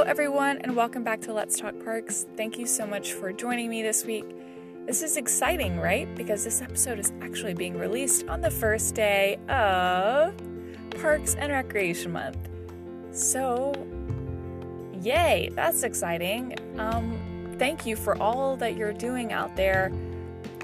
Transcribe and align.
Hello, 0.00 0.10
everyone, 0.10 0.56
and 0.62 0.74
welcome 0.74 1.04
back 1.04 1.20
to 1.20 1.32
Let's 1.34 1.58
Talk 1.58 1.74
Parks. 1.84 2.24
Thank 2.34 2.58
you 2.58 2.64
so 2.64 2.86
much 2.86 3.12
for 3.12 3.34
joining 3.34 3.68
me 3.68 3.82
this 3.82 4.06
week. 4.06 4.24
This 4.86 5.02
is 5.02 5.18
exciting, 5.18 5.78
right? 5.78 6.08
Because 6.14 6.42
this 6.42 6.62
episode 6.62 6.98
is 6.98 7.12
actually 7.20 7.52
being 7.52 7.78
released 7.78 8.26
on 8.26 8.40
the 8.40 8.50
first 8.50 8.94
day 8.94 9.36
of 9.50 10.34
Parks 11.02 11.34
and 11.34 11.52
Recreation 11.52 12.12
Month. 12.12 12.38
So, 13.12 13.74
yay, 15.02 15.50
that's 15.54 15.82
exciting. 15.82 16.56
Um, 16.78 17.54
thank 17.58 17.84
you 17.84 17.94
for 17.94 18.16
all 18.22 18.56
that 18.56 18.78
you're 18.78 18.94
doing 18.94 19.34
out 19.34 19.54
there. 19.54 19.92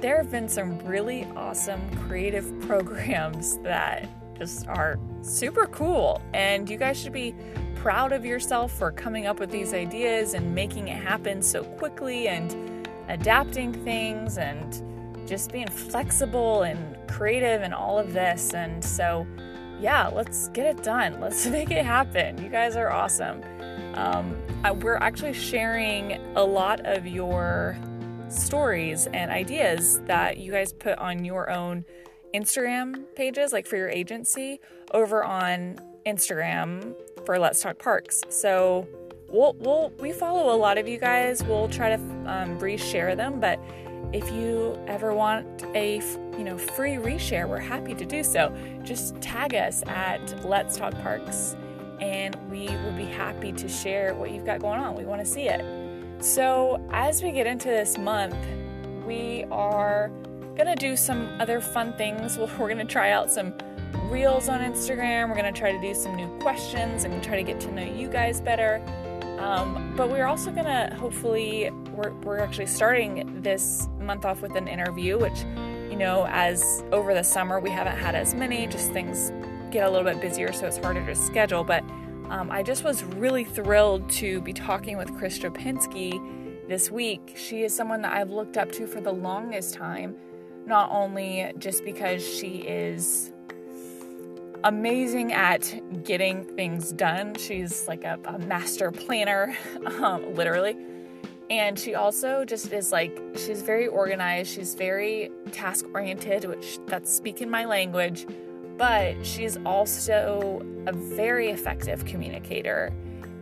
There 0.00 0.16
have 0.16 0.30
been 0.30 0.48
some 0.48 0.78
really 0.78 1.24
awesome 1.36 1.82
creative 2.08 2.58
programs 2.66 3.58
that 3.58 4.08
just 4.38 4.66
are 4.66 4.98
super 5.20 5.66
cool, 5.66 6.22
and 6.32 6.70
you 6.70 6.78
guys 6.78 6.98
should 6.98 7.12
be 7.12 7.34
proud 7.76 8.12
of 8.12 8.24
yourself 8.24 8.72
for 8.72 8.90
coming 8.90 9.26
up 9.26 9.38
with 9.38 9.50
these 9.50 9.72
ideas 9.72 10.34
and 10.34 10.54
making 10.54 10.88
it 10.88 11.02
happen 11.02 11.40
so 11.40 11.62
quickly 11.62 12.28
and 12.28 12.88
adapting 13.08 13.72
things 13.72 14.38
and 14.38 14.82
just 15.28 15.52
being 15.52 15.68
flexible 15.68 16.62
and 16.62 16.96
creative 17.08 17.62
and 17.62 17.72
all 17.72 17.98
of 17.98 18.12
this. 18.12 18.54
And 18.54 18.84
so, 18.84 19.26
yeah, 19.80 20.08
let's 20.08 20.48
get 20.48 20.66
it 20.66 20.82
done. 20.82 21.20
Let's 21.20 21.46
make 21.46 21.70
it 21.70 21.84
happen. 21.84 22.42
You 22.42 22.48
guys 22.48 22.76
are 22.76 22.90
awesome. 22.90 23.42
Um, 23.94 24.36
we're 24.80 24.96
actually 24.96 25.32
sharing 25.32 26.12
a 26.36 26.44
lot 26.44 26.80
of 26.84 27.06
your 27.06 27.76
stories 28.28 29.06
and 29.06 29.30
ideas 29.30 30.00
that 30.02 30.38
you 30.38 30.52
guys 30.52 30.72
put 30.72 30.98
on 30.98 31.24
your 31.24 31.50
own 31.50 31.84
Instagram 32.34 33.04
pages, 33.14 33.52
like 33.52 33.66
for 33.66 33.76
your 33.76 33.88
agency, 33.88 34.60
over 34.92 35.24
on 35.24 35.78
Instagram 36.06 36.94
for 37.26 37.38
Let's 37.38 37.60
Talk 37.60 37.78
Parks. 37.78 38.22
So 38.28 38.86
we'll, 39.28 39.54
we'll 39.58 39.92
we 39.98 40.12
follow 40.12 40.54
a 40.54 40.56
lot 40.56 40.78
of 40.78 40.88
you 40.88 40.96
guys. 40.96 41.42
We'll 41.42 41.68
try 41.68 41.90
to 41.90 42.00
um, 42.26 42.58
reshare 42.58 43.16
them, 43.16 43.40
but 43.40 43.60
if 44.12 44.30
you 44.30 44.78
ever 44.86 45.12
want 45.12 45.64
a 45.74 45.96
you 46.38 46.44
know 46.44 46.56
free 46.56 46.94
reshare, 46.94 47.48
we're 47.48 47.58
happy 47.58 47.94
to 47.94 48.06
do 48.06 48.22
so. 48.22 48.56
Just 48.84 49.20
tag 49.20 49.54
us 49.54 49.82
at 49.88 50.44
Let's 50.44 50.76
Talk 50.76 50.94
Parks, 51.02 51.56
and 52.00 52.36
we 52.48 52.68
will 52.68 52.96
be 52.96 53.04
happy 53.04 53.52
to 53.52 53.68
share 53.68 54.14
what 54.14 54.30
you've 54.30 54.46
got 54.46 54.60
going 54.60 54.78
on. 54.78 54.94
We 54.94 55.04
want 55.04 55.20
to 55.20 55.26
see 55.26 55.48
it. 55.48 55.64
So 56.24 56.80
as 56.92 57.22
we 57.22 57.32
get 57.32 57.46
into 57.46 57.68
this 57.68 57.98
month, 57.98 58.36
we 59.04 59.44
are 59.50 60.10
gonna 60.56 60.76
do 60.76 60.96
some 60.96 61.28
other 61.40 61.60
fun 61.60 61.92
things. 61.94 62.38
We're 62.58 62.68
gonna 62.68 62.84
try 62.84 63.10
out 63.10 63.30
some 63.30 63.52
reels 64.10 64.48
on 64.48 64.60
Instagram. 64.60 65.28
We're 65.28 65.34
going 65.34 65.52
to 65.52 65.58
try 65.58 65.72
to 65.72 65.80
do 65.80 65.94
some 65.94 66.16
new 66.16 66.28
questions 66.38 67.04
and 67.04 67.22
try 67.22 67.36
to 67.36 67.42
get 67.42 67.60
to 67.60 67.72
know 67.72 67.82
you 67.82 68.08
guys 68.08 68.40
better. 68.40 68.82
Um, 69.38 69.94
but 69.96 70.10
we're 70.10 70.26
also 70.26 70.50
going 70.50 70.64
to 70.64 70.94
hopefully, 70.96 71.70
we're, 71.92 72.12
we're 72.22 72.38
actually 72.38 72.66
starting 72.66 73.42
this 73.42 73.88
month 74.00 74.24
off 74.24 74.40
with 74.40 74.56
an 74.56 74.66
interview, 74.66 75.18
which, 75.18 75.40
you 75.90 75.96
know, 75.96 76.26
as 76.30 76.82
over 76.92 77.12
the 77.12 77.22
summer 77.22 77.60
we 77.60 77.70
haven't 77.70 77.96
had 77.96 78.14
as 78.14 78.34
many, 78.34 78.66
just 78.66 78.92
things 78.92 79.32
get 79.70 79.86
a 79.86 79.90
little 79.90 80.10
bit 80.10 80.20
busier, 80.20 80.52
so 80.52 80.66
it's 80.66 80.78
harder 80.78 81.04
to 81.04 81.14
schedule. 81.14 81.64
But 81.64 81.82
um, 82.30 82.50
I 82.50 82.62
just 82.62 82.82
was 82.82 83.04
really 83.04 83.44
thrilled 83.44 84.08
to 84.10 84.40
be 84.40 84.52
talking 84.52 84.96
with 84.96 85.14
Chris 85.18 85.38
Dropinski 85.38 86.68
this 86.68 86.90
week. 86.90 87.34
She 87.36 87.62
is 87.62 87.74
someone 87.74 88.02
that 88.02 88.12
I've 88.12 88.30
looked 88.30 88.56
up 88.56 88.72
to 88.72 88.86
for 88.86 89.00
the 89.00 89.12
longest 89.12 89.74
time, 89.74 90.16
not 90.64 90.90
only 90.90 91.52
just 91.58 91.84
because 91.84 92.26
she 92.26 92.58
is 92.58 93.32
amazing 94.66 95.32
at 95.32 95.80
getting 96.02 96.44
things 96.44 96.92
done. 96.92 97.36
She's 97.36 97.86
like 97.86 98.02
a, 98.02 98.18
a 98.24 98.38
master 98.40 98.90
planner, 98.90 99.56
um, 99.86 100.34
literally. 100.34 100.76
And 101.48 101.78
she 101.78 101.94
also 101.94 102.44
just 102.44 102.72
is 102.72 102.90
like, 102.90 103.16
she's 103.36 103.62
very 103.62 103.86
organized. 103.86 104.52
She's 104.52 104.74
very 104.74 105.30
task 105.52 105.86
oriented, 105.94 106.44
which 106.46 106.80
that's 106.86 107.14
speaking 107.14 107.48
my 107.48 107.64
language. 107.64 108.26
But 108.76 109.24
she's 109.24 109.56
also 109.64 110.66
a 110.86 110.92
very 110.92 111.50
effective 111.50 112.04
communicator 112.04 112.92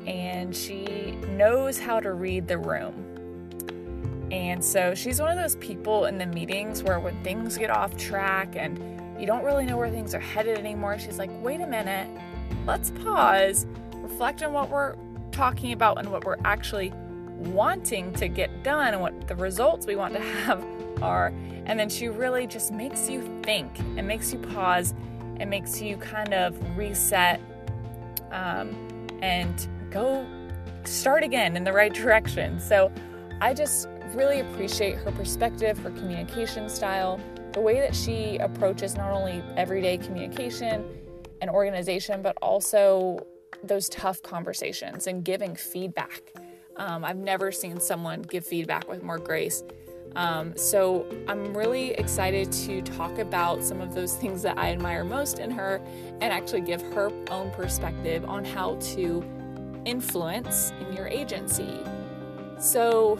and 0.06 0.54
she 0.54 1.12
knows 1.30 1.78
how 1.78 1.98
to 2.00 2.12
read 2.12 2.46
the 2.46 2.58
room. 2.58 2.94
And 4.30 4.62
so 4.62 4.94
she's 4.94 5.20
one 5.20 5.30
of 5.30 5.38
those 5.38 5.56
people 5.56 6.04
in 6.04 6.18
the 6.18 6.26
meetings 6.26 6.82
where 6.82 7.00
when 7.00 7.22
things 7.24 7.56
get 7.56 7.70
off 7.70 7.96
track 7.96 8.54
and 8.56 8.93
you 9.18 9.26
don't 9.26 9.44
really 9.44 9.64
know 9.64 9.76
where 9.76 9.90
things 9.90 10.14
are 10.14 10.20
headed 10.20 10.58
anymore. 10.58 10.98
She's 10.98 11.18
like, 11.18 11.30
wait 11.42 11.60
a 11.60 11.66
minute, 11.66 12.08
let's 12.66 12.90
pause, 12.90 13.66
reflect 13.94 14.42
on 14.42 14.52
what 14.52 14.70
we're 14.70 14.96
talking 15.30 15.72
about 15.72 15.98
and 15.98 16.10
what 16.10 16.24
we're 16.24 16.38
actually 16.44 16.92
wanting 17.36 18.12
to 18.14 18.28
get 18.28 18.62
done 18.62 18.94
and 18.94 19.00
what 19.00 19.26
the 19.26 19.36
results 19.36 19.86
we 19.86 19.96
want 19.96 20.14
to 20.14 20.20
have 20.20 20.64
are. 21.02 21.32
And 21.66 21.78
then 21.78 21.88
she 21.88 22.08
really 22.08 22.46
just 22.46 22.72
makes 22.72 23.08
you 23.08 23.22
think 23.42 23.78
and 23.96 24.06
makes 24.06 24.32
you 24.32 24.38
pause 24.38 24.94
and 25.38 25.50
makes 25.50 25.80
you 25.80 25.96
kind 25.96 26.32
of 26.32 26.56
reset 26.76 27.40
um, 28.30 29.08
and 29.22 29.66
go 29.90 30.26
start 30.84 31.22
again 31.22 31.56
in 31.56 31.64
the 31.64 31.72
right 31.72 31.92
direction. 31.92 32.60
So 32.60 32.92
I 33.40 33.54
just 33.54 33.88
really 34.14 34.40
appreciate 34.40 34.96
her 34.96 35.10
perspective, 35.12 35.78
her 35.78 35.90
communication 35.90 36.68
style 36.68 37.18
the 37.54 37.60
way 37.60 37.80
that 37.80 37.94
she 37.94 38.36
approaches 38.38 38.96
not 38.96 39.10
only 39.10 39.42
everyday 39.56 39.96
communication 39.96 40.84
and 41.40 41.48
organization, 41.48 42.20
but 42.20 42.36
also 42.42 43.24
those 43.62 43.88
tough 43.88 44.22
conversations 44.22 45.06
and 45.06 45.24
giving 45.24 45.54
feedback. 45.54 46.20
Um, 46.76 47.04
I've 47.04 47.16
never 47.16 47.52
seen 47.52 47.78
someone 47.78 48.22
give 48.22 48.44
feedback 48.44 48.88
with 48.88 49.02
more 49.02 49.18
grace. 49.18 49.62
Um, 50.16 50.56
so 50.56 51.06
I'm 51.28 51.56
really 51.56 51.92
excited 51.92 52.50
to 52.52 52.82
talk 52.82 53.18
about 53.18 53.62
some 53.62 53.80
of 53.80 53.94
those 53.94 54.16
things 54.16 54.42
that 54.42 54.58
I 54.58 54.70
admire 54.70 55.04
most 55.04 55.38
in 55.38 55.50
her 55.52 55.80
and 56.20 56.24
actually 56.24 56.60
give 56.60 56.82
her 56.92 57.10
own 57.30 57.50
perspective 57.52 58.24
on 58.24 58.44
how 58.44 58.76
to 58.76 59.24
influence 59.84 60.72
in 60.80 60.92
your 60.92 61.08
agency. 61.08 61.78
So 62.58 63.18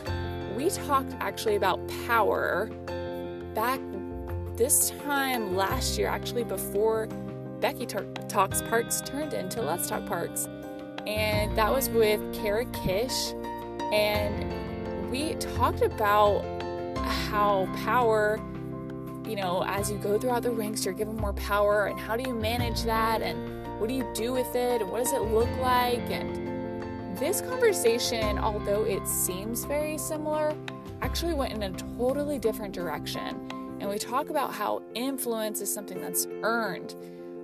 we 0.56 0.70
talked 0.70 1.14
actually 1.20 1.56
about 1.56 1.80
power 2.06 2.70
back 3.54 3.80
this 4.56 4.90
time 5.04 5.56
last 5.56 5.98
year, 5.98 6.08
actually 6.08 6.44
before 6.44 7.08
Becky 7.60 7.86
Talks 7.86 8.62
Parks 8.62 9.00
turned 9.00 9.34
into 9.34 9.60
Let's 9.60 9.88
Talk 9.88 10.06
Parks. 10.06 10.48
And 11.06 11.56
that 11.56 11.72
was 11.72 11.88
with 11.88 12.20
Kara 12.34 12.64
Kish. 12.66 13.32
And 13.92 15.10
we 15.10 15.34
talked 15.34 15.82
about 15.82 16.42
how 16.98 17.68
power, 17.84 18.40
you 19.26 19.36
know, 19.36 19.64
as 19.66 19.90
you 19.90 19.98
go 19.98 20.18
throughout 20.18 20.42
the 20.42 20.50
ranks, 20.50 20.84
you're 20.84 20.94
given 20.94 21.16
more 21.16 21.32
power. 21.34 21.86
And 21.86 21.98
how 21.98 22.16
do 22.16 22.28
you 22.28 22.34
manage 22.34 22.84
that? 22.84 23.22
And 23.22 23.80
what 23.80 23.88
do 23.88 23.94
you 23.94 24.08
do 24.14 24.32
with 24.32 24.54
it? 24.54 24.82
And 24.82 24.90
what 24.90 25.02
does 25.02 25.12
it 25.12 25.22
look 25.22 25.50
like? 25.60 26.10
And 26.10 27.18
this 27.18 27.40
conversation, 27.40 28.38
although 28.38 28.84
it 28.84 29.06
seems 29.06 29.64
very 29.64 29.98
similar, 29.98 30.54
actually 31.02 31.34
went 31.34 31.52
in 31.52 31.62
a 31.64 31.72
totally 31.98 32.38
different 32.38 32.72
direction 32.72 33.50
and 33.84 33.90
we 33.90 33.98
talk 33.98 34.30
about 34.30 34.54
how 34.54 34.80
influence 34.94 35.60
is 35.60 35.70
something 35.70 36.00
that's 36.00 36.26
earned, 36.42 36.94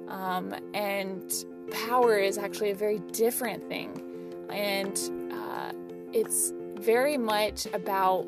um, 0.09 0.55
and 0.73 1.45
power 1.71 2.17
is 2.17 2.39
actually 2.39 2.71
a 2.71 2.75
very 2.75 2.99
different 3.13 3.69
thing. 3.69 4.03
And 4.49 4.99
uh, 5.35 5.73
it's 6.15 6.55
very 6.77 7.19
much 7.19 7.67
about 7.75 8.27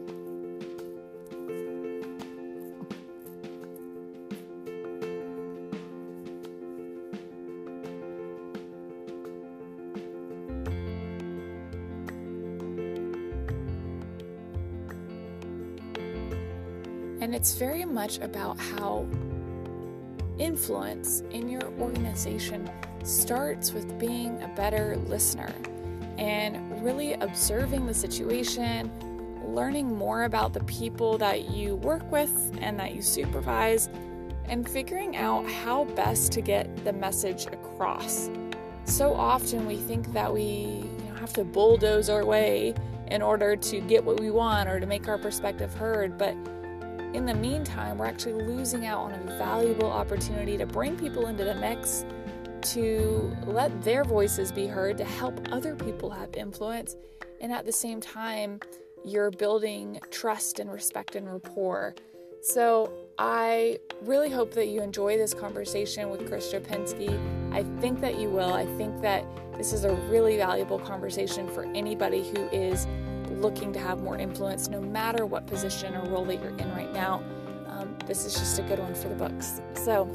it's 17.43 17.55
very 17.55 17.85
much 17.85 18.21
about 18.21 18.57
how 18.57 19.05
influence 20.39 21.25
in 21.33 21.49
your 21.49 21.65
organization 21.81 22.71
starts 23.03 23.73
with 23.73 23.99
being 23.99 24.41
a 24.45 24.49
better 24.55 24.97
listener 25.09 25.53
and 26.19 26.85
really 26.85 27.15
observing 27.15 27.85
the 27.85 27.93
situation, 27.93 28.93
learning 29.45 29.93
more 29.93 30.23
about 30.23 30.53
the 30.53 30.63
people 30.67 31.19
that 31.19 31.51
you 31.51 31.75
work 31.75 32.09
with 32.13 32.57
and 32.61 32.79
that 32.79 32.95
you 32.95 33.03
supervise, 33.03 33.89
and 34.45 34.69
figuring 34.69 35.17
out 35.17 35.45
how 35.51 35.83
best 35.97 36.31
to 36.31 36.41
get 36.41 36.85
the 36.85 36.93
message 36.93 37.47
across. 37.47 38.31
So 38.85 39.13
often 39.13 39.67
we 39.67 39.79
think 39.79 40.13
that 40.13 40.33
we 40.33 40.43
you 40.43 41.05
know, 41.09 41.17
have 41.17 41.33
to 41.33 41.43
bulldoze 41.43 42.09
our 42.09 42.25
way 42.25 42.73
in 43.09 43.21
order 43.21 43.57
to 43.57 43.81
get 43.81 44.05
what 44.05 44.21
we 44.21 44.31
want 44.31 44.69
or 44.69 44.79
to 44.79 44.87
make 44.87 45.09
our 45.09 45.19
perspective 45.19 45.75
heard, 45.75 46.17
but 46.17 46.37
in 47.15 47.27
the 47.27 47.35
meantime, 47.35 47.99
we're 47.99 48.07
actually 48.07 48.43
losing 48.43 48.87
out 48.87 49.01
on 49.01 49.13
a 49.13 49.39
valuable 49.39 49.91
opportunity 49.91 50.57
to 50.57 50.67
bring 50.67 50.97
people 50.97 51.27
into 51.27 51.45
the 51.45 51.55
mix 51.55 52.05
to 52.63 53.37
let 53.45 53.83
their 53.83 54.05
voices 54.05 54.53
be 54.53 54.67
heard, 54.67 54.97
to 54.97 55.05
help 55.05 55.41
other 55.51 55.75
people 55.75 56.11
have 56.11 56.35
influence, 56.35 56.97
and 57.41 57.53
at 57.53 57.67
the 57.67 57.73
same 57.73 58.01
time, 58.01 58.61
you're 59.05 59.31
building 59.33 59.99
trust 60.11 60.61
and 60.61 60.71
respect 60.71 61.17
and 61.17 61.31
rapport. 61.31 61.95
So, 62.41 62.93
I 63.19 63.79
really 64.03 64.31
hope 64.31 64.53
that 64.55 64.69
you 64.69 64.81
enjoy 64.81 65.17
this 65.17 65.35
conversation 65.35 66.11
with 66.11 66.27
Chris 66.29 66.53
Dropinski. 66.53 67.11
I 67.53 67.63
think 67.81 68.01
that 68.01 68.19
you 68.19 68.31
will. 68.31 68.53
I 68.53 68.65
think 68.77 69.01
that 69.03 69.25
this 69.57 69.73
is 69.73 69.85
a 69.85 69.95
really 70.09 70.37
valuable 70.37 70.79
conversation 70.79 71.49
for 71.49 71.65
anybody 71.75 72.29
who 72.31 72.49
is 72.49 72.87
looking 73.43 73.73
to 73.73 73.79
have 73.79 74.01
more 74.01 74.17
influence, 74.17 74.69
no 74.69 74.81
matter 74.81 75.27
what 75.27 75.47
position 75.47 75.95
or 75.95 76.09
role 76.09 76.25
that 76.25 76.41
you're 76.41 76.57
in 76.57 76.71
right 76.73 76.93
now. 76.93 77.23
Um, 77.67 77.97
this 78.07 78.25
is 78.25 78.35
just 78.35 78.59
a 78.59 78.63
good 78.63 78.79
one 78.79 78.95
for 78.95 79.09
the 79.09 79.15
books. 79.15 79.61
So, 79.75 80.09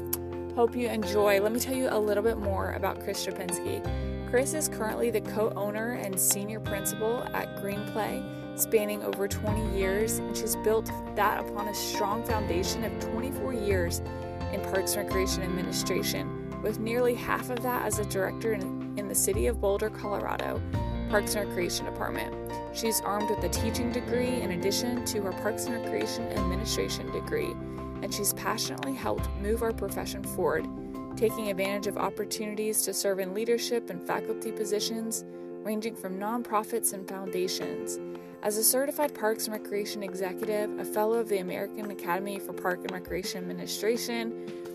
hope 0.54 0.74
you 0.74 0.88
enjoy. 0.88 1.40
Let 1.40 1.52
me 1.52 1.60
tell 1.60 1.76
you 1.76 1.88
a 1.90 1.98
little 1.98 2.22
bit 2.22 2.38
more 2.38 2.72
about 2.72 3.00
Chris 3.00 3.24
Dropinski. 3.24 4.28
Chris 4.28 4.54
is 4.54 4.68
currently 4.68 5.10
the 5.10 5.20
co 5.20 5.50
owner 5.50 5.92
and 5.92 6.18
senior 6.18 6.60
principal 6.60 7.22
at 7.32 7.56
Greenplay, 7.62 8.58
spanning 8.58 9.02
over 9.02 9.28
20 9.28 9.78
years, 9.78 10.18
and 10.18 10.36
she's 10.36 10.56
built 10.56 10.90
that 11.14 11.40
upon 11.40 11.68
a 11.68 11.74
strong 11.74 12.24
foundation 12.24 12.84
of 12.84 12.98
24 13.00 13.54
years 13.54 14.00
in 14.52 14.60
Parks 14.72 14.96
Recreation 14.96 15.42
Administration, 15.42 16.60
with 16.62 16.78
nearly 16.78 17.14
half 17.14 17.50
of 17.50 17.62
that 17.62 17.86
as 17.86 17.98
a 17.98 18.04
director 18.06 18.52
in, 18.52 18.94
in 18.96 19.08
the 19.08 19.14
city 19.14 19.46
of 19.46 19.60
Boulder, 19.60 19.90
Colorado, 19.90 20.60
Parks 21.08 21.34
and 21.34 21.48
Recreation 21.48 21.86
Department. 21.86 22.52
She's 22.74 23.00
armed 23.00 23.30
with 23.30 23.42
a 23.44 23.48
teaching 23.48 23.92
degree 23.92 24.40
in 24.40 24.52
addition 24.52 25.04
to 25.06 25.22
her 25.22 25.32
Parks 25.32 25.66
and 25.66 25.74
Recreation 25.74 26.26
Administration 26.32 27.10
degree 27.10 27.54
and 28.02 28.12
she's 28.12 28.32
passionately 28.34 28.94
helped 28.94 29.28
move 29.40 29.62
our 29.62 29.72
profession 29.72 30.22
forward, 30.22 30.66
taking 31.16 31.50
advantage 31.50 31.86
of 31.86 31.98
opportunities 31.98 32.82
to 32.82 32.94
serve 32.94 33.18
in 33.18 33.34
leadership 33.34 33.90
and 33.90 34.02
faculty 34.02 34.52
positions, 34.52 35.24
ranging 35.62 35.96
from 35.96 36.18
nonprofits 36.18 36.92
and 36.92 37.08
foundations. 37.08 37.98
As 38.42 38.56
a 38.56 38.62
certified 38.62 39.14
Parks 39.14 39.48
and 39.48 39.54
Recreation 39.54 40.02
executive, 40.02 40.78
a 40.78 40.84
fellow 40.84 41.18
of 41.18 41.28
the 41.28 41.38
American 41.38 41.90
Academy 41.90 42.38
for 42.38 42.52
Park 42.52 42.80
and 42.82 42.92
Recreation 42.92 43.42
Administration, 43.42 44.67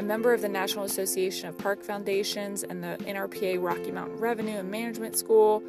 a 0.00 0.02
member 0.02 0.32
of 0.32 0.40
the 0.40 0.48
National 0.48 0.86
Association 0.86 1.46
of 1.46 1.58
Park 1.58 1.82
Foundations 1.82 2.62
and 2.62 2.82
the 2.82 2.96
NRPA 3.00 3.62
Rocky 3.62 3.92
Mountain 3.92 4.16
Revenue 4.16 4.56
and 4.56 4.70
Management 4.70 5.14
School, 5.14 5.62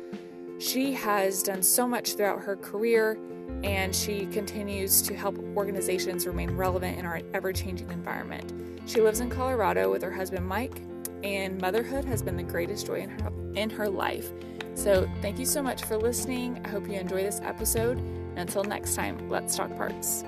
she 0.57 0.93
has 0.93 1.43
done 1.43 1.61
so 1.61 1.85
much 1.85 2.13
throughout 2.15 2.41
her 2.41 2.55
career 2.55 3.19
and 3.65 3.93
she 3.93 4.27
continues 4.27 5.01
to 5.01 5.13
help 5.17 5.37
organizations 5.57 6.25
remain 6.25 6.49
relevant 6.51 6.97
in 6.97 7.05
our 7.05 7.19
ever 7.33 7.51
changing 7.51 7.91
environment. 7.91 8.53
She 8.85 9.01
lives 9.01 9.19
in 9.19 9.29
Colorado 9.29 9.91
with 9.91 10.01
her 10.01 10.11
husband 10.11 10.47
Mike, 10.47 10.81
and 11.25 11.59
motherhood 11.59 12.05
has 12.05 12.21
been 12.21 12.37
the 12.37 12.43
greatest 12.43 12.87
joy 12.87 13.01
in 13.01 13.09
her, 13.09 13.31
in 13.55 13.69
her 13.69 13.89
life. 13.89 14.31
So, 14.75 15.09
thank 15.21 15.39
you 15.39 15.45
so 15.45 15.61
much 15.61 15.83
for 15.83 15.97
listening. 15.97 16.61
I 16.63 16.69
hope 16.69 16.87
you 16.87 16.93
enjoy 16.93 17.21
this 17.21 17.41
episode. 17.43 17.97
And 17.97 18.39
until 18.39 18.63
next 18.63 18.95
time, 18.95 19.27
let's 19.27 19.57
talk 19.57 19.75
parks. 19.75 20.23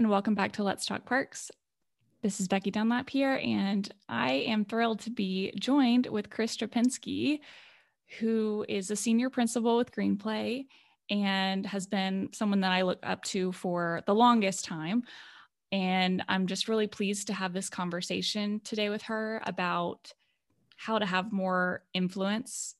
And 0.00 0.08
welcome 0.08 0.34
back 0.34 0.52
to 0.52 0.62
Let's 0.62 0.86
Talk 0.86 1.04
Parks. 1.04 1.50
This 2.22 2.40
is 2.40 2.48
Becky 2.48 2.70
Dunlap 2.70 3.10
here, 3.10 3.38
and 3.44 3.86
I 4.08 4.32
am 4.32 4.64
thrilled 4.64 5.00
to 5.00 5.10
be 5.10 5.52
joined 5.60 6.06
with 6.06 6.30
Chris 6.30 6.56
Dropinski, 6.56 7.40
who 8.18 8.64
is 8.66 8.90
a 8.90 8.96
senior 8.96 9.28
principal 9.28 9.76
with 9.76 9.92
Greenplay 9.92 10.64
and 11.10 11.66
has 11.66 11.86
been 11.86 12.30
someone 12.32 12.62
that 12.62 12.72
I 12.72 12.80
look 12.80 13.00
up 13.02 13.22
to 13.24 13.52
for 13.52 14.00
the 14.06 14.14
longest 14.14 14.64
time. 14.64 15.02
And 15.70 16.24
I'm 16.30 16.46
just 16.46 16.66
really 16.66 16.86
pleased 16.86 17.26
to 17.26 17.34
have 17.34 17.52
this 17.52 17.68
conversation 17.68 18.62
today 18.64 18.88
with 18.88 19.02
her 19.02 19.42
about 19.44 20.14
how 20.78 20.98
to 20.98 21.04
have 21.04 21.30
more 21.30 21.82
influence 21.92 22.74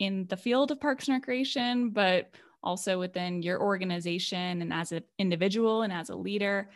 in 0.00 0.26
the 0.26 0.36
field 0.36 0.72
of 0.72 0.80
parks 0.80 1.06
and 1.06 1.14
recreation, 1.14 1.90
but 1.90 2.34
also 2.66 2.98
within 2.98 3.42
your 3.42 3.62
organization 3.62 4.60
and 4.60 4.72
as 4.72 4.90
an 4.90 5.04
individual 5.18 5.82
and 5.82 5.92
as 5.92 6.10
a 6.10 6.16
leader. 6.16 6.68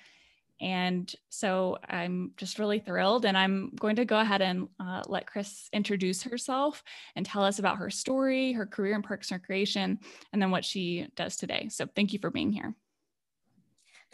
And 0.61 1.13
so 1.31 1.79
I'm 1.89 2.33
just 2.37 2.59
really 2.59 2.79
thrilled. 2.79 3.25
And 3.25 3.37
I'm 3.37 3.73
going 3.77 3.97
to 3.97 4.05
go 4.05 4.21
ahead 4.21 4.41
and 4.41 4.69
uh, 4.79 5.03
let 5.07 5.27
Chris 5.27 5.69
introduce 5.73 6.23
herself 6.23 6.85
and 7.17 7.27
tell 7.27 7.43
us 7.43 7.59
about 7.59 7.79
her 7.79 7.91
story, 7.91 8.53
her 8.53 8.67
career 8.67 8.95
in 8.95 9.03
Parks 9.03 9.31
and 9.31 9.41
Recreation, 9.41 9.99
and 10.33 10.41
then 10.41 10.51
what 10.51 10.65
she 10.65 11.09
does 11.17 11.37
today. 11.37 11.69
So 11.71 11.87
thank 11.97 12.13
you 12.13 12.19
for 12.21 12.31
being 12.31 12.53
here. 12.53 12.75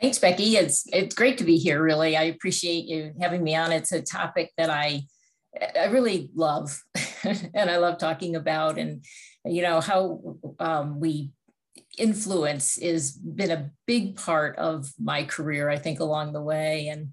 Thanks, 0.00 0.18
Becky. 0.18 0.56
It's 0.56 0.84
it's 0.92 1.14
great 1.14 1.38
to 1.38 1.44
be 1.44 1.56
here. 1.56 1.82
Really, 1.82 2.18
I 2.18 2.24
appreciate 2.24 2.84
you 2.84 3.14
having 3.18 3.42
me 3.42 3.56
on. 3.56 3.72
It's 3.72 3.92
a 3.92 4.02
topic 4.02 4.52
that 4.58 4.68
I 4.68 5.04
I 5.74 5.86
really 5.86 6.30
love, 6.34 6.82
and 7.24 7.70
I 7.70 7.78
love 7.78 7.96
talking 7.96 8.36
about, 8.36 8.78
and 8.78 9.02
you 9.46 9.62
know 9.62 9.80
how 9.80 10.36
um, 10.58 11.00
we 11.00 11.30
influence 11.96 12.80
has 12.82 13.12
been 13.12 13.50
a 13.50 13.70
big 13.86 14.16
part 14.16 14.56
of 14.58 14.92
my 14.98 15.24
career, 15.24 15.68
I 15.68 15.78
think, 15.78 16.00
along 16.00 16.32
the 16.32 16.42
way. 16.42 16.88
And, 16.88 17.10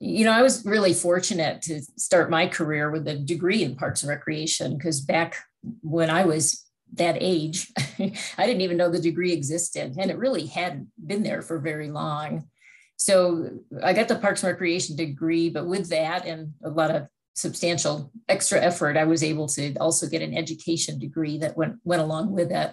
you 0.00 0.24
know, 0.24 0.32
I 0.32 0.42
was 0.42 0.64
really 0.64 0.94
fortunate 0.94 1.62
to 1.62 1.80
start 1.96 2.30
my 2.30 2.46
career 2.46 2.90
with 2.90 3.06
a 3.08 3.16
degree 3.16 3.62
in 3.62 3.76
parks 3.76 4.02
and 4.02 4.10
recreation 4.10 4.76
because 4.76 5.00
back 5.00 5.36
when 5.80 6.10
I 6.10 6.24
was 6.24 6.64
that 6.94 7.16
age, 7.20 7.72
I 7.78 8.46
didn't 8.46 8.60
even 8.60 8.76
know 8.76 8.90
the 8.90 9.00
degree 9.00 9.32
existed, 9.32 9.94
and 9.98 10.10
it 10.10 10.18
really 10.18 10.46
hadn't 10.46 10.88
been 11.04 11.22
there 11.22 11.42
for 11.42 11.58
very 11.58 11.90
long. 11.90 12.48
So 12.96 13.50
I 13.82 13.92
got 13.92 14.08
the 14.08 14.16
parks 14.16 14.42
and 14.42 14.52
recreation 14.52 14.96
degree, 14.96 15.50
but 15.50 15.66
with 15.66 15.88
that 15.88 16.26
and 16.26 16.52
a 16.62 16.70
lot 16.70 16.90
of 16.90 17.08
substantial 17.34 18.12
extra 18.28 18.60
effort, 18.60 18.96
I 18.96 19.04
was 19.04 19.24
able 19.24 19.48
to 19.48 19.74
also 19.76 20.06
get 20.06 20.22
an 20.22 20.36
education 20.36 20.98
degree 20.98 21.38
that 21.38 21.56
went 21.56 21.76
went 21.84 22.02
along 22.02 22.32
with 22.32 22.52
it. 22.52 22.72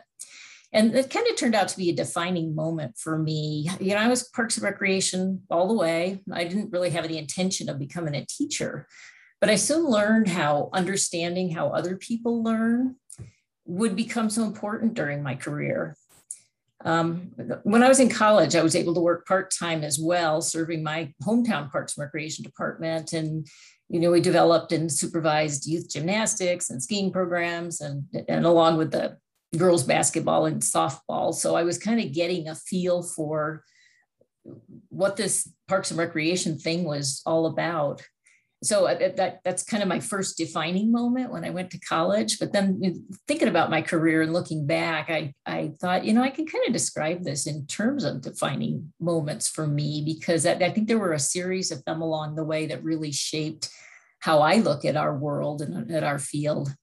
And 0.71 0.95
it 0.95 1.09
kind 1.09 1.27
of 1.27 1.35
turned 1.35 1.55
out 1.55 1.67
to 1.69 1.77
be 1.77 1.89
a 1.89 1.95
defining 1.95 2.53
moment 2.53 2.95
for 2.97 3.17
me. 3.17 3.69
You 3.79 3.95
know, 3.95 4.01
I 4.01 4.07
was 4.07 4.29
Parks 4.29 4.57
and 4.57 4.63
Recreation 4.63 5.41
all 5.49 5.67
the 5.67 5.73
way. 5.73 6.21
I 6.31 6.43
didn't 6.43 6.71
really 6.71 6.91
have 6.91 7.05
any 7.05 7.17
intention 7.17 7.69
of 7.69 7.79
becoming 7.79 8.15
a 8.15 8.25
teacher, 8.25 8.87
but 9.41 9.49
I 9.49 9.55
soon 9.55 9.85
learned 9.85 10.27
how 10.27 10.69
understanding 10.73 11.49
how 11.49 11.69
other 11.69 11.95
people 11.97 12.43
learn 12.43 12.97
would 13.65 13.95
become 13.95 14.29
so 14.29 14.43
important 14.43 14.93
during 14.93 15.23
my 15.23 15.35
career. 15.35 15.95
Um, 16.85 17.31
when 17.63 17.83
I 17.83 17.89
was 17.89 17.99
in 17.99 18.09
college, 18.09 18.55
I 18.55 18.63
was 18.63 18.75
able 18.75 18.93
to 18.93 19.01
work 19.01 19.27
part 19.27 19.51
time 19.51 19.83
as 19.83 19.99
well, 19.99 20.41
serving 20.41 20.81
my 20.83 21.13
hometown 21.23 21.71
Parks 21.71 21.97
and 21.97 22.03
Recreation 22.03 22.43
department. 22.43 23.11
And, 23.13 23.47
you 23.89 23.99
know, 23.99 24.11
we 24.11 24.21
developed 24.21 24.71
and 24.71 24.91
supervised 24.91 25.67
youth 25.67 25.89
gymnastics 25.89 26.69
and 26.69 26.81
skiing 26.81 27.11
programs, 27.11 27.81
and, 27.81 28.05
and 28.29 28.45
along 28.45 28.77
with 28.77 28.91
the 28.91 29.17
girls 29.57 29.83
basketball 29.83 30.45
and 30.45 30.61
softball. 30.61 31.33
So 31.33 31.55
I 31.55 31.63
was 31.63 31.77
kind 31.77 31.99
of 31.99 32.13
getting 32.13 32.47
a 32.47 32.55
feel 32.55 33.01
for 33.01 33.63
what 34.89 35.15
this 35.15 35.51
Parks 35.67 35.91
and 35.91 35.99
Recreation 35.99 36.57
thing 36.57 36.83
was 36.83 37.21
all 37.25 37.45
about. 37.45 38.01
So 38.61 38.87
that 38.87 39.39
that's 39.45 39.63
kind 39.63 39.81
of 39.81 39.87
my 39.87 40.01
first 40.01 40.37
defining 40.37 40.91
moment 40.91 41.31
when 41.31 41.45
I 41.45 41.49
went 41.49 41.71
to 41.71 41.79
college. 41.79 42.39
But 42.39 42.51
then 42.51 43.07
thinking 43.25 43.47
about 43.47 43.69
my 43.69 43.81
career 43.81 44.21
and 44.21 44.33
looking 44.33 44.67
back, 44.67 45.09
I 45.09 45.33
I 45.45 45.71
thought 45.79 46.03
you 46.03 46.11
know 46.11 46.21
I 46.21 46.29
can 46.29 46.45
kind 46.45 46.67
of 46.67 46.73
describe 46.73 47.23
this 47.23 47.47
in 47.47 47.65
terms 47.67 48.03
of 48.03 48.21
defining 48.21 48.91
moments 48.99 49.47
for 49.47 49.65
me 49.65 50.03
because 50.05 50.45
I, 50.45 50.53
I 50.55 50.71
think 50.71 50.89
there 50.89 50.99
were 50.99 51.13
a 51.13 51.19
series 51.19 51.71
of 51.71 51.83
them 51.85 52.01
along 52.01 52.35
the 52.35 52.43
way 52.43 52.65
that 52.65 52.83
really 52.83 53.13
shaped 53.13 53.69
how 54.19 54.39
I 54.39 54.55
look 54.55 54.83
at 54.83 54.97
our 54.97 55.17
world 55.17 55.61
and 55.61 55.89
at 55.89 56.03
our 56.03 56.19
field. 56.19 56.75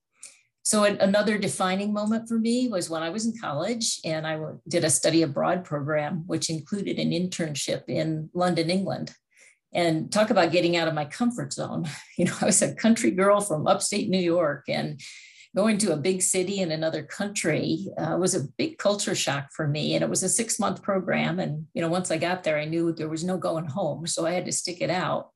So 0.66 0.82
another 0.82 1.38
defining 1.38 1.92
moment 1.92 2.26
for 2.26 2.40
me 2.40 2.66
was 2.66 2.90
when 2.90 3.04
I 3.04 3.11
was 3.11 3.25
in 3.25 3.38
college 3.40 4.00
and 4.04 4.26
I 4.26 4.37
did 4.66 4.82
a 4.82 4.90
study 4.90 5.23
abroad 5.23 5.64
program, 5.64 6.25
which 6.26 6.50
included 6.50 6.99
an 6.99 7.12
internship 7.12 7.85
in 7.87 8.30
London, 8.35 8.68
England. 8.68 9.14
And 9.73 10.11
talk 10.11 10.30
about 10.30 10.50
getting 10.50 10.76
out 10.76 10.88
of 10.88 10.94
my 10.94 11.04
comfort 11.04 11.52
zone. 11.52 11.85
You 12.18 12.25
know, 12.25 12.35
I 12.40 12.46
was 12.46 12.62
a 12.62 12.75
country 12.75 13.12
girl 13.12 13.40
from 13.40 13.68
upstate 13.68 14.08
New 14.08 14.18
York 14.18 14.64
and 14.68 15.00
going 15.54 15.78
to 15.78 15.92
a 15.92 15.96
big 15.96 16.20
city 16.20 16.58
in 16.58 16.73
another 16.73 17.04
country 17.04 17.87
uh, 17.96 18.16
was 18.18 18.35
a 18.35 18.49
big 18.58 18.78
culture 18.78 19.14
shock 19.14 19.50
for 19.54 19.68
me. 19.68 19.94
And 19.94 20.02
it 20.02 20.11
was 20.11 20.25
a 20.25 20.28
six 20.28 20.58
month 20.58 20.82
program. 20.82 21.38
And, 21.38 21.66
you 21.75 21.80
know, 21.80 21.88
once 21.88 22.11
I 22.11 22.18
got 22.18 22.42
there, 22.42 22.58
I 22.58 22.64
knew 22.64 22.92
there 22.92 23.08
was 23.08 23.23
no 23.23 23.38
going 23.38 23.66
home. 23.66 24.08
So 24.08 24.26
I 24.26 24.32
had 24.32 24.46
to 24.46 24.52
stick 24.52 24.80
it 24.80 24.90
out. 24.90 25.30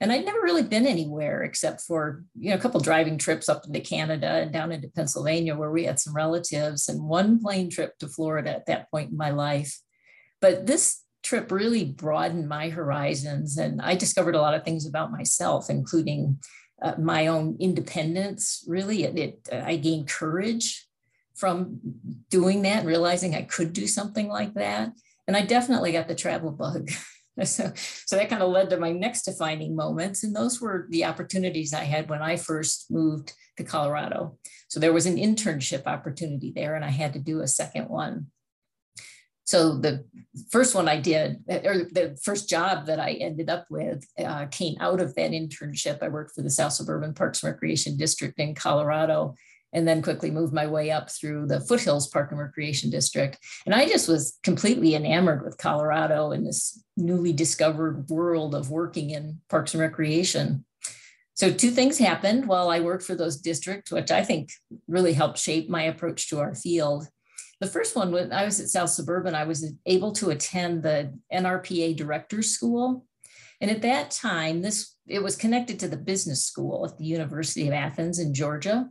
And 0.00 0.10
I'd 0.12 0.24
never 0.24 0.40
really 0.40 0.62
been 0.62 0.86
anywhere 0.86 1.44
except 1.44 1.80
for, 1.80 2.24
you 2.38 2.50
know, 2.50 2.56
a 2.56 2.58
couple 2.58 2.80
driving 2.80 3.16
trips 3.16 3.48
up 3.48 3.66
into 3.66 3.80
Canada 3.80 4.28
and 4.28 4.52
down 4.52 4.72
into 4.72 4.88
Pennsylvania 4.88 5.56
where 5.56 5.70
we 5.70 5.84
had 5.84 6.00
some 6.00 6.14
relatives 6.14 6.88
and 6.88 7.02
one 7.02 7.40
plane 7.40 7.70
trip 7.70 7.96
to 7.98 8.08
Florida 8.08 8.50
at 8.50 8.66
that 8.66 8.90
point 8.90 9.12
in 9.12 9.16
my 9.16 9.30
life. 9.30 9.80
But 10.40 10.66
this 10.66 11.02
trip 11.22 11.50
really 11.50 11.84
broadened 11.84 12.48
my 12.48 12.68
horizons 12.68 13.56
and 13.56 13.80
I 13.80 13.94
discovered 13.94 14.34
a 14.34 14.40
lot 14.40 14.54
of 14.54 14.64
things 14.64 14.86
about 14.86 15.12
myself, 15.12 15.70
including 15.70 16.38
uh, 16.82 16.94
my 16.98 17.28
own 17.28 17.56
independence. 17.60 18.64
Really, 18.66 19.04
it, 19.04 19.18
it, 19.18 19.48
I 19.52 19.76
gained 19.76 20.08
courage 20.08 20.86
from 21.34 21.80
doing 22.30 22.62
that 22.62 22.80
and 22.80 22.86
realizing 22.86 23.34
I 23.34 23.42
could 23.42 23.72
do 23.72 23.86
something 23.86 24.28
like 24.28 24.54
that. 24.54 24.92
And 25.26 25.36
I 25.36 25.42
definitely 25.42 25.92
got 25.92 26.08
the 26.08 26.14
travel 26.14 26.50
bug. 26.50 26.90
so, 27.44 27.72
so 27.74 28.16
that 28.16 28.28
kind 28.28 28.42
of 28.42 28.50
led 28.50 28.70
to 28.70 28.76
my 28.76 28.92
next 28.92 29.22
defining 29.22 29.74
moments. 29.74 30.22
And 30.22 30.34
those 30.34 30.60
were 30.60 30.86
the 30.90 31.04
opportunities 31.04 31.74
I 31.74 31.84
had 31.84 32.08
when 32.08 32.22
I 32.22 32.36
first 32.36 32.90
moved 32.90 33.32
to 33.56 33.64
Colorado. 33.64 34.38
So 34.68 34.80
there 34.80 34.92
was 34.92 35.06
an 35.06 35.16
internship 35.16 35.86
opportunity 35.86 36.52
there, 36.54 36.74
and 36.74 36.84
I 36.84 36.90
had 36.90 37.12
to 37.14 37.18
do 37.18 37.40
a 37.40 37.48
second 37.48 37.88
one. 37.88 38.26
So 39.46 39.76
the 39.76 40.04
first 40.50 40.74
one 40.74 40.88
I 40.88 40.98
did, 40.98 41.44
or 41.48 41.88
the 41.92 42.18
first 42.22 42.48
job 42.48 42.86
that 42.86 42.98
I 42.98 43.12
ended 43.12 43.50
up 43.50 43.66
with, 43.68 44.04
uh, 44.18 44.46
came 44.46 44.74
out 44.80 45.00
of 45.00 45.14
that 45.14 45.32
internship. 45.32 46.02
I 46.02 46.08
worked 46.08 46.34
for 46.34 46.42
the 46.42 46.50
South 46.50 46.72
Suburban 46.72 47.12
Parks 47.12 47.42
and 47.42 47.52
Recreation 47.52 47.96
District 47.98 48.38
in 48.38 48.54
Colorado, 48.54 49.34
and 49.74 49.86
then 49.86 50.02
quickly 50.02 50.30
moved 50.30 50.54
my 50.54 50.66
way 50.66 50.90
up 50.90 51.10
through 51.10 51.46
the 51.46 51.60
Foothills 51.60 52.08
Park 52.08 52.30
and 52.30 52.40
Recreation 52.40 52.88
District. 52.88 53.36
And 53.66 53.74
I 53.74 53.86
just 53.86 54.08
was 54.08 54.38
completely 54.44 54.94
enamored 54.94 55.44
with 55.44 55.58
Colorado 55.58 56.30
and 56.30 56.46
this 56.46 56.82
newly 56.96 57.32
discovered 57.32 58.08
world 58.08 58.54
of 58.54 58.70
working 58.70 59.10
in 59.10 59.40
parks 59.50 59.74
and 59.74 59.80
recreation. 59.80 60.64
So, 61.34 61.52
two 61.52 61.72
things 61.72 61.98
happened 61.98 62.46
while 62.46 62.70
I 62.70 62.78
worked 62.78 63.02
for 63.02 63.16
those 63.16 63.36
districts, 63.36 63.90
which 63.90 64.12
I 64.12 64.22
think 64.22 64.50
really 64.86 65.12
helped 65.12 65.38
shape 65.38 65.68
my 65.68 65.82
approach 65.82 66.28
to 66.30 66.38
our 66.38 66.54
field. 66.54 67.08
The 67.60 67.66
first 67.66 67.96
one, 67.96 68.12
when 68.12 68.32
I 68.32 68.44
was 68.44 68.60
at 68.60 68.68
South 68.68 68.90
Suburban, 68.90 69.34
I 69.34 69.44
was 69.44 69.72
able 69.84 70.12
to 70.12 70.30
attend 70.30 70.84
the 70.84 71.12
NRPA 71.32 71.96
Directors 71.96 72.50
School. 72.50 73.04
And 73.60 73.70
at 73.70 73.82
that 73.82 74.12
time, 74.12 74.62
this 74.62 74.94
it 75.06 75.22
was 75.22 75.36
connected 75.36 75.80
to 75.80 75.88
the 75.88 75.96
business 75.96 76.44
school 76.44 76.86
at 76.86 76.96
the 76.98 77.04
University 77.04 77.66
of 77.66 77.74
Athens 77.74 78.18
in 78.18 78.32
Georgia. 78.32 78.88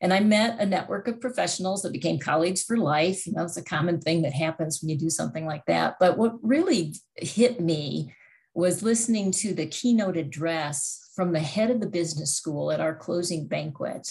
And 0.00 0.12
I 0.12 0.20
met 0.20 0.60
a 0.60 0.66
network 0.66 1.08
of 1.08 1.20
professionals 1.20 1.82
that 1.82 1.92
became 1.92 2.18
colleagues 2.18 2.62
for 2.62 2.76
life. 2.76 3.26
You 3.26 3.32
know, 3.32 3.44
it's 3.44 3.56
a 3.56 3.64
common 3.64 4.00
thing 4.00 4.22
that 4.22 4.32
happens 4.32 4.80
when 4.80 4.90
you 4.90 4.96
do 4.96 5.10
something 5.10 5.44
like 5.44 5.64
that. 5.66 5.96
But 5.98 6.16
what 6.16 6.36
really 6.42 6.94
hit 7.16 7.60
me 7.60 8.14
was 8.54 8.82
listening 8.82 9.32
to 9.32 9.54
the 9.54 9.66
keynote 9.66 10.16
address 10.16 11.10
from 11.14 11.32
the 11.32 11.40
head 11.40 11.70
of 11.70 11.80
the 11.80 11.88
business 11.88 12.34
school 12.34 12.70
at 12.70 12.80
our 12.80 12.94
closing 12.94 13.48
banquet. 13.48 14.08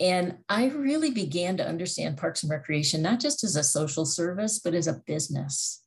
And 0.00 0.38
I 0.48 0.68
really 0.68 1.10
began 1.10 1.56
to 1.56 1.66
understand 1.66 2.16
Parks 2.16 2.42
and 2.42 2.50
Recreation, 2.50 3.02
not 3.02 3.20
just 3.20 3.44
as 3.44 3.56
a 3.56 3.62
social 3.62 4.06
service, 4.06 4.58
but 4.58 4.74
as 4.74 4.86
a 4.86 5.02
business. 5.06 5.82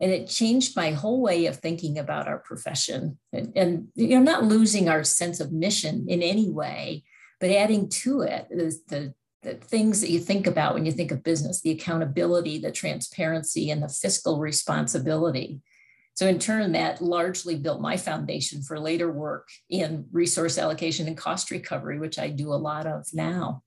And 0.00 0.10
it 0.10 0.28
changed 0.28 0.76
my 0.76 0.90
whole 0.90 1.22
way 1.22 1.46
of 1.46 1.58
thinking 1.58 1.96
about 1.96 2.26
our 2.26 2.38
profession 2.38 3.18
and, 3.32 3.52
and 3.54 3.88
you 3.94 4.18
know, 4.18 4.22
not 4.22 4.44
losing 4.44 4.88
our 4.88 5.04
sense 5.04 5.38
of 5.38 5.52
mission 5.52 6.06
in 6.08 6.22
any 6.22 6.50
way, 6.50 7.04
but 7.42 7.50
adding 7.50 7.88
to 7.88 8.20
it 8.20 8.46
the, 8.50 9.12
the 9.42 9.54
things 9.54 10.00
that 10.00 10.10
you 10.10 10.20
think 10.20 10.46
about 10.46 10.74
when 10.74 10.86
you 10.86 10.92
think 10.92 11.10
of 11.10 11.24
business 11.24 11.60
the 11.60 11.72
accountability, 11.72 12.58
the 12.58 12.70
transparency, 12.70 13.70
and 13.70 13.82
the 13.82 13.88
fiscal 13.88 14.38
responsibility. 14.38 15.60
So, 16.14 16.28
in 16.28 16.38
turn, 16.38 16.70
that 16.72 17.02
largely 17.02 17.56
built 17.56 17.80
my 17.80 17.96
foundation 17.96 18.62
for 18.62 18.78
later 18.78 19.10
work 19.10 19.48
in 19.68 20.06
resource 20.12 20.56
allocation 20.56 21.08
and 21.08 21.16
cost 21.16 21.50
recovery, 21.50 21.98
which 21.98 22.16
I 22.16 22.28
do 22.28 22.52
a 22.52 22.54
lot 22.54 22.86
of 22.86 23.06
now. 23.12 23.64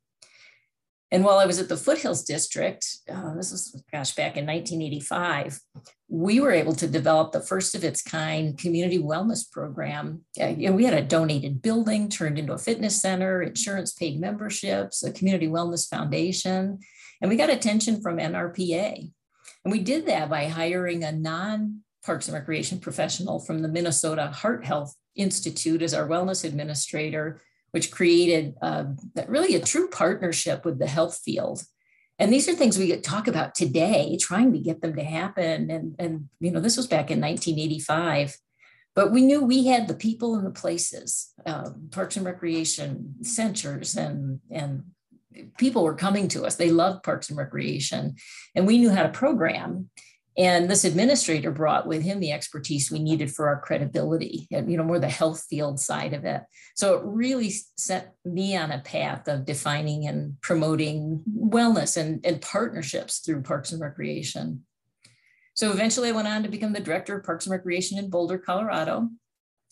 And 1.15 1.23
while 1.23 1.37
I 1.37 1.45
was 1.45 1.59
at 1.59 1.69
the 1.69 1.77
Foothills 1.77 2.25
District, 2.25 2.85
uh, 3.09 3.35
this 3.35 3.49
was, 3.49 3.81
gosh, 3.89 4.13
back 4.15 4.35
in 4.35 4.45
1985, 4.45 5.61
we 6.09 6.41
were 6.41 6.51
able 6.51 6.73
to 6.73 6.89
develop 6.89 7.31
the 7.31 7.39
first 7.39 7.73
of 7.73 7.85
its 7.85 8.01
kind 8.01 8.57
community 8.57 8.99
wellness 8.99 9.49
program. 9.49 10.25
Uh, 10.37 10.47
you 10.47 10.73
we 10.73 10.83
had 10.83 10.93
a 10.93 11.01
donated 11.01 11.61
building 11.61 12.09
turned 12.09 12.37
into 12.37 12.51
a 12.51 12.57
fitness 12.57 13.01
center, 13.01 13.41
insurance 13.41 13.93
paid 13.93 14.19
memberships, 14.19 15.03
a 15.03 15.11
community 15.13 15.47
wellness 15.47 15.87
foundation, 15.87 16.79
and 17.21 17.29
we 17.31 17.37
got 17.37 17.49
attention 17.49 18.01
from 18.01 18.17
NRPA. 18.17 19.09
And 19.63 19.71
we 19.71 19.79
did 19.79 20.07
that 20.07 20.29
by 20.29 20.47
hiring 20.47 21.05
a 21.05 21.13
non 21.13 21.79
Parks 22.05 22.27
and 22.27 22.35
Recreation 22.35 22.77
professional 22.79 23.39
from 23.39 23.61
the 23.61 23.69
Minnesota 23.69 24.27
Heart 24.27 24.65
Health 24.65 24.93
Institute 25.15 25.81
as 25.81 25.93
our 25.93 26.09
wellness 26.09 26.43
administrator 26.43 27.39
which 27.71 27.91
created 27.91 28.55
uh, 28.61 28.85
really 29.27 29.55
a 29.55 29.59
true 29.59 29.89
partnership 29.89 30.65
with 30.65 30.79
the 30.79 30.87
health 30.87 31.19
field. 31.23 31.63
And 32.17 32.31
these 32.31 32.47
are 32.47 32.53
things 32.53 32.77
we 32.77 32.95
talk 32.97 33.27
about 33.27 33.55
today, 33.55 34.17
trying 34.19 34.53
to 34.53 34.59
get 34.59 34.81
them 34.81 34.95
to 34.95 35.03
happen. 35.03 35.69
And, 35.69 35.95
and 35.99 36.29
you 36.39 36.51
know, 36.51 36.61
this 36.61 36.77
was 36.77 36.87
back 36.87 37.11
in 37.11 37.19
1985. 37.19 38.37
But 38.95 39.11
we 39.11 39.21
knew 39.21 39.43
we 39.43 39.67
had 39.67 39.87
the 39.89 39.95
people 39.95 40.35
and 40.35 40.45
the 40.45 40.51
places, 40.51 41.33
uh, 41.45 41.71
parks 41.91 42.15
and 42.15 42.25
recreation 42.25 43.15
centers, 43.21 43.95
and, 43.95 44.39
and 44.49 44.83
people 45.57 45.83
were 45.83 45.95
coming 45.95 46.29
to 46.29 46.45
us. 46.45 46.55
They 46.55 46.71
loved 46.71 47.03
parks 47.03 47.29
and 47.29 47.37
recreation. 47.37 48.15
And 48.55 48.65
we 48.65 48.77
knew 48.77 48.91
how 48.91 49.03
to 49.03 49.09
program. 49.09 49.89
And 50.37 50.69
this 50.69 50.83
administrator 50.83 51.49
brought 51.49 51.87
with 51.87 52.03
him 52.03 52.19
the 52.19 52.33
expertise 52.33 52.91
we 52.91 52.99
needed 52.99 53.33
for 53.33 53.47
our 53.47 53.61
credibility, 53.61 54.47
and, 54.51 54.69
you 54.69 54.75
know, 54.75 54.83
more 54.83 54.99
the 54.99 55.07
health 55.07 55.45
field 55.49 55.79
side 55.79 56.13
of 56.13 56.25
it. 56.25 56.41
So 56.75 56.95
it 56.95 57.03
really 57.05 57.53
set 57.77 58.13
me 58.25 58.57
on 58.57 58.71
a 58.71 58.79
path 58.79 59.29
of 59.29 59.45
defining 59.45 60.07
and 60.07 60.39
promoting 60.41 61.23
wellness 61.37 61.95
and, 61.95 62.25
and 62.25 62.41
partnerships 62.41 63.19
through 63.19 63.43
Parks 63.43 63.71
and 63.71 63.81
Recreation. 63.81 64.65
So 65.53 65.71
eventually 65.71 66.09
I 66.09 66.13
went 66.13 66.27
on 66.27 66.43
to 66.43 66.49
become 66.49 66.73
the 66.73 66.81
director 66.81 67.17
of 67.17 67.23
Parks 67.23 67.45
and 67.45 67.53
Recreation 67.53 67.97
in 67.97 68.09
Boulder, 68.09 68.37
Colorado. 68.37 69.07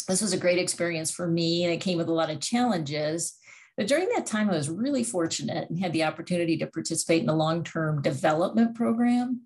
This 0.07 0.21
was 0.21 0.31
a 0.31 0.37
great 0.37 0.59
experience 0.59 1.11
for 1.11 1.27
me, 1.27 1.65
and 1.65 1.73
it 1.73 1.81
came 1.81 1.97
with 1.97 2.07
a 2.07 2.13
lot 2.13 2.29
of 2.29 2.39
challenges. 2.39 3.35
But 3.75 3.87
during 3.87 4.07
that 4.09 4.25
time, 4.25 4.49
I 4.49 4.55
was 4.55 4.69
really 4.69 5.03
fortunate 5.03 5.69
and 5.69 5.79
had 5.79 5.91
the 5.91 6.03
opportunity 6.05 6.55
to 6.57 6.67
participate 6.67 7.23
in 7.23 7.29
a 7.29 7.35
long 7.35 7.65
term 7.65 8.01
development 8.01 8.75
program 8.75 9.41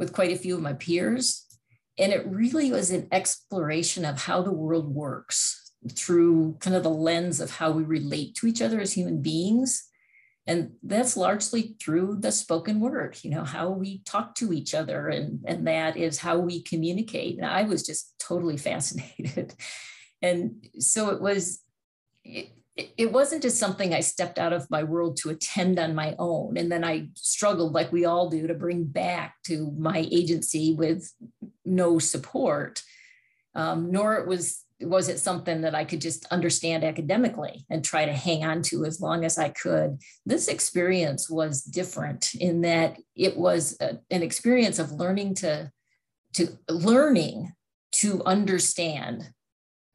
with 0.00 0.14
quite 0.14 0.32
a 0.32 0.38
few 0.38 0.56
of 0.56 0.62
my 0.62 0.72
peers. 0.72 1.46
And 1.98 2.10
it 2.10 2.26
really 2.26 2.72
was 2.72 2.90
an 2.90 3.06
exploration 3.12 4.06
of 4.06 4.22
how 4.22 4.40
the 4.40 4.50
world 4.50 4.88
works 4.92 5.72
through 5.92 6.56
kind 6.60 6.74
of 6.74 6.82
the 6.82 6.88
lens 6.90 7.38
of 7.38 7.50
how 7.50 7.70
we 7.70 7.82
relate 7.82 8.34
to 8.36 8.46
each 8.46 8.62
other 8.62 8.80
as 8.80 8.94
human 8.94 9.20
beings. 9.20 9.86
And 10.46 10.72
that's 10.82 11.18
largely 11.18 11.76
through 11.82 12.16
the 12.20 12.32
spoken 12.32 12.80
word, 12.80 13.18
you 13.22 13.30
know, 13.30 13.44
how 13.44 13.68
we 13.68 14.02
talk 14.06 14.34
to 14.36 14.54
each 14.54 14.74
other, 14.74 15.08
and, 15.08 15.44
and 15.46 15.66
that 15.66 15.98
is 15.98 16.18
how 16.18 16.38
we 16.38 16.62
communicate. 16.62 17.36
And 17.36 17.46
I 17.46 17.64
was 17.64 17.86
just 17.86 18.18
totally 18.18 18.56
fascinated. 18.70 19.54
And 20.22 20.66
so 20.78 21.10
it 21.10 21.20
was, 21.20 21.60
it, 22.24 22.48
it 22.96 23.12
wasn't 23.12 23.42
just 23.42 23.58
something 23.58 23.92
I 23.92 24.00
stepped 24.00 24.38
out 24.38 24.52
of 24.52 24.70
my 24.70 24.82
world 24.82 25.16
to 25.18 25.30
attend 25.30 25.78
on 25.78 25.94
my 25.94 26.14
own. 26.18 26.56
And 26.56 26.70
then 26.70 26.84
I 26.84 27.08
struggled, 27.14 27.72
like 27.72 27.92
we 27.92 28.04
all 28.04 28.28
do, 28.28 28.46
to 28.46 28.54
bring 28.54 28.84
back 28.84 29.34
to 29.44 29.72
my 29.78 30.06
agency 30.10 30.74
with 30.74 31.12
no 31.64 31.98
support. 31.98 32.82
Um, 33.54 33.90
nor 33.90 34.16
it 34.16 34.28
was 34.28 34.64
was 34.82 35.08
it 35.08 35.18
something 35.18 35.60
that 35.60 35.74
I 35.74 35.84
could 35.84 36.00
just 36.00 36.24
understand 36.26 36.84
academically 36.84 37.66
and 37.68 37.84
try 37.84 38.06
to 38.06 38.12
hang 38.12 38.44
on 38.44 38.62
to 38.62 38.84
as 38.86 39.00
long 39.00 39.24
as 39.24 39.38
I 39.38 39.50
could. 39.50 39.98
This 40.24 40.48
experience 40.48 41.28
was 41.28 41.62
different 41.62 42.34
in 42.34 42.62
that 42.62 42.96
it 43.14 43.36
was 43.36 43.76
a, 43.80 43.98
an 44.10 44.22
experience 44.22 44.78
of 44.78 44.92
learning 44.92 45.34
to 45.36 45.70
to 46.34 46.56
learning 46.68 47.52
to 47.92 48.22
understand 48.24 49.30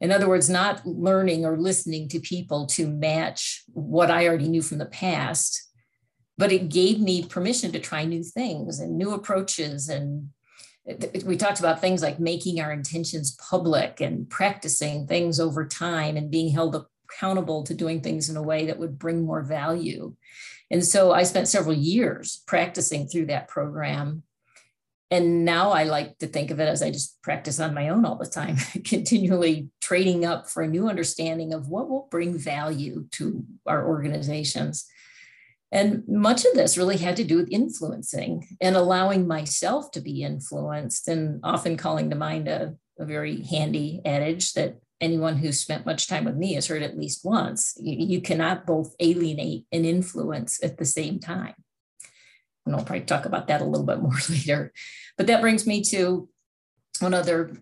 in 0.00 0.12
other 0.12 0.28
words, 0.28 0.50
not 0.50 0.86
learning 0.86 1.44
or 1.44 1.56
listening 1.58 2.08
to 2.10 2.20
people 2.20 2.66
to 2.66 2.88
match 2.88 3.62
what 3.68 4.10
I 4.10 4.26
already 4.26 4.48
knew 4.48 4.62
from 4.62 4.78
the 4.78 4.86
past, 4.86 5.70
but 6.36 6.52
it 6.52 6.68
gave 6.68 7.00
me 7.00 7.24
permission 7.24 7.72
to 7.72 7.78
try 7.78 8.04
new 8.04 8.22
things 8.22 8.78
and 8.78 8.98
new 8.98 9.14
approaches. 9.14 9.88
And 9.88 10.30
we 11.24 11.36
talked 11.36 11.60
about 11.60 11.80
things 11.80 12.02
like 12.02 12.20
making 12.20 12.60
our 12.60 12.72
intentions 12.72 13.36
public 13.50 14.00
and 14.00 14.28
practicing 14.28 15.06
things 15.06 15.40
over 15.40 15.66
time 15.66 16.16
and 16.16 16.30
being 16.30 16.52
held 16.52 16.76
accountable 17.08 17.64
to 17.64 17.74
doing 17.74 18.02
things 18.02 18.28
in 18.28 18.36
a 18.36 18.42
way 18.42 18.66
that 18.66 18.78
would 18.78 18.98
bring 18.98 19.24
more 19.24 19.42
value. 19.42 20.14
And 20.70 20.84
so 20.84 21.12
I 21.12 21.22
spent 21.22 21.48
several 21.48 21.74
years 21.74 22.42
practicing 22.46 23.08
through 23.08 23.26
that 23.26 23.48
program 23.48 24.24
and 25.10 25.44
now 25.44 25.70
I 25.70 25.84
like 25.84 26.18
to 26.18 26.26
think 26.26 26.50
of 26.50 26.58
it 26.58 26.68
as 26.68 26.82
I 26.82 26.90
just 26.90 27.22
practice 27.22 27.60
on 27.60 27.74
my 27.74 27.90
own 27.90 28.04
all 28.04 28.16
the 28.16 28.26
time, 28.26 28.56
continually 28.84 29.70
trading 29.80 30.24
up 30.24 30.50
for 30.50 30.62
a 30.62 30.68
new 30.68 30.88
understanding 30.88 31.52
of 31.54 31.68
what 31.68 31.88
will 31.88 32.08
bring 32.10 32.36
value 32.36 33.06
to 33.12 33.44
our 33.66 33.86
organizations. 33.86 34.84
And 35.70 36.02
much 36.08 36.44
of 36.44 36.54
this 36.54 36.78
really 36.78 36.96
had 36.96 37.16
to 37.16 37.24
do 37.24 37.36
with 37.36 37.52
influencing 37.52 38.46
and 38.60 38.74
allowing 38.74 39.28
myself 39.28 39.90
to 39.92 40.00
be 40.00 40.22
influenced, 40.22 41.06
and 41.06 41.40
often 41.44 41.76
calling 41.76 42.10
to 42.10 42.16
mind 42.16 42.48
a, 42.48 42.74
a 42.98 43.04
very 43.04 43.42
handy 43.42 44.00
adage 44.04 44.54
that 44.54 44.78
anyone 45.00 45.36
who's 45.36 45.60
spent 45.60 45.86
much 45.86 46.08
time 46.08 46.24
with 46.24 46.36
me 46.36 46.54
has 46.54 46.66
heard 46.66 46.82
at 46.82 46.96
least 46.96 47.24
once. 47.24 47.74
You, 47.80 47.96
you 48.06 48.20
cannot 48.20 48.66
both 48.66 48.94
alienate 48.98 49.66
and 49.70 49.84
influence 49.84 50.62
at 50.64 50.78
the 50.78 50.84
same 50.84 51.20
time 51.20 51.54
and 52.66 52.74
I'll 52.74 52.84
probably 52.84 53.04
talk 53.04 53.24
about 53.24 53.46
that 53.46 53.62
a 53.62 53.64
little 53.64 53.86
bit 53.86 54.00
more 54.02 54.18
later. 54.28 54.72
But 55.16 55.28
that 55.28 55.40
brings 55.40 55.66
me 55.66 55.82
to 55.84 56.28
one 57.00 57.14
other 57.14 57.56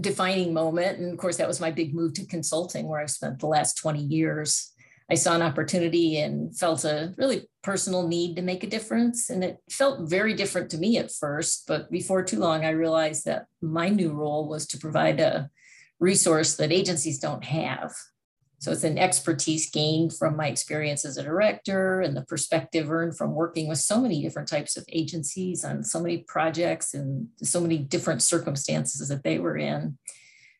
defining 0.00 0.52
moment. 0.52 0.98
And 0.98 1.12
of 1.12 1.18
course, 1.18 1.36
that 1.36 1.48
was 1.48 1.60
my 1.60 1.70
big 1.70 1.94
move 1.94 2.14
to 2.14 2.26
consulting, 2.26 2.86
where 2.88 3.00
I've 3.00 3.10
spent 3.10 3.38
the 3.38 3.46
last 3.46 3.78
20 3.78 4.00
years. 4.00 4.72
I 5.10 5.14
saw 5.14 5.34
an 5.34 5.42
opportunity 5.42 6.18
and 6.18 6.56
felt 6.56 6.84
a 6.84 7.14
really 7.18 7.48
personal 7.62 8.08
need 8.08 8.36
to 8.36 8.42
make 8.42 8.64
a 8.64 8.68
difference. 8.68 9.28
And 9.30 9.44
it 9.44 9.58
felt 9.70 10.08
very 10.08 10.34
different 10.34 10.70
to 10.70 10.78
me 10.78 10.98
at 10.98 11.12
first, 11.12 11.64
but 11.66 11.90
before 11.90 12.22
too 12.22 12.38
long, 12.38 12.64
I 12.64 12.70
realized 12.70 13.26
that 13.26 13.46
my 13.60 13.88
new 13.88 14.12
role 14.12 14.48
was 14.48 14.66
to 14.68 14.78
provide 14.78 15.20
a 15.20 15.50
resource 16.00 16.56
that 16.56 16.72
agencies 16.72 17.18
don't 17.18 17.44
have. 17.44 17.92
So 18.64 18.72
it's 18.72 18.82
an 18.82 18.96
expertise 18.96 19.68
gained 19.70 20.16
from 20.16 20.38
my 20.38 20.46
experience 20.48 21.04
as 21.04 21.18
a 21.18 21.22
director 21.22 22.00
and 22.00 22.16
the 22.16 22.22
perspective 22.22 22.90
earned 22.90 23.14
from 23.14 23.34
working 23.34 23.68
with 23.68 23.78
so 23.78 24.00
many 24.00 24.22
different 24.22 24.48
types 24.48 24.78
of 24.78 24.86
agencies 24.90 25.66
on 25.66 25.84
so 25.84 26.00
many 26.00 26.24
projects 26.26 26.94
and 26.94 27.28
so 27.42 27.60
many 27.60 27.76
different 27.76 28.22
circumstances 28.22 29.06
that 29.08 29.22
they 29.22 29.38
were 29.38 29.58
in. 29.58 29.98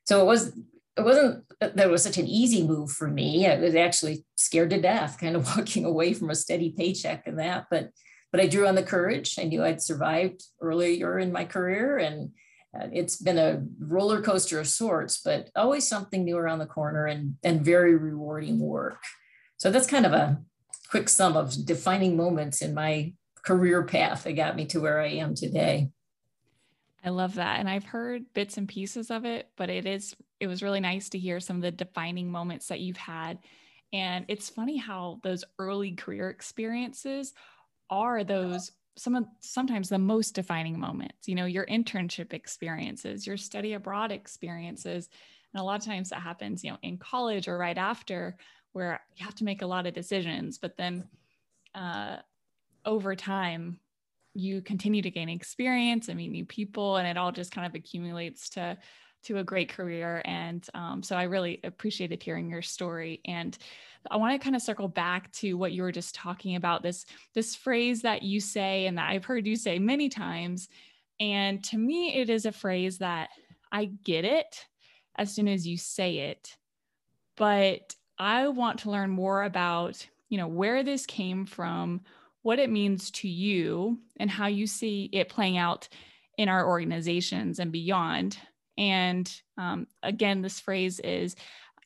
So 0.04 0.20
it 0.20 0.26
was 0.26 0.52
it 0.98 1.02
wasn't 1.02 1.44
that 1.60 1.80
it 1.80 1.90
was 1.90 2.02
such 2.02 2.18
an 2.18 2.26
easy 2.26 2.66
move 2.66 2.90
for 2.90 3.08
me. 3.08 3.46
I 3.46 3.58
was 3.58 3.74
actually 3.74 4.26
scared 4.36 4.68
to 4.70 4.80
death, 4.82 5.18
kind 5.18 5.34
of 5.34 5.46
walking 5.56 5.86
away 5.86 6.12
from 6.12 6.28
a 6.28 6.34
steady 6.34 6.74
paycheck 6.76 7.26
and 7.26 7.38
that. 7.38 7.68
But 7.70 7.88
but 8.32 8.40
I 8.42 8.48
drew 8.48 8.66
on 8.68 8.74
the 8.74 8.82
courage. 8.82 9.38
I 9.38 9.44
knew 9.44 9.64
I'd 9.64 9.80
survived 9.80 10.42
earlier 10.60 11.18
in 11.18 11.32
my 11.32 11.46
career, 11.46 11.96
and 11.96 12.32
it's 12.92 13.16
been 13.16 13.38
a 13.38 13.62
roller 13.78 14.20
coaster 14.20 14.60
of 14.60 14.68
sorts, 14.68 15.20
but 15.22 15.50
always 15.56 15.86
something 15.86 16.24
new 16.24 16.36
around 16.36 16.58
the 16.58 16.66
corner 16.66 17.06
and 17.06 17.36
and 17.42 17.64
very 17.64 17.96
rewarding 17.96 18.58
work. 18.58 18.98
So 19.56 19.70
that's 19.70 19.86
kind 19.86 20.06
of 20.06 20.12
a 20.12 20.42
quick 20.90 21.08
sum 21.08 21.36
of 21.36 21.64
defining 21.64 22.16
moments 22.16 22.62
in 22.62 22.74
my 22.74 23.14
career 23.44 23.84
path 23.84 24.24
that 24.24 24.32
got 24.32 24.56
me 24.56 24.66
to 24.66 24.80
where 24.80 25.00
I 25.00 25.08
am 25.08 25.34
today. 25.34 25.90
I 27.04 27.10
love 27.10 27.34
that. 27.34 27.60
And 27.60 27.68
I've 27.68 27.84
heard 27.84 28.32
bits 28.32 28.56
and 28.56 28.66
pieces 28.66 29.10
of 29.10 29.24
it, 29.24 29.50
but 29.56 29.68
it 29.68 29.86
is 29.86 30.16
it 30.40 30.46
was 30.46 30.62
really 30.62 30.80
nice 30.80 31.10
to 31.10 31.18
hear 31.18 31.40
some 31.40 31.56
of 31.56 31.62
the 31.62 31.70
defining 31.70 32.30
moments 32.30 32.68
that 32.68 32.80
you've 32.80 32.96
had. 32.96 33.38
And 33.92 34.24
it's 34.28 34.48
funny 34.48 34.76
how 34.76 35.20
those 35.22 35.44
early 35.58 35.92
career 35.92 36.30
experiences 36.30 37.32
are 37.90 38.24
those 38.24 38.72
some 38.96 39.14
of 39.14 39.24
sometimes 39.40 39.88
the 39.88 39.98
most 39.98 40.34
defining 40.34 40.78
moments. 40.78 41.26
You 41.26 41.34
know, 41.34 41.46
your 41.46 41.66
internship 41.66 42.32
experiences, 42.32 43.26
your 43.26 43.36
study 43.36 43.72
abroad 43.72 44.12
experiences. 44.12 45.08
And 45.52 45.60
a 45.60 45.64
lot 45.64 45.80
of 45.80 45.86
times 45.86 46.10
that 46.10 46.20
happens, 46.20 46.64
you 46.64 46.70
know, 46.70 46.78
in 46.82 46.98
college 46.98 47.48
or 47.48 47.58
right 47.58 47.78
after 47.78 48.36
where 48.72 49.00
you 49.16 49.24
have 49.24 49.34
to 49.36 49.44
make 49.44 49.62
a 49.62 49.66
lot 49.66 49.86
of 49.86 49.94
decisions, 49.94 50.58
but 50.58 50.76
then 50.76 51.04
uh, 51.74 52.16
over 52.84 53.14
time 53.14 53.78
you 54.34 54.60
continue 54.60 55.00
to 55.00 55.10
gain 55.10 55.28
experience 55.28 56.08
and 56.08 56.16
meet 56.16 56.30
new 56.30 56.44
people 56.44 56.96
and 56.96 57.06
it 57.06 57.16
all 57.16 57.30
just 57.30 57.52
kind 57.52 57.66
of 57.66 57.74
accumulates 57.74 58.50
to 58.50 58.76
to 59.24 59.38
a 59.38 59.44
great 59.44 59.68
career 59.68 60.22
and 60.24 60.68
um, 60.74 61.02
so 61.02 61.16
i 61.16 61.24
really 61.24 61.60
appreciated 61.64 62.22
hearing 62.22 62.48
your 62.48 62.62
story 62.62 63.20
and 63.24 63.58
i 64.10 64.16
want 64.16 64.32
to 64.32 64.42
kind 64.42 64.56
of 64.56 64.62
circle 64.62 64.88
back 64.88 65.30
to 65.32 65.54
what 65.54 65.72
you 65.72 65.82
were 65.82 65.92
just 65.92 66.14
talking 66.14 66.56
about 66.56 66.82
this 66.82 67.06
this 67.34 67.54
phrase 67.54 68.02
that 68.02 68.22
you 68.22 68.40
say 68.40 68.86
and 68.86 68.98
that 68.98 69.10
i've 69.10 69.24
heard 69.24 69.46
you 69.46 69.56
say 69.56 69.78
many 69.78 70.08
times 70.08 70.68
and 71.20 71.62
to 71.62 71.76
me 71.76 72.14
it 72.20 72.30
is 72.30 72.46
a 72.46 72.52
phrase 72.52 72.98
that 72.98 73.30
i 73.72 73.86
get 74.04 74.24
it 74.24 74.66
as 75.16 75.32
soon 75.32 75.48
as 75.48 75.66
you 75.66 75.76
say 75.76 76.18
it 76.18 76.56
but 77.36 77.94
i 78.18 78.48
want 78.48 78.80
to 78.80 78.90
learn 78.90 79.10
more 79.10 79.44
about 79.44 80.06
you 80.28 80.38
know 80.38 80.48
where 80.48 80.82
this 80.82 81.06
came 81.06 81.46
from 81.46 82.00
what 82.44 82.58
it 82.58 82.70
means 82.70 83.10
to 83.10 83.26
you 83.26 83.98
and 84.18 84.30
how 84.30 84.46
you 84.46 84.66
see 84.66 85.08
it 85.12 85.30
playing 85.30 85.56
out 85.56 85.88
in 86.36 86.48
our 86.48 86.68
organizations 86.68 87.58
and 87.58 87.72
beyond. 87.72 88.38
And 88.76 89.30
um, 89.58 89.86
again, 90.02 90.42
this 90.42 90.60
phrase 90.60 91.00
is 91.00 91.36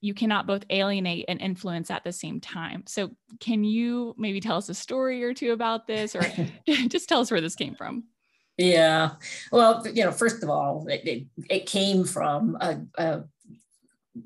you 0.00 0.14
cannot 0.14 0.46
both 0.46 0.64
alienate 0.70 1.24
and 1.28 1.40
influence 1.40 1.90
at 1.90 2.04
the 2.04 2.12
same 2.12 2.40
time. 2.40 2.84
So, 2.86 3.10
can 3.40 3.64
you 3.64 4.14
maybe 4.16 4.40
tell 4.40 4.56
us 4.56 4.68
a 4.68 4.74
story 4.74 5.24
or 5.24 5.34
two 5.34 5.52
about 5.52 5.86
this, 5.86 6.14
or 6.14 6.22
just 6.88 7.08
tell 7.08 7.20
us 7.20 7.30
where 7.30 7.40
this 7.40 7.56
came 7.56 7.74
from? 7.74 8.04
Yeah. 8.56 9.12
Well, 9.52 9.86
you 9.86 10.04
know, 10.04 10.10
first 10.10 10.42
of 10.42 10.50
all, 10.50 10.86
it, 10.88 11.06
it, 11.06 11.26
it 11.48 11.66
came 11.66 12.04
from 12.04 12.56
a, 12.60 12.80
a, 12.96 13.24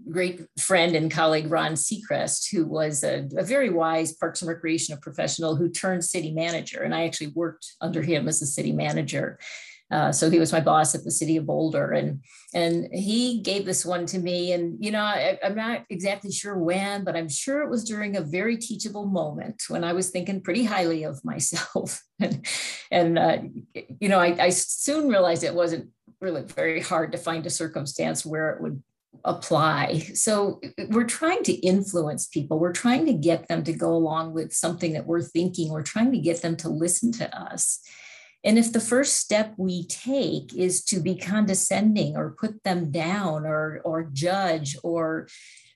great 0.09 0.41
friend 0.59 0.97
and 0.97 1.11
colleague 1.11 1.51
Ron 1.51 1.73
Secrist, 1.73 2.51
who 2.51 2.65
was 2.65 3.05
a, 3.05 3.29
a, 3.37 3.43
very 3.43 3.69
wise 3.69 4.15
Parks 4.15 4.41
and 4.41 4.49
Recreation 4.49 4.97
professional 4.99 5.55
who 5.55 5.69
turned 5.69 6.03
city 6.03 6.33
manager. 6.33 6.83
And 6.83 6.95
I 6.95 7.05
actually 7.05 7.29
worked 7.29 7.73
under 7.83 8.01
him 8.01 8.27
as 8.27 8.41
a 8.41 8.47
city 8.47 8.73
manager. 8.73 9.39
Uh, 9.93 10.11
so 10.11 10.31
he 10.31 10.39
was 10.39 10.53
my 10.53 10.61
boss 10.61 10.95
at 10.95 11.05
the 11.05 11.11
city 11.11 11.37
of 11.37 11.45
Boulder, 11.45 11.93
and 11.93 12.23
and 12.55 12.89
he 12.93 13.41
gave 13.41 13.67
this 13.67 13.85
one 13.85 14.07
to 14.07 14.19
me. 14.19 14.53
And 14.53 14.83
you 14.83 14.91
know, 14.91 15.03
I, 15.03 15.39
am 15.43 15.55
not 15.55 15.85
exactly 15.91 16.33
sure 16.33 16.57
when, 16.57 17.05
but 17.05 17.15
I'm 17.15 17.29
sure 17.29 17.63
it 17.63 17.71
was 17.71 17.85
during 17.85 18.17
a 18.17 18.23
very 18.23 18.57
teachable 18.57 19.05
moment 19.05 19.65
when 19.69 19.85
I 19.85 19.93
was 19.93 20.09
thinking 20.09 20.41
pretty 20.41 20.65
highly 20.65 21.05
of 21.05 21.23
myself. 21.25 22.03
and 22.21 22.47
and 22.91 23.19
uh, 23.19 23.39
you 24.01 24.09
know, 24.09 24.19
I, 24.19 24.37
I 24.41 24.49
soon 24.49 25.09
realized 25.09 25.45
it 25.45 25.55
wasn't 25.55 25.91
really 26.21 26.43
very 26.43 26.81
hard 26.81 27.13
to 27.13 27.19
find 27.19 27.45
a 27.45 27.51
circumstance 27.51 28.25
where 28.25 28.51
it 28.51 28.63
would 28.63 28.83
apply. 29.25 29.99
So 30.15 30.61
we're 30.89 31.05
trying 31.05 31.43
to 31.45 31.53
influence 31.53 32.27
people. 32.27 32.59
We're 32.59 32.73
trying 32.73 33.07
to 33.07 33.13
get 33.13 33.49
them 33.49 33.63
to 33.65 33.73
go 33.73 33.93
along 33.93 34.33
with 34.33 34.53
something 34.53 34.95
that 34.95 35.07
we're 35.07 35.23
thinking. 35.23 35.71
We're 35.71 35.83
trying 35.83 36.13
to 36.13 36.19
get 36.19 36.43
them 36.43 36.57
to 36.59 36.69
listen 36.69 37.13
to 37.13 37.39
us. 37.39 37.81
And 38.45 38.59
if 38.59 38.73
the 38.73 38.81
first 38.81 39.15
step 39.15 39.55
we 39.57 39.87
take 39.87 40.55
is 40.55 40.83
to 40.85 41.01
be 41.01 41.17
condescending 41.17 42.17
or 42.17 42.37
put 42.39 42.63
them 42.65 42.91
down 42.91 43.47
or, 43.47 43.81
or 43.85 44.05
judge 44.05 44.77
or 44.83 45.29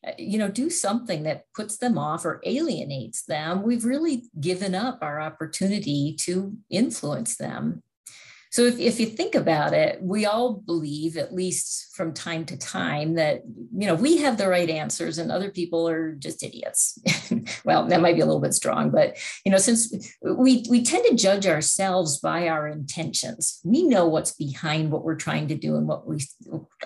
uh, 0.07 0.13
you 0.19 0.39
know 0.39 0.49
do 0.49 0.69
something 0.69 1.23
that 1.23 1.45
puts 1.55 1.79
them 1.79 1.97
off 1.97 2.25
or 2.25 2.41
alienates 2.45 3.23
them 3.25 3.63
we've 3.63 3.85
really 3.85 4.25
given 4.39 4.75
up 4.75 4.99
our 5.01 5.21
opportunity 5.21 6.15
to 6.19 6.55
influence 6.69 7.37
them 7.37 7.83
so 8.57 8.63
if, 8.63 8.79
if 8.79 8.99
you 8.99 9.05
think 9.05 9.35
about 9.35 9.75
it, 9.75 9.99
we 10.01 10.25
all 10.25 10.55
believe, 10.55 11.19
at 11.19 11.35
least 11.35 11.95
from 11.95 12.15
time 12.15 12.47
to 12.47 12.57
time, 12.57 13.17
that 13.17 13.43
you 13.45 13.87
know 13.87 13.95
we 13.95 14.17
have 14.17 14.39
the 14.39 14.49
right 14.49 14.71
answers 14.71 15.19
and 15.19 15.31
other 15.31 15.51
people 15.51 15.87
are 15.87 16.15
just 16.15 16.43
idiots. 16.43 16.99
well, 17.67 17.87
that 17.87 18.01
might 18.01 18.15
be 18.15 18.23
a 18.23 18.25
little 18.25 18.41
bit 18.41 18.55
strong, 18.55 18.91
but 18.91 19.19
you 19.45 19.53
know, 19.53 19.59
since 19.59 19.95
we 20.23 20.65
we 20.71 20.83
tend 20.83 21.05
to 21.05 21.15
judge 21.15 21.47
ourselves 21.47 22.19
by 22.19 22.49
our 22.49 22.67
intentions, 22.67 23.61
we 23.63 23.83
know 23.83 24.07
what's 24.07 24.33
behind 24.33 24.91
what 24.91 25.05
we're 25.05 25.17
trying 25.17 25.49
to 25.49 25.55
do 25.55 25.77
and 25.77 25.87
what 25.87 26.07
we 26.07 26.25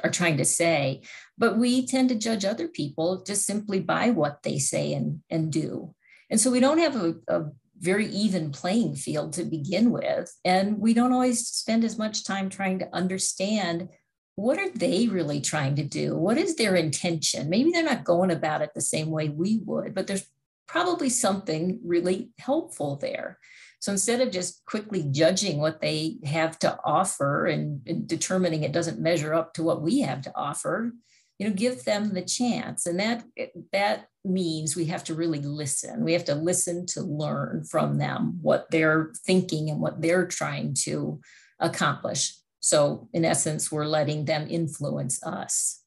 are 0.02 0.10
trying 0.10 0.38
to 0.38 0.44
say, 0.44 1.02
but 1.38 1.56
we 1.56 1.86
tend 1.86 2.08
to 2.08 2.16
judge 2.16 2.44
other 2.44 2.66
people 2.66 3.22
just 3.24 3.46
simply 3.46 3.78
by 3.78 4.10
what 4.10 4.42
they 4.42 4.58
say 4.58 4.92
and, 4.92 5.20
and 5.30 5.52
do. 5.52 5.94
And 6.30 6.40
so 6.40 6.50
we 6.50 6.58
don't 6.58 6.78
have 6.78 6.96
a, 6.96 7.14
a 7.28 7.44
very 7.80 8.06
even 8.06 8.52
playing 8.52 8.94
field 8.94 9.32
to 9.32 9.44
begin 9.44 9.90
with. 9.90 10.32
And 10.44 10.78
we 10.78 10.94
don't 10.94 11.12
always 11.12 11.48
spend 11.48 11.84
as 11.84 11.98
much 11.98 12.24
time 12.24 12.48
trying 12.48 12.78
to 12.80 12.94
understand 12.94 13.88
what 14.36 14.58
are 14.58 14.70
they 14.70 15.08
really 15.08 15.40
trying 15.40 15.76
to 15.76 15.84
do? 15.84 16.16
What 16.16 16.38
is 16.38 16.56
their 16.56 16.74
intention? 16.74 17.50
Maybe 17.50 17.70
they're 17.70 17.82
not 17.82 18.04
going 18.04 18.30
about 18.30 18.62
it 18.62 18.70
the 18.74 18.80
same 18.80 19.10
way 19.10 19.28
we 19.28 19.60
would, 19.64 19.94
but 19.94 20.06
there's 20.06 20.26
probably 20.66 21.10
something 21.10 21.80
really 21.84 22.30
helpful 22.38 22.96
there. 22.96 23.38
So 23.80 23.92
instead 23.92 24.20
of 24.20 24.30
just 24.30 24.64
quickly 24.66 25.08
judging 25.10 25.58
what 25.58 25.80
they 25.80 26.18
have 26.24 26.58
to 26.60 26.78
offer 26.84 27.46
and, 27.46 27.80
and 27.86 28.06
determining 28.06 28.62
it 28.62 28.72
doesn't 28.72 29.00
measure 29.00 29.34
up 29.34 29.54
to 29.54 29.62
what 29.62 29.82
we 29.82 30.00
have 30.00 30.22
to 30.22 30.32
offer, 30.36 30.92
you 31.40 31.48
know 31.48 31.54
give 31.54 31.84
them 31.84 32.12
the 32.12 32.22
chance 32.22 32.84
and 32.84 33.00
that 33.00 33.24
that 33.72 34.08
means 34.24 34.76
we 34.76 34.84
have 34.84 35.02
to 35.02 35.14
really 35.14 35.40
listen 35.40 36.04
we 36.04 36.12
have 36.12 36.26
to 36.26 36.34
listen 36.34 36.84
to 36.84 37.00
learn 37.00 37.64
from 37.64 37.96
them 37.96 38.38
what 38.42 38.70
they're 38.70 39.10
thinking 39.24 39.70
and 39.70 39.80
what 39.80 40.02
they're 40.02 40.26
trying 40.26 40.74
to 40.74 41.18
accomplish 41.58 42.36
so 42.60 43.08
in 43.14 43.24
essence 43.24 43.72
we're 43.72 43.86
letting 43.86 44.26
them 44.26 44.46
influence 44.50 45.22
us 45.24 45.82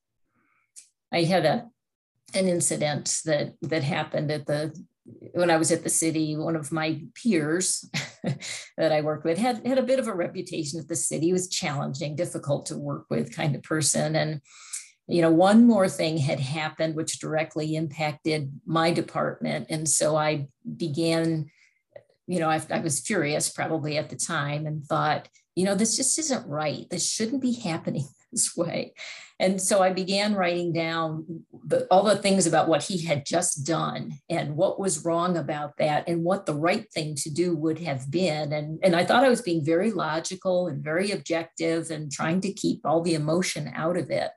i 1.13 1.21
had 1.21 1.45
a 1.45 1.67
an 2.33 2.47
incident 2.47 3.21
that 3.25 3.53
that 3.61 3.83
happened 3.83 4.31
at 4.31 4.47
the 4.47 4.73
when 5.33 5.51
I 5.51 5.57
was 5.57 5.69
at 5.69 5.83
the 5.83 5.89
city, 5.89 6.37
one 6.37 6.55
of 6.55 6.71
my 6.71 7.01
peers 7.13 7.89
that 8.77 8.93
I 8.93 9.01
worked 9.01 9.25
with 9.25 9.37
had, 9.37 9.67
had 9.67 9.77
a 9.77 9.83
bit 9.83 9.99
of 9.99 10.07
a 10.07 10.15
reputation 10.15 10.79
at 10.79 10.87
the 10.87 10.95
city. 10.95 11.33
Was 11.33 11.49
challenging, 11.49 12.15
difficult 12.15 12.67
to 12.67 12.77
work 12.77 13.07
with 13.09 13.35
kind 13.35 13.53
of 13.53 13.63
person. 13.63 14.15
And 14.15 14.39
you 15.07 15.21
know, 15.21 15.31
one 15.31 15.67
more 15.67 15.89
thing 15.89 16.17
had 16.17 16.39
happened 16.39 16.95
which 16.95 17.19
directly 17.19 17.75
impacted 17.75 18.51
my 18.65 18.91
department. 18.91 19.67
And 19.69 19.87
so 19.87 20.15
I 20.15 20.47
began, 20.77 21.49
you 22.25 22.39
know, 22.39 22.49
I, 22.49 22.61
I, 22.69 22.79
was 22.79 23.01
furious 23.01 23.49
probably 23.49 23.97
at 23.97 24.09
the 24.09 24.15
time 24.15 24.65
and 24.65 24.83
thought, 24.83 25.27
you 25.55 25.65
know, 25.65 25.75
this 25.75 25.97
just 25.97 26.17
isn't 26.19 26.47
right. 26.47 26.89
This 26.89 27.09
shouldn't 27.09 27.41
be 27.41 27.53
happening 27.53 28.07
this 28.31 28.55
way. 28.55 28.93
And 29.39 29.61
so 29.61 29.83
I 29.83 29.91
began 29.91 30.35
writing 30.35 30.71
down 30.71 31.43
the, 31.65 31.85
all 31.91 32.03
the 32.03 32.15
things 32.15 32.47
about 32.47 32.69
what 32.69 32.83
he 32.83 33.03
had 33.03 33.25
just 33.25 33.65
done 33.65 34.13
and 34.29 34.55
what 34.55 34.79
was 34.79 35.03
wrong 35.03 35.35
about 35.35 35.75
that 35.79 36.07
and 36.07 36.23
what 36.23 36.45
the 36.45 36.55
right 36.55 36.89
thing 36.93 37.15
to 37.15 37.29
do 37.29 37.53
would 37.55 37.79
have 37.79 38.09
been. 38.09 38.53
And, 38.53 38.79
and 38.83 38.95
I 38.95 39.03
thought 39.03 39.25
I 39.25 39.29
was 39.29 39.41
being 39.41 39.65
very 39.65 39.91
logical 39.91 40.67
and 40.67 40.81
very 40.81 41.11
objective 41.11 41.91
and 41.91 42.09
trying 42.09 42.39
to 42.41 42.53
keep 42.53 42.85
all 42.85 43.01
the 43.01 43.15
emotion 43.15 43.69
out 43.75 43.97
of 43.97 44.09
it. 44.09 44.31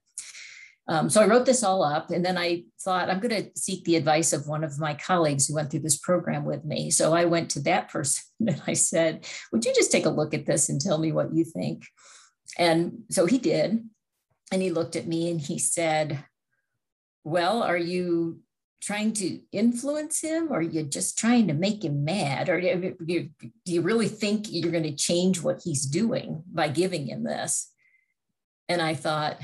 Um, 0.89 1.11
so 1.11 1.21
I 1.21 1.27
wrote 1.27 1.47
this 1.47 1.65
all 1.65 1.83
up 1.83 2.11
and 2.11 2.25
then 2.25 2.39
I 2.39 2.65
thought 2.81 3.11
I'm 3.11 3.19
going 3.19 3.43
to 3.43 3.51
seek 3.59 3.85
the 3.85 3.97
advice 3.97 4.33
of 4.33 4.47
one 4.47 4.63
of 4.63 4.79
my 4.79 4.95
colleagues 4.95 5.47
who 5.47 5.55
went 5.55 5.71
through 5.71 5.81
this 5.81 5.99
program 5.99 6.45
with 6.45 6.65
me. 6.65 6.91
So 6.91 7.13
I 7.13 7.25
went 7.25 7.51
to 7.51 7.61
that 7.61 7.89
person 7.91 8.23
and 8.47 8.63
I 8.67 8.75
said, 8.75 9.27
Would 9.53 9.65
you 9.65 9.75
just 9.75 9.91
take 9.91 10.07
a 10.07 10.11
look 10.11 10.33
at 10.33 10.47
this 10.47 10.69
and 10.69 10.81
tell 10.81 10.99
me 10.99 11.13
what 11.13 11.35
you 11.35 11.45
think? 11.45 11.85
And 12.59 13.03
so 13.11 13.27
he 13.27 13.39
did. 13.39 13.85
And 14.53 14.63
he 14.63 14.71
looked 14.71 14.95
at 14.95 15.09
me 15.09 15.31
and 15.31 15.41
he 15.41 15.59
said, 15.59 16.25
Well, 17.25 17.63
are 17.63 17.77
you 17.77 18.41
trying 18.81 19.13
to 19.13 19.41
influence 19.51 20.21
him 20.21 20.53
or 20.53 20.59
are 20.59 20.63
you 20.63 20.85
just 20.85 21.19
trying 21.19 21.49
to 21.49 21.55
make 21.55 21.85
him 21.85 22.05
mad? 22.05 22.49
Or 22.49 22.61
do 22.61 22.95
you, 23.07 23.31
do 23.41 23.73
you 23.73 23.81
really 23.81 24.07
think 24.07 24.47
you're 24.49 24.71
going 24.71 24.85
to 24.85 24.95
change 24.95 25.43
what 25.43 25.63
he's 25.65 25.85
doing 25.85 26.45
by 26.53 26.69
giving 26.69 27.09
him 27.09 27.25
this? 27.25 27.73
And 28.69 28.81
I 28.81 28.95
thought, 28.95 29.41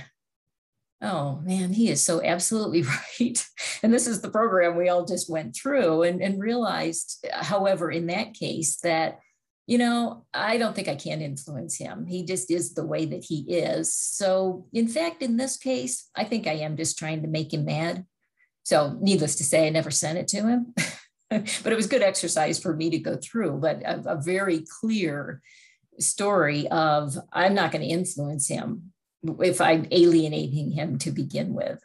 oh 1.03 1.41
man, 1.45 1.73
he 1.73 1.91
is 1.91 2.03
so 2.03 2.23
absolutely 2.23 2.83
right. 3.21 3.45
And 3.83 3.93
this 3.93 4.07
is 4.07 4.21
the 4.21 4.31
program 4.31 4.77
we 4.77 4.89
all 4.89 5.05
just 5.05 5.29
went 5.29 5.55
through 5.55 6.03
and, 6.03 6.23
and 6.23 6.41
realized, 6.41 7.27
uh, 7.33 7.45
however, 7.45 7.91
in 7.91 8.07
that 8.07 8.35
case, 8.35 8.77
that, 8.81 9.19
you 9.67 9.79
know, 9.79 10.25
I 10.33 10.59
don't 10.59 10.75
think 10.75 10.89
I 10.89 10.95
can 10.95 11.21
influence 11.21 11.77
him. 11.77 12.07
He 12.07 12.25
just 12.25 12.51
is 12.51 12.75
the 12.75 12.87
way 12.87 13.05
that 13.07 13.25
he 13.25 13.41
is. 13.49 13.95
So, 13.95 14.67
in 14.73 14.89
fact, 14.89 15.23
in 15.23 15.37
this 15.37 15.57
case, 15.57 16.09
I 16.17 16.25
think 16.25 16.47
I 16.47 16.55
am 16.55 16.77
just 16.77 16.99
trying 16.99 17.23
to 17.23 17.29
make 17.29 17.53
him 17.53 17.65
mad. 17.65 18.07
So, 18.65 18.97
needless 19.01 19.37
to 19.37 19.45
say, 19.45 19.67
I 19.67 19.71
never 19.71 19.91
sent 19.91 20.19
it 20.19 20.29
to 20.29 20.43
him. 20.43 20.75
but 21.31 21.73
it 21.73 21.77
was 21.77 21.87
good 21.87 22.03
exercise 22.03 22.61
for 22.61 22.77
me 22.77 22.91
to 22.91 22.99
go 22.99 23.17
through, 23.17 23.59
but 23.59 23.83
a, 23.83 24.13
a 24.13 24.23
very 24.23 24.65
clear 24.81 25.41
story 25.99 26.69
of 26.69 27.17
I'm 27.33 27.55
not 27.55 27.73
going 27.73 27.83
to 27.83 27.89
influence 27.89 28.49
him 28.49 28.92
if 29.41 29.61
I'm 29.61 29.87
alienating 29.91 30.71
him 30.71 30.99
to 30.99 31.11
begin 31.11 31.55
with. 31.55 31.81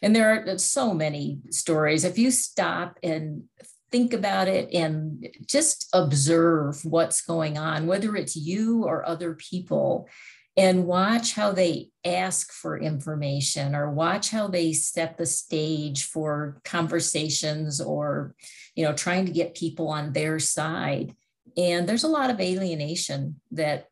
And 0.00 0.16
there 0.16 0.44
are 0.46 0.58
so 0.58 0.92
many 0.92 1.40
stories. 1.50 2.04
If 2.04 2.18
you 2.18 2.30
stop 2.30 2.98
and 3.02 3.44
think 3.92 4.12
about 4.12 4.48
it 4.48 4.72
and 4.72 5.28
just 5.46 5.88
observe 5.92 6.84
what's 6.84 7.22
going 7.22 7.58
on, 7.58 7.86
whether 7.86 8.16
it's 8.16 8.34
you 8.34 8.84
or 8.84 9.06
other 9.06 9.34
people, 9.34 10.08
and 10.56 10.86
watch 10.86 11.32
how 11.32 11.52
they 11.52 11.90
ask 12.04 12.52
for 12.52 12.78
information 12.78 13.74
or 13.74 13.90
watch 13.90 14.30
how 14.30 14.48
they 14.48 14.72
set 14.72 15.16
the 15.16 15.26
stage 15.26 16.04
for 16.04 16.60
conversations 16.64 17.80
or 17.80 18.34
you 18.74 18.84
know 18.84 18.92
trying 18.92 19.24
to 19.26 19.32
get 19.32 19.54
people 19.54 19.88
on 19.88 20.12
their 20.12 20.38
side 20.38 21.14
and 21.56 21.88
there's 21.88 22.04
a 22.04 22.08
lot 22.08 22.30
of 22.30 22.40
alienation 22.40 23.40
that 23.50 23.86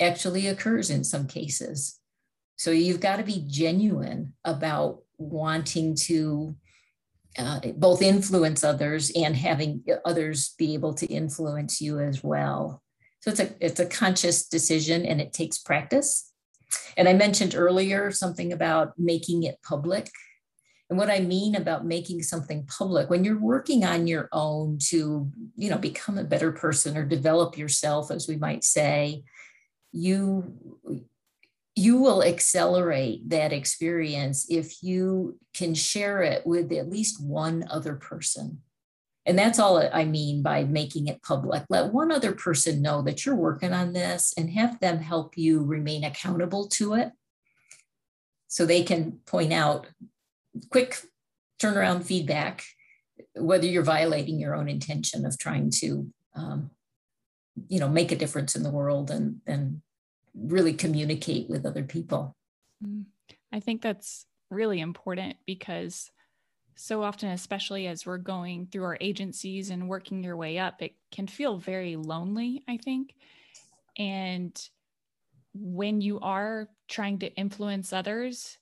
actually 0.00 0.48
occurs 0.48 0.90
in 0.90 1.04
some 1.04 1.26
cases 1.26 2.00
so 2.56 2.70
you've 2.70 3.00
got 3.00 3.16
to 3.16 3.24
be 3.24 3.44
genuine 3.46 4.34
about 4.44 5.02
wanting 5.18 5.94
to 5.94 6.54
uh, 7.38 7.60
both 7.76 8.02
influence 8.02 8.62
others 8.62 9.10
and 9.16 9.34
having 9.34 9.82
others 10.04 10.54
be 10.58 10.74
able 10.74 10.94
to 10.94 11.06
influence 11.06 11.80
you 11.80 11.98
as 11.98 12.22
well. 12.22 12.82
So 13.20 13.30
it's 13.30 13.40
a 13.40 13.50
it's 13.60 13.80
a 13.80 13.86
conscious 13.86 14.48
decision 14.48 15.06
and 15.06 15.20
it 15.20 15.32
takes 15.32 15.58
practice. 15.58 16.30
And 16.96 17.08
I 17.08 17.14
mentioned 17.14 17.54
earlier 17.54 18.10
something 18.10 18.52
about 18.52 18.92
making 18.98 19.44
it 19.44 19.58
public. 19.62 20.10
And 20.90 20.98
what 20.98 21.10
I 21.10 21.20
mean 21.20 21.54
about 21.54 21.86
making 21.86 22.22
something 22.22 22.66
public, 22.66 23.08
when 23.08 23.24
you're 23.24 23.38
working 23.38 23.82
on 23.84 24.06
your 24.06 24.28
own 24.32 24.78
to, 24.88 25.30
you 25.56 25.70
know, 25.70 25.78
become 25.78 26.18
a 26.18 26.24
better 26.24 26.52
person 26.52 26.98
or 26.98 27.04
develop 27.04 27.56
yourself, 27.56 28.10
as 28.10 28.28
we 28.28 28.36
might 28.36 28.62
say, 28.62 29.22
you 29.92 30.54
you 31.74 31.96
will 31.96 32.22
accelerate 32.22 33.28
that 33.30 33.52
experience 33.52 34.46
if 34.50 34.82
you 34.82 35.38
can 35.54 35.74
share 35.74 36.22
it 36.22 36.46
with 36.46 36.70
at 36.72 36.90
least 36.90 37.22
one 37.22 37.64
other 37.70 37.94
person. 37.94 38.60
And 39.24 39.38
that's 39.38 39.58
all 39.58 39.78
I 39.92 40.04
mean 40.04 40.42
by 40.42 40.64
making 40.64 41.06
it 41.06 41.22
public. 41.22 41.62
Let 41.68 41.92
one 41.92 42.10
other 42.10 42.32
person 42.32 42.82
know 42.82 43.02
that 43.02 43.24
you're 43.24 43.36
working 43.36 43.72
on 43.72 43.92
this 43.92 44.34
and 44.36 44.50
have 44.50 44.80
them 44.80 44.98
help 44.98 45.38
you 45.38 45.62
remain 45.62 46.04
accountable 46.04 46.68
to 46.70 46.94
it 46.94 47.12
so 48.48 48.66
they 48.66 48.82
can 48.82 49.20
point 49.24 49.52
out 49.52 49.86
quick 50.70 51.00
turnaround 51.60 52.04
feedback, 52.04 52.64
whether 53.34 53.66
you're 53.66 53.84
violating 53.84 54.38
your 54.38 54.54
own 54.54 54.68
intention 54.68 55.24
of 55.24 55.38
trying 55.38 55.70
to, 55.70 56.12
um, 56.34 56.70
you 57.68 57.78
know, 57.78 57.88
make 57.88 58.12
a 58.12 58.16
difference 58.16 58.56
in 58.56 58.62
the 58.62 58.70
world 58.70 59.10
and, 59.10 59.40
and 59.46 59.80
really 60.34 60.72
communicate 60.72 61.48
with 61.48 61.66
other 61.66 61.84
people. 61.84 62.36
Mm. 62.84 63.04
I 63.52 63.60
think 63.60 63.82
that's 63.82 64.26
really 64.50 64.80
important 64.80 65.36
because 65.46 66.10
so 66.74 67.02
often, 67.02 67.28
especially 67.30 67.86
as 67.86 68.06
we're 68.06 68.18
going 68.18 68.66
through 68.66 68.84
our 68.84 68.98
agencies 69.00 69.70
and 69.70 69.88
working 69.88 70.24
your 70.24 70.36
way 70.36 70.58
up, 70.58 70.82
it 70.82 70.94
can 71.10 71.26
feel 71.26 71.58
very 71.58 71.96
lonely, 71.96 72.64
I 72.66 72.78
think. 72.78 73.14
And 73.98 74.58
when 75.54 76.00
you 76.00 76.18
are 76.20 76.68
trying 76.88 77.18
to 77.20 77.34
influence 77.34 77.92
others, 77.92 78.58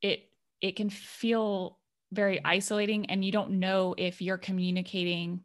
it 0.00 0.28
it 0.60 0.76
can 0.76 0.90
feel 0.90 1.78
very 2.12 2.44
isolating 2.44 3.06
and 3.06 3.24
you 3.24 3.32
don't 3.32 3.52
know 3.52 3.94
if 3.96 4.20
you're 4.20 4.38
communicating 4.38 5.40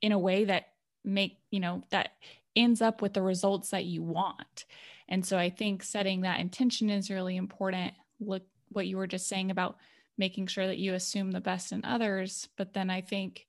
in 0.00 0.12
a 0.12 0.18
way 0.18 0.44
that 0.44 0.68
make, 1.04 1.38
you 1.50 1.60
know, 1.60 1.82
that 1.90 2.12
ends 2.56 2.82
up 2.82 3.02
with 3.02 3.14
the 3.14 3.22
results 3.22 3.70
that 3.70 3.84
you 3.84 4.02
want. 4.02 4.64
And 5.08 5.24
so 5.24 5.38
I 5.38 5.50
think 5.50 5.82
setting 5.82 6.22
that 6.22 6.40
intention 6.40 6.90
is 6.90 7.10
really 7.10 7.36
important. 7.36 7.92
Look 8.18 8.42
what 8.70 8.86
you 8.86 8.96
were 8.96 9.06
just 9.06 9.28
saying 9.28 9.50
about 9.50 9.76
making 10.18 10.46
sure 10.46 10.66
that 10.66 10.78
you 10.78 10.94
assume 10.94 11.30
the 11.30 11.40
best 11.40 11.72
in 11.72 11.84
others. 11.84 12.48
But 12.56 12.72
then 12.72 12.90
I 12.90 13.00
think 13.02 13.46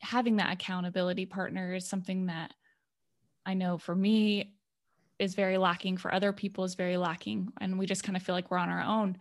having 0.00 0.36
that 0.36 0.52
accountability 0.52 1.26
partner 1.26 1.74
is 1.74 1.88
something 1.88 2.26
that 2.26 2.52
I 3.46 3.54
know 3.54 3.78
for 3.78 3.94
me 3.94 4.54
is 5.18 5.34
very 5.34 5.58
lacking, 5.58 5.96
for 5.96 6.12
other 6.12 6.32
people 6.32 6.64
is 6.64 6.74
very 6.74 6.96
lacking. 6.96 7.52
And 7.60 7.78
we 7.78 7.86
just 7.86 8.04
kind 8.04 8.16
of 8.16 8.22
feel 8.22 8.34
like 8.34 8.50
we're 8.50 8.58
on 8.58 8.68
our 8.68 8.82
own. 8.82 9.16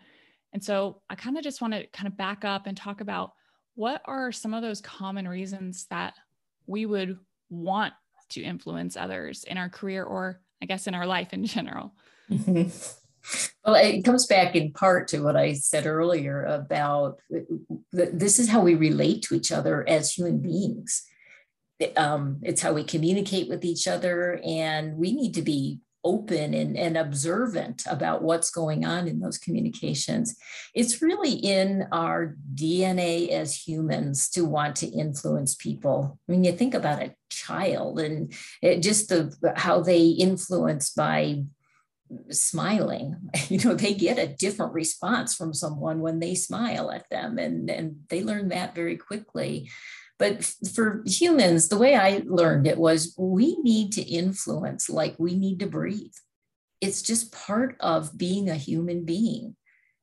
And 0.53 0.63
so 0.63 1.01
I 1.09 1.15
kind 1.15 1.37
of 1.37 1.43
just 1.43 1.61
want 1.61 1.73
to 1.73 1.87
kind 1.87 2.07
of 2.07 2.17
back 2.17 2.43
up 2.43 2.67
and 2.67 2.75
talk 2.75 3.01
about 3.01 3.33
what 3.75 4.01
are 4.05 4.31
some 4.31 4.53
of 4.53 4.61
those 4.61 4.81
common 4.81 5.27
reasons 5.27 5.85
that 5.89 6.15
we 6.67 6.85
would 6.85 7.17
want 7.49 7.93
to 8.31 8.41
influence 8.41 8.97
others 8.97 9.43
in 9.43 9.57
our 9.57 9.69
career 9.69 10.03
or 10.03 10.41
I 10.61 10.65
guess 10.65 10.87
in 10.87 10.95
our 10.95 11.05
life 11.05 11.33
in 11.33 11.45
general. 11.45 11.93
Well, 13.63 13.75
it 13.75 14.03
comes 14.03 14.25
back 14.25 14.55
in 14.55 14.71
part 14.71 15.07
to 15.09 15.19
what 15.19 15.35
I 15.35 15.53
said 15.53 15.85
earlier 15.85 16.43
about 16.43 17.19
this 17.91 18.39
is 18.39 18.49
how 18.49 18.61
we 18.61 18.73
relate 18.73 19.21
to 19.23 19.35
each 19.35 19.51
other 19.51 19.87
as 19.87 20.11
human 20.11 20.39
beings. 20.39 21.03
Um, 21.95 22.39
it's 22.41 22.61
how 22.61 22.73
we 22.73 22.83
communicate 22.83 23.49
with 23.49 23.63
each 23.63 23.87
other, 23.87 24.41
and 24.43 24.97
we 24.97 25.13
need 25.13 25.35
to 25.35 25.41
be 25.41 25.79
open 26.03 26.53
and, 26.53 26.77
and 26.77 26.97
observant 26.97 27.83
about 27.89 28.23
what's 28.23 28.49
going 28.49 28.85
on 28.85 29.07
in 29.07 29.19
those 29.19 29.37
communications. 29.37 30.35
It's 30.73 31.01
really 31.01 31.31
in 31.31 31.87
our 31.91 32.35
DNA 32.55 33.29
as 33.29 33.67
humans 33.67 34.29
to 34.31 34.45
want 34.45 34.75
to 34.77 34.87
influence 34.87 35.55
people. 35.55 36.19
I 36.27 36.31
mean, 36.31 36.43
you 36.43 36.51
think 36.53 36.73
about 36.73 37.01
a 37.01 37.15
child 37.29 37.99
and 37.99 38.33
it, 38.61 38.81
just 38.81 39.09
the 39.09 39.53
how 39.55 39.81
they 39.81 40.07
influence 40.07 40.91
by 40.91 41.43
smiling 42.29 43.15
you 43.47 43.57
know 43.59 43.73
they 43.73 43.93
get 43.93 44.19
a 44.19 44.27
different 44.27 44.73
response 44.73 45.33
from 45.33 45.53
someone 45.53 46.01
when 46.01 46.19
they 46.19 46.35
smile 46.35 46.91
at 46.91 47.09
them 47.09 47.37
and 47.37 47.69
and 47.69 48.01
they 48.09 48.21
learn 48.21 48.49
that 48.49 48.75
very 48.75 48.97
quickly 48.97 49.69
but 50.21 50.45
for 50.75 51.03
humans, 51.07 51.67
the 51.67 51.79
way 51.79 51.95
I 51.95 52.21
learned 52.27 52.67
it 52.67 52.77
was 52.77 53.15
we 53.17 53.57
need 53.63 53.91
to 53.93 54.03
influence 54.03 54.87
like 54.87 55.15
we 55.17 55.35
need 55.35 55.59
to 55.61 55.65
breathe. 55.65 56.13
It's 56.79 57.01
just 57.01 57.31
part 57.31 57.75
of 57.79 58.15
being 58.15 58.47
a 58.47 58.55
human 58.55 59.03
being. 59.03 59.55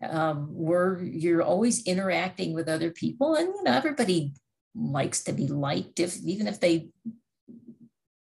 Um, 0.02 0.48
where 0.50 1.00
you're 1.02 1.42
always 1.42 1.85
interacting 1.85 2.52
with 2.52 2.68
other 2.68 2.90
people, 2.90 3.35
and 3.35 3.48
you 3.48 3.62
know 3.64 3.72
everybody 3.72 4.33
likes 4.74 5.24
to 5.24 5.33
be 5.33 5.48
liked, 5.48 5.98
if 5.98 6.16
even 6.24 6.46
if 6.46 6.61
they 6.61 6.88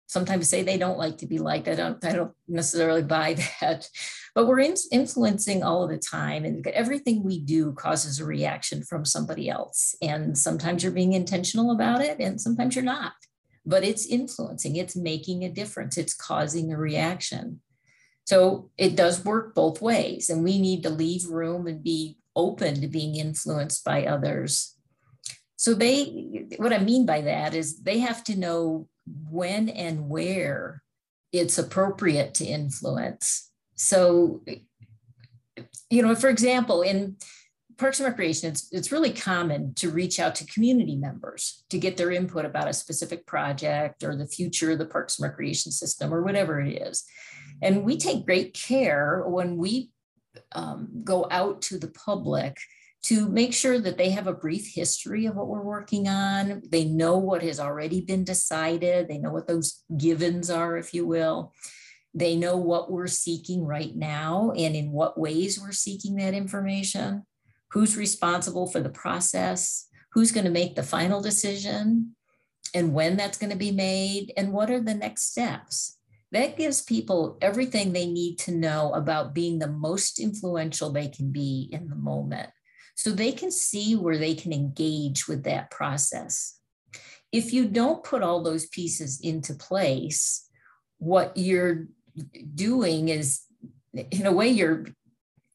sometimes 0.08 0.50
say 0.50 0.64
they 0.64 0.78
don't 0.78 0.98
like 0.98 1.18
to 1.20 1.28
be 1.28 1.38
liked. 1.38 1.68
I 1.68 1.76
don't, 1.76 2.04
I 2.04 2.14
don't 2.14 2.34
necessarily 2.48 3.04
buy 3.04 3.34
that, 3.62 3.90
but 4.34 4.48
we're 4.48 4.62
in, 4.62 4.76
influencing 4.92 5.64
all 5.64 5.84
of 5.84 5.90
the 5.90 5.98
time, 5.98 6.46
and 6.46 6.66
everything 6.68 7.24
we 7.24 7.40
do 7.40 7.74
causes 7.74 8.20
a 8.20 8.26
reaction 8.26 8.84
from 8.84 9.06
somebody 9.06 9.50
else. 9.50 9.96
And 10.02 10.38
sometimes 10.38 10.82
you're 10.82 10.92
being 10.92 11.14
intentional 11.14 11.72
about 11.72 12.02
it, 12.02 12.20
and 12.20 12.42
sometimes 12.42 12.76
you're 12.76 12.84
not. 12.84 13.14
But 13.66 13.84
it's 13.84 14.06
influencing. 14.06 14.78
It's 14.78 14.96
making 14.96 15.44
a 15.44 15.52
difference. 15.52 15.98
It's 15.98 16.14
causing 16.14 16.72
a 16.72 16.78
reaction. 16.78 17.60
So 18.26 18.72
it 18.78 18.96
does 18.96 19.24
work 19.24 19.54
both 19.56 19.82
ways, 19.82 20.30
and 20.30 20.44
we 20.44 20.60
need 20.60 20.84
to 20.84 20.90
leave 20.90 21.30
room 21.30 21.68
and 21.68 21.84
be 21.84 22.18
open 22.36 22.80
to 22.82 22.88
being 22.88 23.16
influenced 23.16 23.84
by 23.84 24.06
others. 24.06 24.77
So 25.58 25.74
they, 25.74 26.46
what 26.58 26.72
I 26.72 26.78
mean 26.78 27.06
by 27.06 27.22
that 27.22 27.54
is 27.54 27.82
they 27.82 28.00
have 28.00 28.24
to 28.26 28.40
know 28.40 28.88
when 29.30 29.70
and 29.70 30.08
where 30.08 30.82
it's 31.34 31.58
appropriate 31.58 32.34
to 32.36 32.46
influence. 32.46 33.52
So 33.76 34.44
you 35.90 36.02
know, 36.02 36.16
for 36.16 36.30
example, 36.30 36.82
in 36.82 37.18
Parks 37.78 38.00
and 38.00 38.08
Recreation, 38.08 38.50
it's, 38.50 38.68
it's 38.72 38.92
really 38.92 39.12
common 39.12 39.74
to 39.76 39.90
reach 39.90 40.20
out 40.20 40.36
to 40.36 40.46
community 40.48 40.96
members 40.96 41.64
to 41.70 41.78
get 41.78 41.96
their 41.96 42.12
input 42.12 42.46
about 42.46 42.68
a 42.68 42.74
specific 42.74 43.26
project 43.26 44.04
or 44.04 44.16
the 44.16 44.28
future 44.28 44.72
of 44.72 44.80
the 44.80 44.86
Parks 44.86 45.20
and 45.20 45.30
Recreation 45.30 45.72
system 45.72 46.14
or 46.14 46.24
whatever 46.24 46.60
it 46.60 46.82
is. 46.82 47.04
And 47.62 47.84
we 47.84 47.98
take 47.98 48.26
great 48.26 48.54
care 48.54 49.24
when 49.28 49.58
we 49.58 49.92
um, 50.52 50.90
go 51.04 51.28
out 51.30 51.62
to 51.64 51.78
the 51.78 51.90
public 51.90 52.58
to 53.04 53.30
make 53.30 53.54
sure 53.54 53.80
that 53.80 53.98
they 53.98 54.10
have 54.10 54.28
a 54.28 54.34
brief 54.34 54.74
history 54.74 55.26
of 55.26 55.36
what 55.36 55.48
we're 55.48 55.62
working 55.62 56.08
on. 56.08 56.62
They 56.70 56.86
know 56.86 57.18
what 57.18 57.44
has 57.44 57.60
already 57.60 58.02
been 58.02 58.24
decided. 58.24 59.08
They 59.08 59.18
know 59.18 59.32
what 59.32 59.48
those 59.48 59.84
givens 59.96 60.50
are, 60.50 60.78
if 60.78 60.94
you 60.94 61.06
will. 61.06 61.54
They 62.14 62.36
know 62.36 62.58
what 62.58 62.92
we're 62.92 63.08
seeking 63.08 63.64
right 63.64 63.96
now 63.96 64.52
and 64.58 64.76
in 64.76 64.92
what 64.92 65.20
ways 65.20 65.60
we're 65.60 65.72
seeking 65.72 66.16
that 66.16 66.34
information. 66.34 67.24
Who's 67.72 67.96
responsible 67.96 68.68
for 68.68 68.80
the 68.80 68.90
process? 68.90 69.88
Who's 70.14 70.32
going 70.32 70.46
to 70.46 70.52
make 70.52 70.76
the 70.76 70.84
final 70.84 71.22
decision? 71.22 72.16
And 72.74 72.94
when 72.94 73.16
that's 73.18 73.38
going 73.38 73.52
to 73.52 73.58
be 73.58 73.72
made? 73.72 74.34
And 74.36 74.52
what 74.52 74.72
are 74.72 74.82
the 74.82 74.96
next 74.96 75.32
steps? 75.32 75.98
That 76.32 76.58
gives 76.58 76.82
people 76.82 77.38
everything 77.42 77.94
they 77.94 78.08
need 78.08 78.38
to 78.40 78.52
know 78.52 78.92
about 78.94 79.34
being 79.34 79.60
the 79.60 79.70
most 79.70 80.20
influential 80.20 80.92
they 80.92 81.08
can 81.08 81.32
be 81.32 81.70
in 81.72 81.88
the 81.88 81.96
moment 81.96 82.50
so 82.98 83.12
they 83.12 83.32
can 83.32 83.52
see 83.52 83.96
where 83.96 84.18
they 84.18 84.34
can 84.34 84.52
engage 84.52 85.28
with 85.28 85.44
that 85.44 85.70
process. 85.70 86.60
If 87.32 87.54
you 87.54 87.68
don't 87.68 88.04
put 88.04 88.24
all 88.24 88.42
those 88.42 88.66
pieces 88.66 89.20
into 89.22 89.54
place, 89.54 90.50
what 90.98 91.38
you're 91.38 91.86
doing 92.56 93.10
is, 93.10 93.42
in 93.94 94.26
a 94.26 94.32
way, 94.32 94.50
you're 94.50 94.88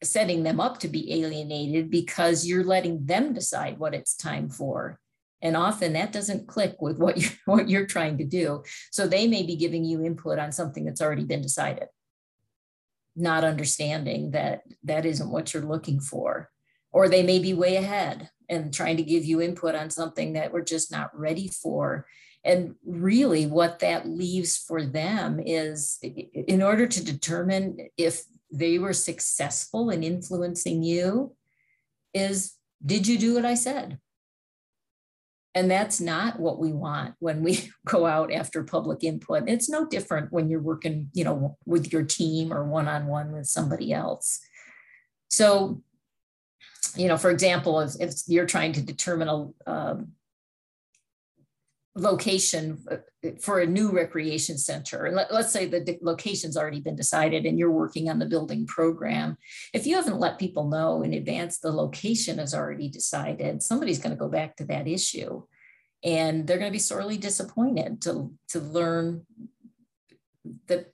setting 0.04 0.44
them 0.44 0.60
up 0.60 0.78
to 0.78 0.88
be 0.88 1.12
alienated 1.20 1.90
because 1.90 2.46
you're 2.46 2.62
letting 2.62 3.06
them 3.06 3.32
decide 3.32 3.76
what 3.78 3.94
it's 3.94 4.16
time 4.16 4.48
for. 4.48 5.00
And 5.40 5.56
often 5.56 5.94
that 5.94 6.12
doesn't 6.12 6.46
click 6.46 6.76
with 6.80 6.98
what 6.98 7.20
you're, 7.20 7.32
what 7.46 7.68
you're 7.68 7.86
trying 7.86 8.18
to 8.18 8.24
do. 8.24 8.62
So 8.92 9.08
they 9.08 9.26
may 9.26 9.42
be 9.42 9.56
giving 9.56 9.84
you 9.84 10.04
input 10.04 10.38
on 10.38 10.52
something 10.52 10.84
that's 10.84 11.02
already 11.02 11.24
been 11.24 11.42
decided, 11.42 11.88
not 13.16 13.42
understanding 13.42 14.30
that 14.30 14.62
that 14.84 15.04
isn't 15.04 15.30
what 15.30 15.52
you're 15.52 15.64
looking 15.64 15.98
for 15.98 16.51
or 16.92 17.08
they 17.08 17.22
may 17.22 17.38
be 17.38 17.54
way 17.54 17.76
ahead 17.76 18.30
and 18.48 18.72
trying 18.72 18.96
to 18.98 19.02
give 19.02 19.24
you 19.24 19.40
input 19.40 19.74
on 19.74 19.90
something 19.90 20.34
that 20.34 20.52
we're 20.52 20.64
just 20.64 20.90
not 20.90 21.18
ready 21.18 21.48
for. 21.48 22.06
And 22.44 22.74
really, 22.84 23.46
what 23.46 23.78
that 23.78 24.08
leaves 24.08 24.56
for 24.56 24.84
them 24.84 25.40
is 25.44 25.98
in 26.02 26.62
order 26.62 26.86
to 26.86 27.04
determine 27.04 27.88
if 27.96 28.22
they 28.50 28.78
were 28.78 28.92
successful 28.92 29.90
in 29.90 30.02
influencing 30.02 30.82
you, 30.82 31.34
is 32.12 32.54
did 32.84 33.06
you 33.06 33.18
do 33.18 33.34
what 33.34 33.44
I 33.44 33.54
said? 33.54 33.98
And 35.54 35.70
that's 35.70 36.00
not 36.00 36.40
what 36.40 36.58
we 36.58 36.72
want 36.72 37.14
when 37.18 37.42
we 37.42 37.70
go 37.86 38.06
out 38.06 38.32
after 38.32 38.64
public 38.64 39.04
input. 39.04 39.48
It's 39.48 39.68
no 39.68 39.86
different 39.86 40.32
when 40.32 40.48
you're 40.48 40.60
working, 40.60 41.10
you 41.12 41.24
know, 41.24 41.56
with 41.64 41.92
your 41.92 42.04
team 42.04 42.52
or 42.52 42.64
one-on-one 42.64 43.32
with 43.32 43.46
somebody 43.46 43.92
else. 43.92 44.40
So 45.30 45.82
you 46.96 47.08
know, 47.08 47.16
for 47.16 47.30
example, 47.30 47.80
if, 47.80 47.94
if 48.00 48.14
you're 48.26 48.46
trying 48.46 48.72
to 48.74 48.82
determine 48.82 49.28
a 49.28 49.70
um, 49.70 50.12
location 51.94 52.78
uh, 52.90 52.96
for 53.40 53.60
a 53.60 53.66
new 53.66 53.90
recreation 53.90 54.58
center, 54.58 55.04
and 55.04 55.16
let, 55.16 55.30
us 55.30 55.52
say 55.52 55.66
the 55.66 55.98
location's 56.00 56.56
already 56.56 56.80
been 56.80 56.96
decided 56.96 57.44
and 57.44 57.58
you're 57.58 57.70
working 57.70 58.08
on 58.08 58.18
the 58.18 58.26
building 58.26 58.66
program, 58.66 59.36
if 59.72 59.86
you 59.86 59.96
haven't 59.96 60.18
let 60.18 60.38
people 60.38 60.68
know 60.68 61.02
in 61.02 61.12
advance 61.12 61.58
the 61.58 61.70
location 61.70 62.38
is 62.38 62.54
already 62.54 62.88
decided, 62.88 63.62
somebody's 63.62 63.98
going 63.98 64.14
to 64.14 64.20
go 64.20 64.28
back 64.28 64.56
to 64.56 64.64
that 64.64 64.88
issue. 64.88 65.42
And 66.04 66.46
they're 66.46 66.58
going 66.58 66.70
to 66.70 66.76
be 66.76 66.80
sorely 66.80 67.16
disappointed 67.16 68.02
to, 68.02 68.32
to 68.48 68.60
learn 68.60 69.24
that 70.66 70.92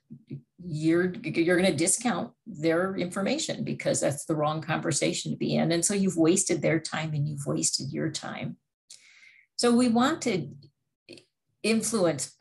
you're 0.63 1.13
you're 1.23 1.57
going 1.57 1.71
to 1.71 1.77
discount 1.77 2.31
their 2.45 2.95
information 2.95 3.63
because 3.63 4.01
that's 4.01 4.25
the 4.25 4.35
wrong 4.35 4.61
conversation 4.61 5.31
to 5.31 5.37
be 5.37 5.55
in. 5.55 5.71
And 5.71 5.83
so 5.83 5.93
you've 5.93 6.17
wasted 6.17 6.61
their 6.61 6.79
time 6.79 7.13
and 7.13 7.27
you've 7.27 7.45
wasted 7.45 7.91
your 7.91 8.09
time. 8.09 8.57
So 9.55 9.73
we 9.73 9.87
want 9.87 10.21
to 10.23 10.49
influence 11.63 12.35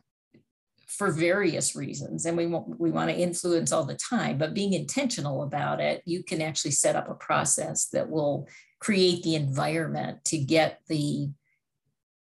for 0.87 1.13
various 1.13 1.77
reasons 1.77 2.27
and 2.27 2.37
we 2.37 2.47
want 2.47 2.81
we 2.81 2.91
want 2.91 3.09
to 3.09 3.17
influence 3.17 3.71
all 3.71 3.85
the 3.85 3.95
time 3.95 4.37
but 4.37 4.55
being 4.55 4.73
intentional 4.73 5.43
about 5.43 5.81
it 5.81 6.03
you 6.07 6.25
can 6.25 6.43
actually 6.43 6.71
set 6.71 6.97
up 6.97 7.09
a 7.09 7.15
process 7.15 7.89
that 7.93 8.09
will 8.11 8.49
create 8.81 9.23
the 9.23 9.37
environment 9.37 10.25
to 10.25 10.39
get 10.39 10.81
the 10.89 11.29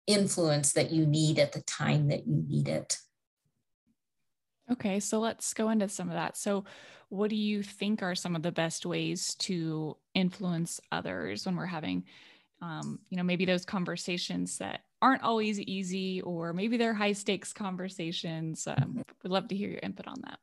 influence 0.07 0.73
that 0.73 0.91
you 0.91 1.05
need 1.05 1.39
at 1.39 1.53
the 1.53 1.61
time 1.63 2.09
that 2.09 2.27
you 2.27 2.45
need 2.49 2.69
it 2.69 2.97
Okay, 4.73 5.01
so 5.01 5.21
let's 5.21 5.53
go 5.53 5.69
into 5.69 5.89
some 5.89 6.09
of 6.09 6.15
that. 6.15 6.37
So, 6.37 6.65
what 7.11 7.29
do 7.29 7.37
you 7.37 7.63
think 7.63 8.03
are 8.03 8.15
some 8.15 8.35
of 8.35 8.43
the 8.43 8.53
best 8.53 8.87
ways 8.87 9.35
to 9.35 9.99
influence 10.15 10.81
others 10.91 11.45
when 11.45 11.57
we're 11.57 11.67
having, 11.67 12.05
um, 12.63 13.01
you 13.11 13.19
know, 13.19 13.23
maybe 13.23 13.45
those 13.45 13.67
conversations 13.67 14.57
that 14.59 14.81
aren't 15.03 15.23
always 15.23 15.61
easy, 15.61 16.23
or 16.23 16.55
maybe 16.55 16.79
they're 16.79 16.95
high 16.95 17.13
stakes 17.13 17.53
conversations? 17.53 18.67
Um, 18.67 19.03
we'd 19.23 19.31
love 19.31 19.49
to 19.49 19.57
hear 19.57 19.69
your 19.69 19.81
input 19.83 20.07
on 20.07 20.23
that. 20.25 20.39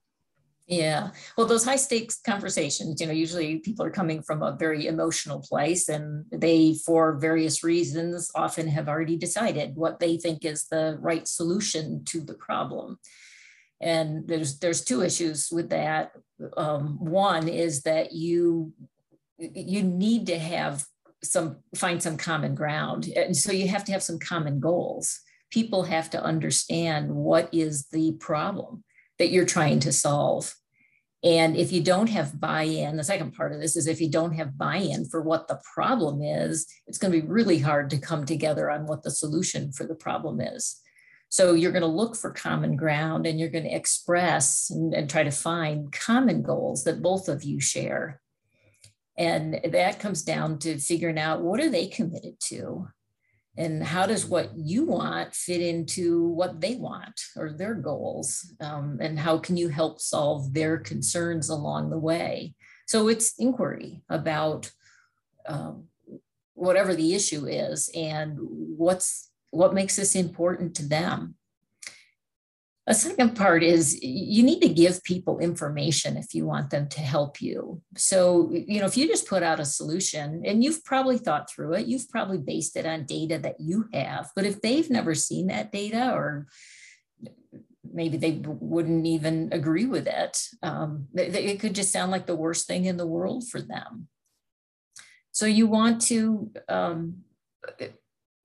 Yeah. 0.67 1.09
Well, 1.35 1.47
those 1.47 1.65
high 1.65 1.77
stakes 1.77 2.19
conversations, 2.23 3.01
you 3.01 3.07
know, 3.07 3.13
usually 3.13 3.57
people 3.57 3.83
are 3.83 3.89
coming 3.89 4.21
from 4.21 4.43
a 4.43 4.55
very 4.55 4.85
emotional 4.85 5.39
place 5.39 5.89
and 5.89 6.25
they, 6.31 6.75
for 6.85 7.17
various 7.17 7.63
reasons, 7.63 8.29
often 8.35 8.67
have 8.67 8.87
already 8.87 9.17
decided 9.17 9.75
what 9.75 9.99
they 9.99 10.17
think 10.17 10.45
is 10.45 10.67
the 10.67 10.99
right 11.01 11.27
solution 11.27 12.05
to 12.05 12.21
the 12.21 12.35
problem. 12.35 12.99
And 13.81 14.27
there's 14.27 14.59
there's 14.59 14.83
two 14.83 15.01
issues 15.01 15.49
with 15.51 15.69
that. 15.69 16.11
Um, 16.57 16.97
one 17.03 17.47
is 17.47 17.83
that 17.83 18.11
you 18.11 18.73
you 19.37 19.83
need 19.83 20.27
to 20.27 20.37
have 20.37 20.85
some 21.23 21.57
find 21.75 22.01
some 22.01 22.17
common 22.17 22.55
ground, 22.55 23.07
and 23.15 23.35
so 23.35 23.51
you 23.51 23.67
have 23.67 23.85
to 23.85 23.91
have 23.91 24.03
some 24.03 24.19
common 24.19 24.59
goals. 24.59 25.19
People 25.49 25.83
have 25.83 26.09
to 26.11 26.23
understand 26.23 27.09
what 27.09 27.49
is 27.53 27.87
the 27.87 28.13
problem 28.19 28.83
that 29.17 29.31
you're 29.31 29.45
trying 29.45 29.79
to 29.81 29.91
solve. 29.91 30.53
And 31.23 31.57
if 31.57 31.73
you 31.73 31.81
don't 31.81 32.07
have 32.07 32.39
buy 32.39 32.63
in, 32.63 32.95
the 32.95 33.03
second 33.03 33.33
part 33.33 33.51
of 33.51 33.59
this 33.59 33.75
is 33.75 33.87
if 33.87 33.99
you 33.99 34.09
don't 34.09 34.33
have 34.33 34.57
buy 34.57 34.77
in 34.77 35.05
for 35.05 35.21
what 35.21 35.49
the 35.49 35.59
problem 35.73 36.21
is, 36.21 36.65
it's 36.87 36.97
going 36.97 37.11
to 37.11 37.21
be 37.21 37.27
really 37.27 37.59
hard 37.59 37.89
to 37.89 37.97
come 37.97 38.25
together 38.25 38.71
on 38.71 38.87
what 38.87 39.03
the 39.03 39.11
solution 39.11 39.73
for 39.73 39.85
the 39.85 39.95
problem 39.95 40.39
is. 40.39 40.79
So 41.29 41.53
you're 41.53 41.71
going 41.71 41.81
to 41.81 41.87
look 41.87 42.15
for 42.15 42.31
common 42.31 42.75
ground 42.75 43.27
and 43.27 43.39
you're 43.39 43.49
going 43.49 43.65
to 43.65 43.75
express 43.75 44.71
and, 44.71 44.93
and, 44.93 45.07
try 45.07 45.23
to 45.23 45.31
find 45.31 45.91
common 45.91 46.41
goals 46.41 46.83
that 46.83 47.03
both 47.03 47.29
of 47.29 47.43
you 47.43 47.61
share. 47.61 48.19
And 49.15 49.59
that 49.63 49.99
comes 49.99 50.23
down 50.23 50.57
to 50.59 50.79
figuring 50.79 51.19
out 51.19 51.41
what 51.41 51.59
are 51.59 51.69
they 51.69 51.87
committed 51.87 52.39
to? 52.45 52.87
And 53.57 53.83
how 53.83 54.05
does 54.05 54.25
what 54.25 54.51
you 54.55 54.85
want 54.85 55.35
fit 55.35 55.61
into 55.61 56.27
what 56.27 56.61
they 56.61 56.75
want 56.75 57.19
or 57.35 57.51
their 57.51 57.75
goals? 57.75 58.53
Um, 58.61 58.97
and 59.01 59.19
how 59.19 59.37
can 59.37 59.57
you 59.57 59.67
help 59.67 59.99
solve 59.99 60.53
their 60.53 60.77
concerns 60.77 61.49
along 61.49 61.89
the 61.89 61.97
way? 61.97 62.55
So 62.87 63.07
it's 63.07 63.33
inquiry 63.37 64.01
about 64.09 64.71
um, 65.45 65.87
whatever 66.53 66.95
the 66.95 67.13
issue 67.13 67.45
is 67.47 67.89
and 67.93 68.37
what's 68.39 69.28
what 69.51 69.73
makes 69.73 69.95
this 69.95 70.15
important 70.15 70.75
to 70.75 70.87
them. 70.87 71.35
A 72.87 72.95
second 72.95 73.35
part 73.35 73.61
is 73.61 74.01
you 74.01 74.41
need 74.41 74.61
to 74.61 74.69
give 74.69 75.03
people 75.03 75.37
information 75.37 76.17
if 76.17 76.33
you 76.33 76.47
want 76.47 76.71
them 76.71 76.89
to 76.89 77.01
help 77.01 77.39
you. 77.39 77.83
So, 77.95 78.49
you 78.51 78.79
know, 78.79 78.87
if 78.87 78.97
you 78.97 79.07
just 79.07 79.27
put 79.27 79.43
out 79.43 79.59
a 79.59 79.65
solution 79.65 80.41
and 80.43 80.63
you've 80.63 80.83
probably 80.83 81.19
thought 81.19 81.51
through 81.51 81.73
it, 81.75 81.85
you've 81.85 82.09
probably 82.09 82.39
based 82.39 82.75
it 82.75 82.87
on 82.87 83.05
data 83.05 83.37
that 83.37 83.59
you 83.59 83.85
have. 83.93 84.31
But 84.35 84.47
if 84.47 84.59
they've 84.61 84.89
never 84.89 85.13
seen 85.13 85.47
that 85.47 85.71
data 85.71 86.11
or 86.13 86.47
maybe 87.93 88.17
they 88.17 88.41
wouldn't 88.43 89.05
even 89.05 89.49
agree 89.51 89.85
with 89.85 90.07
it, 90.07 90.41
um, 90.63 91.09
it 91.13 91.59
could 91.59 91.75
just 91.75 91.91
sound 91.91 92.11
like 92.11 92.25
the 92.25 92.35
worst 92.35 92.65
thing 92.65 92.85
in 92.85 92.97
the 92.97 93.05
world 93.05 93.47
for 93.47 93.61
them. 93.61 94.07
So 95.31 95.45
you 95.45 95.67
want 95.67 96.01
to 96.07 96.51
um, 96.67 97.17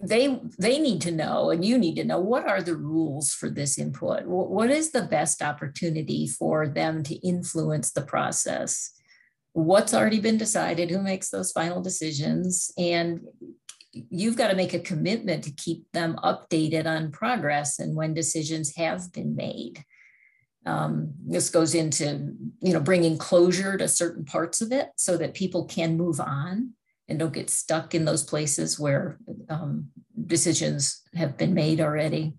they 0.09 0.41
they 0.59 0.79
need 0.79 1.01
to 1.03 1.11
know 1.11 1.51
and 1.51 1.65
you 1.65 1.79
need 1.79 1.97
to 1.97 2.05
know 2.05 2.19
what 2.19 2.47
are 2.47 2.63
the 2.63 2.77
rules 2.77 3.33
for 3.33 3.49
this 3.49 3.79
input? 3.79 4.27
What 4.27 4.71
is 4.71 4.93
the 4.93 5.03
best 5.03 5.43
opportunity 5.43 6.27
for 6.27 6.69
them 6.69 7.03
to 7.05 7.15
influence 7.27 7.91
the 7.91 8.03
process? 8.03 8.91
What's 9.53 9.95
already 9.95 10.21
been 10.21 10.39
decided? 10.39 10.91
Who 10.91 11.03
makes 11.03 11.31
those 11.31 11.53
final 11.53 11.81
decisions? 11.81 12.73
And 12.77 13.21
you've 13.93 14.37
got 14.37 14.49
to 14.49 14.57
make 14.57 14.75
a 14.75 14.81
commitment 14.81 15.45
to 15.45 15.53
keep 15.53 15.91
them 15.93 16.19
updated 16.25 16.87
on 16.87 17.13
progress 17.13 17.79
and 17.79 17.95
when 17.95 18.15
decisions 18.15 18.75
have 18.77 19.13
been 19.13 19.37
made. 19.37 19.85
Um, 20.67 21.13
this 21.27 21.51
goes 21.51 21.75
into 21.75 22.35
you 22.61 22.73
know 22.73 22.81
bringing 22.81 23.19
closure 23.19 23.77
to 23.77 23.87
certain 23.87 24.25
parts 24.25 24.61
of 24.61 24.73
it 24.73 24.89
so 24.97 25.17
that 25.19 25.35
people 25.35 25.67
can 25.67 25.97
move 25.97 26.21
on 26.21 26.75
and 27.09 27.19
don't 27.19 27.33
get 27.33 27.51
stuck 27.51 27.95
in 27.95 28.05
those 28.05 28.23
places 28.23 28.79
where 28.79 29.19
um, 29.49 29.89
decisions 30.27 31.03
have 31.15 31.37
been 31.37 31.55
made 31.55 31.81
already. 31.81 32.35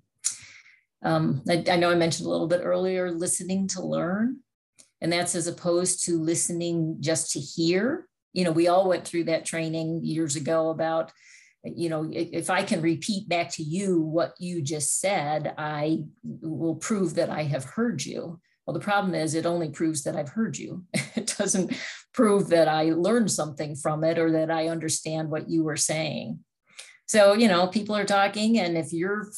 Um, 1.04 1.44
I, 1.48 1.64
I, 1.70 1.76
know 1.76 1.92
I 1.92 1.96
mentioned 1.96 2.26
a 2.26 2.30
little 2.30 2.48
bit 2.48 2.62
earlier 2.64 3.12
listening 3.12 3.68
to 3.70 3.86
learn, 3.86 4.38
and 5.02 5.14
that's 5.14 5.36
as 5.36 5.48
opposed 5.48 6.04
to 6.06 6.20
listening 6.20 6.98
just 7.00 7.32
to 7.34 7.40
hear. 7.40 8.08
You 8.34 8.44
know, 8.44 8.52
we 8.52 8.68
all 8.68 8.90
went 8.90 9.06
through 9.06 9.26
that 9.26 9.46
training 9.46 10.04
years 10.04 10.36
ago 10.36 10.70
about, 10.70 11.12
you 11.64 11.90
know, 11.90 12.10
if 12.12 12.50
I 12.50 12.64
can 12.64 12.82
repeat 12.82 13.30
back 13.30 13.52
to 13.52 13.64
you 13.64 14.02
what 14.02 14.34
you 14.40 14.64
just 14.64 15.00
said, 15.00 15.54
I 15.58 16.06
will 16.24 16.76
prove 16.76 17.16
that 17.16 17.30
I 17.30 17.44
have 17.44 17.66
heard 17.66 18.04
you. 18.04 18.40
Well, 18.66 18.74
the 18.74 18.80
problem 18.80 19.14
is 19.14 19.36
it 19.36 19.46
only 19.46 19.70
proves 19.70 20.04
that 20.04 20.16
I've 20.16 20.30
heard 20.30 20.58
you. 20.58 20.86
it 20.94 21.36
doesn't 21.38 21.72
prove 22.16 22.48
that 22.48 22.70
I 22.70 22.92
learned 22.92 23.30
something 23.30 23.76
from 23.76 24.04
it 24.06 24.18
or 24.18 24.32
that 24.32 24.50
I 24.50 24.70
understand 24.70 25.30
what 25.30 25.50
you 25.50 25.64
were 25.64 25.76
saying. 25.76 26.40
So, 27.08 27.34
you 27.34 27.50
know, 27.50 27.68
people 27.68 27.96
are 27.96 28.06
talking, 28.06 28.58
and 28.58 28.78
if 28.78 28.94
you're 28.94 29.30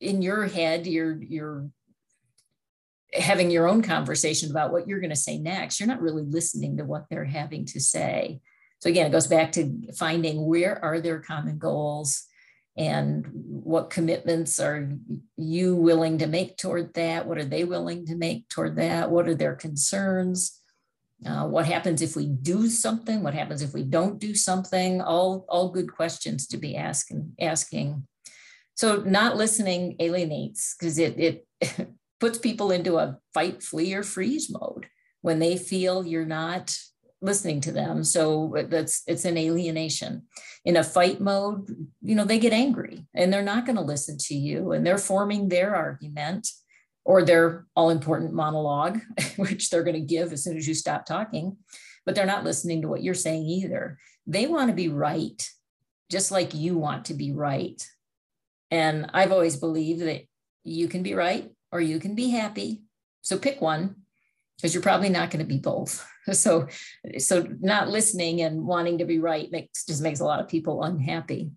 in 0.00 0.22
your 0.22 0.46
head, 0.46 0.86
you're 0.86 1.22
you're 1.22 1.68
having 3.12 3.50
your 3.50 3.68
own 3.68 3.82
conversation 3.82 4.50
about 4.50 4.72
what 4.72 4.88
you're 4.88 4.98
going 4.98 5.10
to 5.10 5.16
say 5.16 5.38
next. 5.38 5.78
You're 5.78 5.86
not 5.86 6.00
really 6.00 6.24
listening 6.24 6.78
to 6.78 6.84
what 6.84 7.04
they're 7.08 7.24
having 7.24 7.64
to 7.66 7.80
say. 7.80 8.40
So 8.80 8.90
again, 8.90 9.06
it 9.06 9.12
goes 9.12 9.28
back 9.28 9.52
to 9.52 9.92
finding 9.96 10.46
where 10.46 10.84
are 10.84 11.00
their 11.00 11.20
common 11.20 11.58
goals 11.58 12.24
and 12.76 13.24
what 13.32 13.90
commitments 13.90 14.58
are 14.58 14.90
you 15.36 15.76
willing 15.76 16.18
to 16.18 16.26
make 16.26 16.56
toward 16.56 16.92
that? 16.94 17.26
What 17.26 17.38
are 17.38 17.44
they 17.44 17.62
willing 17.62 18.04
to 18.06 18.16
make 18.16 18.48
toward 18.48 18.74
that? 18.76 19.12
What 19.12 19.28
are 19.28 19.34
their 19.34 19.54
concerns? 19.54 20.60
Uh, 21.26 21.46
what 21.46 21.66
happens 21.66 22.02
if 22.02 22.16
we 22.16 22.26
do 22.26 22.68
something? 22.68 23.22
What 23.22 23.34
happens 23.34 23.62
if 23.62 23.72
we 23.72 23.82
don't 23.82 24.18
do 24.18 24.34
something? 24.34 25.00
All, 25.00 25.46
all 25.48 25.70
good 25.70 25.92
questions 25.92 26.46
to 26.48 26.56
be 26.56 26.76
asking. 26.76 27.32
asking. 27.40 28.06
So 28.74 28.96
not 28.96 29.36
listening 29.36 29.96
alienates 30.00 30.74
because 30.78 30.98
it, 30.98 31.18
it 31.18 31.88
puts 32.20 32.38
people 32.38 32.70
into 32.70 32.98
a 32.98 33.18
fight, 33.32 33.62
flee, 33.62 33.94
or 33.94 34.02
freeze 34.02 34.50
mode 34.50 34.86
when 35.22 35.38
they 35.38 35.56
feel 35.56 36.04
you're 36.04 36.26
not 36.26 36.76
listening 37.22 37.60
to 37.62 37.72
them. 37.72 38.04
So 38.04 38.54
that's 38.68 39.02
it's 39.06 39.24
an 39.24 39.38
alienation. 39.38 40.24
In 40.64 40.76
a 40.76 40.84
fight 40.84 41.20
mode, 41.20 41.68
you 42.02 42.14
know, 42.14 42.24
they 42.24 42.38
get 42.38 42.52
angry 42.52 43.06
and 43.14 43.32
they're 43.32 43.42
not 43.42 43.64
going 43.64 43.76
to 43.76 43.82
listen 43.82 44.18
to 44.18 44.34
you 44.34 44.72
and 44.72 44.86
they're 44.86 44.98
forming 44.98 45.48
their 45.48 45.74
argument 45.74 46.48
or 47.04 47.22
their 47.22 47.66
all 47.76 47.90
important 47.90 48.32
monologue, 48.32 49.00
which 49.36 49.70
they're 49.70 49.84
going 49.84 49.94
to 49.94 50.00
give 50.00 50.32
as 50.32 50.42
soon 50.42 50.56
as 50.56 50.66
you 50.66 50.74
stop 50.74 51.04
talking, 51.04 51.56
but 52.06 52.14
they're 52.14 52.26
not 52.26 52.44
listening 52.44 52.82
to 52.82 52.88
what 52.88 53.02
you're 53.02 53.14
saying 53.14 53.44
either. 53.44 53.98
They 54.26 54.46
want 54.46 54.70
to 54.70 54.74
be 54.74 54.88
right, 54.88 55.48
just 56.10 56.30
like 56.30 56.54
you 56.54 56.78
want 56.78 57.06
to 57.06 57.14
be 57.14 57.32
right. 57.32 57.86
And 58.70 59.10
I've 59.12 59.32
always 59.32 59.56
believed 59.56 60.02
that 60.02 60.22
you 60.64 60.88
can 60.88 61.02
be 61.02 61.14
right 61.14 61.50
or 61.70 61.80
you 61.80 62.00
can 62.00 62.14
be 62.14 62.30
happy. 62.30 62.82
So 63.22 63.38
pick 63.38 63.60
one 63.60 63.96
because 64.56 64.72
you're 64.72 64.82
probably 64.82 65.10
not 65.10 65.30
going 65.30 65.44
to 65.44 65.48
be 65.48 65.58
both. 65.58 66.06
So, 66.32 66.68
so 67.18 67.46
not 67.60 67.90
listening 67.90 68.40
and 68.40 68.64
wanting 68.64 68.96
to 68.96 69.04
be 69.04 69.18
right 69.18 69.52
makes 69.52 69.84
just 69.84 70.00
makes 70.00 70.20
a 70.20 70.24
lot 70.24 70.40
of 70.40 70.48
people 70.48 70.82
unhappy. 70.82 71.50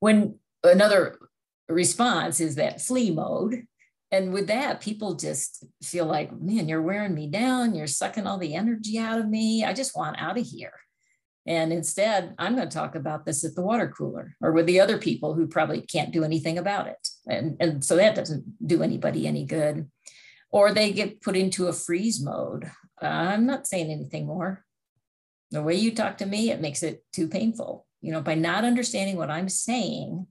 When 0.00 0.40
another 0.64 1.20
response 1.68 2.40
is 2.40 2.56
that 2.56 2.80
flee 2.80 3.12
mode, 3.12 3.68
and 4.10 4.32
with 4.32 4.46
that, 4.46 4.80
people 4.80 5.14
just 5.14 5.64
feel 5.82 6.06
like, 6.06 6.32
man, 6.32 6.68
you're 6.68 6.82
wearing 6.82 7.14
me 7.14 7.28
down. 7.28 7.74
You're 7.74 7.86
sucking 7.86 8.26
all 8.26 8.38
the 8.38 8.54
energy 8.54 8.98
out 8.98 9.18
of 9.18 9.28
me. 9.28 9.64
I 9.64 9.72
just 9.72 9.96
want 9.96 10.20
out 10.20 10.38
of 10.38 10.46
here. 10.46 10.72
And 11.46 11.72
instead, 11.72 12.34
I'm 12.38 12.56
going 12.56 12.68
to 12.68 12.74
talk 12.74 12.94
about 12.94 13.26
this 13.26 13.44
at 13.44 13.54
the 13.54 13.62
water 13.62 13.88
cooler 13.88 14.34
or 14.40 14.52
with 14.52 14.66
the 14.66 14.80
other 14.80 14.98
people 14.98 15.34
who 15.34 15.46
probably 15.46 15.82
can't 15.82 16.12
do 16.12 16.24
anything 16.24 16.58
about 16.58 16.86
it. 16.86 17.08
And, 17.26 17.56
and 17.60 17.84
so 17.84 17.96
that 17.96 18.14
doesn't 18.14 18.44
do 18.66 18.82
anybody 18.82 19.26
any 19.26 19.44
good. 19.44 19.90
Or 20.50 20.72
they 20.72 20.92
get 20.92 21.20
put 21.20 21.36
into 21.36 21.66
a 21.66 21.72
freeze 21.72 22.22
mode. 22.22 22.70
Uh, 23.02 23.06
I'm 23.06 23.46
not 23.46 23.66
saying 23.66 23.90
anything 23.90 24.26
more. 24.26 24.64
The 25.50 25.62
way 25.62 25.74
you 25.74 25.94
talk 25.94 26.18
to 26.18 26.26
me, 26.26 26.50
it 26.50 26.60
makes 26.60 26.82
it 26.82 27.04
too 27.12 27.28
painful. 27.28 27.86
You 28.00 28.12
know, 28.12 28.22
by 28.22 28.36
not 28.36 28.64
understanding 28.64 29.16
what 29.16 29.30
I'm 29.30 29.48
saying, 29.48 30.26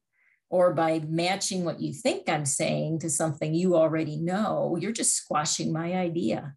or 0.53 0.71
by 0.71 1.01
matching 1.07 1.65
what 1.65 1.81
you 1.81 1.91
think 1.91 2.29
I'm 2.29 2.45
saying 2.45 2.99
to 2.99 3.09
something 3.09 3.55
you 3.55 3.75
already 3.75 4.17
know, 4.17 4.77
you're 4.79 4.91
just 4.91 5.15
squashing 5.15 5.73
my 5.73 5.95
idea. 5.95 6.53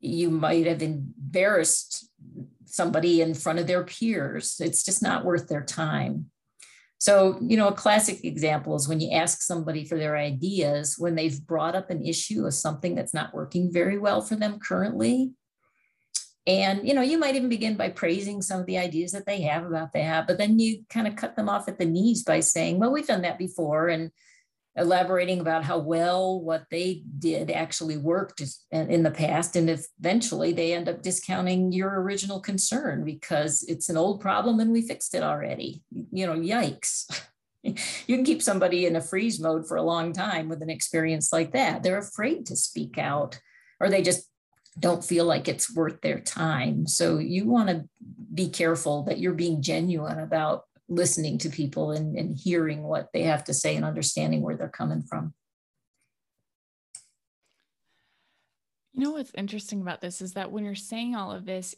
You 0.00 0.28
might 0.28 0.66
have 0.66 0.82
embarrassed 0.82 2.10
somebody 2.66 3.22
in 3.22 3.32
front 3.32 3.58
of 3.58 3.66
their 3.66 3.84
peers. 3.84 4.56
It's 4.60 4.84
just 4.84 5.02
not 5.02 5.24
worth 5.24 5.48
their 5.48 5.64
time. 5.64 6.26
So, 6.98 7.38
you 7.40 7.56
know, 7.56 7.68
a 7.68 7.72
classic 7.72 8.22
example 8.22 8.76
is 8.76 8.86
when 8.86 9.00
you 9.00 9.12
ask 9.12 9.40
somebody 9.40 9.86
for 9.86 9.96
their 9.96 10.18
ideas 10.18 10.96
when 10.98 11.14
they've 11.14 11.40
brought 11.46 11.74
up 11.74 11.88
an 11.88 12.04
issue 12.04 12.44
of 12.44 12.52
something 12.52 12.94
that's 12.94 13.14
not 13.14 13.32
working 13.32 13.72
very 13.72 13.98
well 13.98 14.20
for 14.20 14.36
them 14.36 14.58
currently, 14.58 15.32
and 16.46 16.86
you 16.86 16.94
know, 16.94 17.02
you 17.02 17.18
might 17.18 17.36
even 17.36 17.48
begin 17.48 17.76
by 17.76 17.90
praising 17.90 18.42
some 18.42 18.60
of 18.60 18.66
the 18.66 18.78
ideas 18.78 19.12
that 19.12 19.26
they 19.26 19.42
have 19.42 19.64
about 19.64 19.92
that, 19.92 20.26
but 20.26 20.38
then 20.38 20.58
you 20.58 20.84
kind 20.88 21.06
of 21.06 21.16
cut 21.16 21.36
them 21.36 21.48
off 21.48 21.68
at 21.68 21.78
the 21.78 21.84
knees 21.84 22.24
by 22.24 22.40
saying, 22.40 22.78
"Well, 22.78 22.92
we've 22.92 23.06
done 23.06 23.22
that 23.22 23.38
before," 23.38 23.88
and 23.88 24.10
elaborating 24.76 25.40
about 25.40 25.64
how 25.64 25.78
well 25.78 26.40
what 26.40 26.64
they 26.70 27.02
did 27.18 27.50
actually 27.50 27.96
worked 27.96 28.40
in 28.70 29.02
the 29.02 29.10
past 29.10 29.56
and 29.56 29.68
eventually 29.68 30.52
they 30.52 30.72
end 30.72 30.88
up 30.88 31.02
discounting 31.02 31.72
your 31.72 32.00
original 32.00 32.40
concern 32.40 33.04
because 33.04 33.64
it's 33.64 33.88
an 33.88 33.96
old 33.96 34.20
problem 34.20 34.60
and 34.60 34.70
we 34.70 34.80
fixed 34.80 35.14
it 35.14 35.22
already. 35.22 35.82
You 35.90 36.26
know 36.26 36.34
yikes. 36.34 37.06
You 37.62 38.16
can 38.16 38.24
keep 38.24 38.40
somebody 38.40 38.86
in 38.86 38.96
a 38.96 39.02
freeze 39.02 39.38
mode 39.38 39.68
for 39.68 39.76
a 39.76 39.82
long 39.82 40.14
time 40.14 40.48
with 40.48 40.62
an 40.62 40.70
experience 40.70 41.30
like 41.30 41.52
that. 41.52 41.82
They're 41.82 41.98
afraid 41.98 42.46
to 42.46 42.56
speak 42.56 42.96
out 42.96 43.38
or 43.78 43.90
they 43.90 44.00
just 44.00 44.29
don't 44.78 45.04
feel 45.04 45.24
like 45.24 45.48
it's 45.48 45.74
worth 45.74 46.00
their 46.00 46.20
time. 46.20 46.86
So 46.86 47.18
you 47.18 47.46
want 47.48 47.68
to 47.68 47.88
be 48.32 48.48
careful 48.48 49.02
that 49.04 49.18
you're 49.18 49.34
being 49.34 49.62
genuine 49.62 50.18
about 50.18 50.64
listening 50.88 51.38
to 51.38 51.48
people 51.48 51.92
and, 51.92 52.16
and 52.16 52.36
hearing 52.36 52.82
what 52.82 53.08
they 53.12 53.22
have 53.22 53.44
to 53.44 53.54
say 53.54 53.76
and 53.76 53.84
understanding 53.84 54.42
where 54.42 54.56
they're 54.56 54.68
coming 54.68 55.02
from. 55.02 55.34
You 58.92 59.04
know 59.04 59.12
what's 59.12 59.32
interesting 59.34 59.80
about 59.80 60.00
this 60.00 60.20
is 60.20 60.34
that 60.34 60.50
when 60.50 60.64
you're 60.64 60.74
saying 60.74 61.14
all 61.14 61.32
of 61.32 61.46
this, 61.46 61.74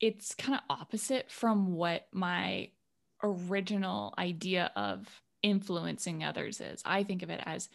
it's 0.00 0.34
kind 0.34 0.54
of 0.54 0.76
opposite 0.78 1.30
from 1.30 1.74
what 1.74 2.06
my 2.12 2.70
original 3.22 4.14
idea 4.18 4.70
of 4.74 5.06
influencing 5.42 6.24
others 6.24 6.60
is. 6.60 6.82
I 6.84 7.02
think 7.04 7.22
of 7.22 7.30
it 7.30 7.40
as 7.44 7.68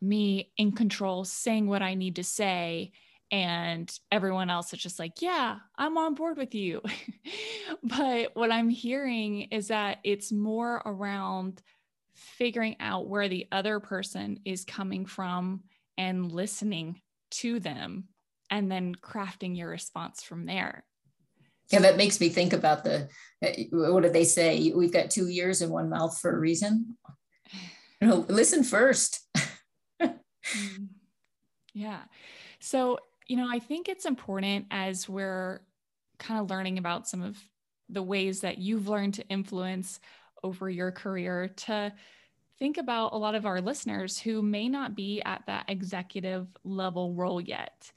me 0.00 0.50
in 0.56 0.72
control, 0.72 1.24
saying 1.24 1.66
what 1.66 1.82
I 1.82 1.94
need 1.94 2.16
to 2.16 2.24
say, 2.24 2.92
and 3.34 3.92
everyone 4.12 4.48
else 4.48 4.72
is 4.72 4.78
just 4.78 5.00
like, 5.00 5.20
yeah, 5.20 5.56
I'm 5.76 5.98
on 5.98 6.14
board 6.14 6.36
with 6.36 6.54
you. 6.54 6.80
but 7.82 8.30
what 8.34 8.52
I'm 8.52 8.68
hearing 8.68 9.48
is 9.50 9.68
that 9.68 9.98
it's 10.04 10.30
more 10.30 10.80
around 10.86 11.60
figuring 12.14 12.76
out 12.78 13.08
where 13.08 13.28
the 13.28 13.48
other 13.50 13.80
person 13.80 14.38
is 14.44 14.64
coming 14.64 15.04
from 15.04 15.64
and 15.98 16.30
listening 16.30 17.00
to 17.32 17.58
them 17.58 18.04
and 18.50 18.70
then 18.70 18.94
crafting 18.94 19.58
your 19.58 19.68
response 19.68 20.22
from 20.22 20.46
there. 20.46 20.84
Yeah, 21.72 21.80
that 21.80 21.96
makes 21.96 22.20
me 22.20 22.28
think 22.28 22.52
about 22.52 22.84
the 22.84 23.08
eh, 23.42 23.64
what 23.72 24.04
do 24.04 24.10
they 24.10 24.22
say? 24.22 24.72
We've 24.72 24.92
got 24.92 25.10
two 25.10 25.26
ears 25.28 25.60
and 25.60 25.72
one 25.72 25.90
mouth 25.90 26.20
for 26.20 26.30
a 26.30 26.38
reason. 26.38 26.96
You 28.00 28.08
know, 28.08 28.26
listen 28.28 28.62
first. 28.62 29.26
Mm. 30.00 30.88
yeah. 31.72 32.02
So 32.60 32.98
you 33.26 33.36
know, 33.36 33.48
I 33.50 33.58
think 33.58 33.88
it's 33.88 34.06
important 34.06 34.66
as 34.70 35.08
we're 35.08 35.60
kind 36.18 36.40
of 36.40 36.50
learning 36.50 36.78
about 36.78 37.08
some 37.08 37.22
of 37.22 37.38
the 37.88 38.02
ways 38.02 38.40
that 38.40 38.58
you've 38.58 38.88
learned 38.88 39.14
to 39.14 39.28
influence 39.28 40.00
over 40.42 40.68
your 40.68 40.90
career 40.90 41.48
to 41.48 41.92
think 42.58 42.78
about 42.78 43.12
a 43.12 43.16
lot 43.18 43.34
of 43.34 43.46
our 43.46 43.60
listeners 43.60 44.18
who 44.18 44.42
may 44.42 44.68
not 44.68 44.94
be 44.94 45.22
at 45.22 45.44
that 45.46 45.64
executive 45.68 46.46
level 46.62 47.12
role 47.14 47.40
yet. 47.40 47.90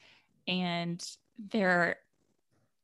And 0.47 1.03
they're 1.51 1.97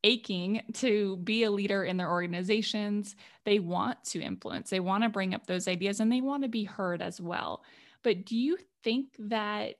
aching 0.03 0.61
to 0.73 1.17
be 1.17 1.43
a 1.43 1.51
leader 1.51 1.83
in 1.83 1.97
their 1.97 2.11
organizations. 2.11 3.15
They 3.45 3.59
want 3.59 4.03
to 4.05 4.21
influence, 4.21 4.69
they 4.69 4.81
want 4.81 5.03
to 5.03 5.09
bring 5.09 5.33
up 5.33 5.47
those 5.47 5.67
ideas, 5.67 5.99
and 5.99 6.11
they 6.11 6.21
want 6.21 6.43
to 6.43 6.49
be 6.49 6.65
heard 6.65 7.01
as 7.01 7.19
well. 7.19 7.63
But 8.03 8.25
do 8.25 8.37
you 8.37 8.57
think 8.83 9.07
that 9.17 9.77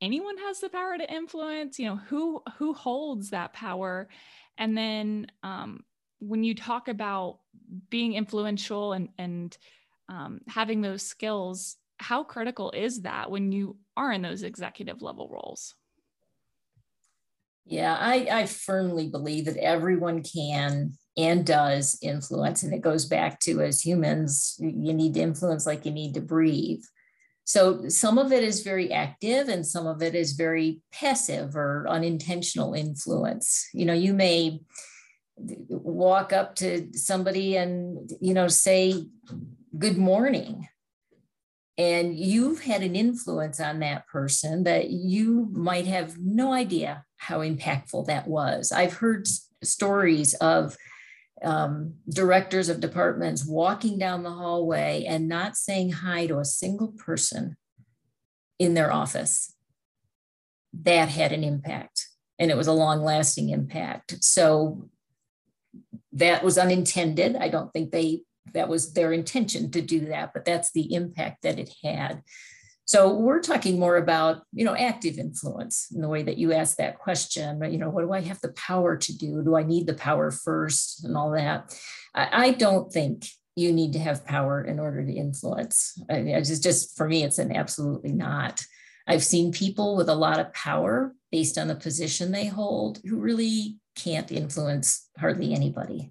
anyone 0.00 0.36
has 0.38 0.60
the 0.60 0.68
power 0.68 0.98
to 0.98 1.12
influence 1.12 1.78
you 1.78 1.86
know 1.86 1.96
who 1.96 2.42
who 2.58 2.72
holds 2.72 3.30
that 3.30 3.52
power 3.52 4.08
and 4.58 4.76
then 4.76 5.26
um, 5.42 5.84
when 6.18 6.42
you 6.44 6.54
talk 6.54 6.88
about 6.88 7.38
being 7.88 8.14
influential 8.14 8.92
and 8.92 9.08
and 9.18 9.56
um, 10.08 10.40
having 10.48 10.80
those 10.80 11.02
skills 11.02 11.76
how 12.00 12.24
critical 12.24 12.70
is 12.70 13.02
that 13.02 13.30
when 13.30 13.52
you 13.52 13.76
are 13.96 14.10
in 14.10 14.22
those 14.22 14.42
executive 14.42 15.02
level 15.02 15.28
roles? 15.28 15.74
Yeah, 17.66 17.96
I, 18.00 18.26
I 18.32 18.46
firmly 18.46 19.08
believe 19.08 19.44
that 19.44 19.58
everyone 19.58 20.22
can 20.22 20.94
and 21.16 21.46
does 21.46 21.98
influence. 22.02 22.62
And 22.62 22.72
it 22.72 22.80
goes 22.80 23.04
back 23.04 23.38
to 23.40 23.60
as 23.60 23.84
humans, 23.84 24.56
you 24.58 24.94
need 24.94 25.14
to 25.14 25.20
influence 25.20 25.66
like 25.66 25.84
you 25.84 25.92
need 25.92 26.14
to 26.14 26.20
breathe. 26.20 26.82
So 27.44 27.88
some 27.88 28.18
of 28.18 28.32
it 28.32 28.44
is 28.44 28.62
very 28.62 28.92
active 28.92 29.48
and 29.48 29.66
some 29.66 29.86
of 29.86 30.02
it 30.02 30.14
is 30.14 30.32
very 30.32 30.82
passive 30.92 31.56
or 31.56 31.86
unintentional 31.88 32.74
influence. 32.74 33.68
You 33.74 33.86
know, 33.86 33.94
you 33.94 34.14
may 34.14 34.60
walk 35.36 36.32
up 36.32 36.54
to 36.56 36.88
somebody 36.92 37.56
and, 37.56 38.10
you 38.20 38.34
know, 38.34 38.48
say, 38.48 39.06
good 39.78 39.98
morning. 39.98 40.68
And 41.78 42.14
you've 42.14 42.62
had 42.62 42.82
an 42.82 42.94
influence 42.94 43.58
on 43.58 43.80
that 43.80 44.06
person 44.06 44.64
that 44.64 44.90
you 44.90 45.48
might 45.52 45.86
have 45.86 46.18
no 46.18 46.52
idea 46.52 47.04
how 47.16 47.38
impactful 47.40 48.06
that 48.06 48.28
was. 48.28 48.70
I've 48.70 48.94
heard 48.94 49.26
stories 49.62 50.34
of 50.34 50.76
um, 51.42 51.94
directors 52.08 52.68
of 52.68 52.80
departments 52.80 53.46
walking 53.46 53.98
down 53.98 54.22
the 54.22 54.30
hallway 54.30 55.04
and 55.08 55.28
not 55.28 55.56
saying 55.56 55.92
hi 55.92 56.26
to 56.26 56.38
a 56.38 56.44
single 56.44 56.88
person 56.88 57.56
in 58.58 58.74
their 58.74 58.92
office. 58.92 59.54
That 60.72 61.08
had 61.08 61.32
an 61.32 61.42
impact, 61.42 62.06
and 62.38 62.50
it 62.50 62.56
was 62.56 62.68
a 62.68 62.72
long 62.72 63.02
lasting 63.02 63.50
impact. 63.50 64.22
So 64.22 64.88
that 66.12 66.44
was 66.44 66.58
unintended. 66.58 67.36
I 67.36 67.48
don't 67.48 67.72
think 67.72 67.90
they 67.90 68.22
that 68.52 68.68
was 68.68 68.92
their 68.92 69.12
intention 69.12 69.70
to 69.70 69.80
do 69.80 70.06
that, 70.06 70.32
but 70.32 70.44
that's 70.44 70.72
the 70.72 70.94
impact 70.94 71.42
that 71.42 71.58
it 71.58 71.72
had. 71.82 72.22
So 72.90 73.14
we're 73.14 73.40
talking 73.40 73.78
more 73.78 73.98
about, 73.98 74.42
you 74.52 74.64
know, 74.64 74.74
active 74.74 75.16
influence 75.16 75.86
in 75.94 76.00
the 76.00 76.08
way 76.08 76.24
that 76.24 76.38
you 76.38 76.52
asked 76.52 76.78
that 76.78 76.98
question. 76.98 77.62
You 77.70 77.78
know, 77.78 77.88
what 77.88 78.02
do 78.02 78.12
I 78.12 78.20
have 78.22 78.40
the 78.40 78.52
power 78.54 78.96
to 78.96 79.16
do? 79.16 79.44
Do 79.44 79.54
I 79.54 79.62
need 79.62 79.86
the 79.86 79.94
power 79.94 80.32
first 80.32 81.04
and 81.04 81.16
all 81.16 81.30
that? 81.30 81.72
I, 82.16 82.46
I 82.46 82.50
don't 82.50 82.92
think 82.92 83.28
you 83.54 83.72
need 83.72 83.92
to 83.92 84.00
have 84.00 84.26
power 84.26 84.64
in 84.64 84.80
order 84.80 85.06
to 85.06 85.12
influence. 85.12 86.02
I 86.10 86.22
mean, 86.22 86.36
just, 86.42 86.64
just 86.64 86.96
for 86.96 87.06
me, 87.06 87.22
it's 87.22 87.38
an 87.38 87.54
absolutely 87.54 88.10
not. 88.10 88.60
I've 89.06 89.22
seen 89.22 89.52
people 89.52 89.94
with 89.94 90.08
a 90.08 90.14
lot 90.16 90.40
of 90.40 90.52
power 90.52 91.14
based 91.30 91.58
on 91.58 91.68
the 91.68 91.76
position 91.76 92.32
they 92.32 92.46
hold 92.46 92.98
who 93.04 93.20
really 93.20 93.76
can't 93.94 94.32
influence 94.32 95.08
hardly 95.16 95.54
anybody. 95.54 96.10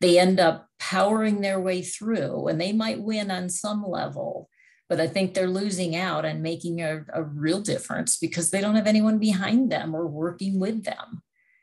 They 0.00 0.18
end 0.18 0.40
up 0.40 0.66
powering 0.80 1.40
their 1.40 1.60
way 1.60 1.82
through 1.82 2.48
and 2.48 2.60
they 2.60 2.72
might 2.72 3.00
win 3.00 3.30
on 3.30 3.48
some 3.48 3.84
level, 3.86 4.50
but 4.88 5.00
I 5.00 5.06
think 5.08 5.34
they're 5.34 5.48
losing 5.48 5.96
out 5.96 6.24
and 6.24 6.42
making 6.42 6.80
a, 6.80 7.04
a 7.12 7.22
real 7.22 7.60
difference 7.60 8.18
because 8.18 8.50
they 8.50 8.60
don't 8.60 8.76
have 8.76 8.86
anyone 8.86 9.18
behind 9.18 9.70
them 9.70 9.94
or 9.94 10.06
working 10.06 10.60
with 10.60 10.84
them. 10.84 11.22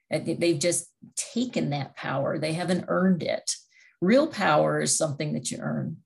They've 0.10 0.60
just 0.60 0.88
taken 1.16 1.72
that 1.72 1.96
power, 1.96 2.38
they 2.38 2.54
haven't 2.54 2.86
earned 2.88 3.24
it. 3.24 3.56
Real 4.02 4.28
power 4.28 4.82
is 4.82 4.98
something 4.98 5.34
that 5.34 5.50
you 5.50 5.58
earn, 5.60 5.98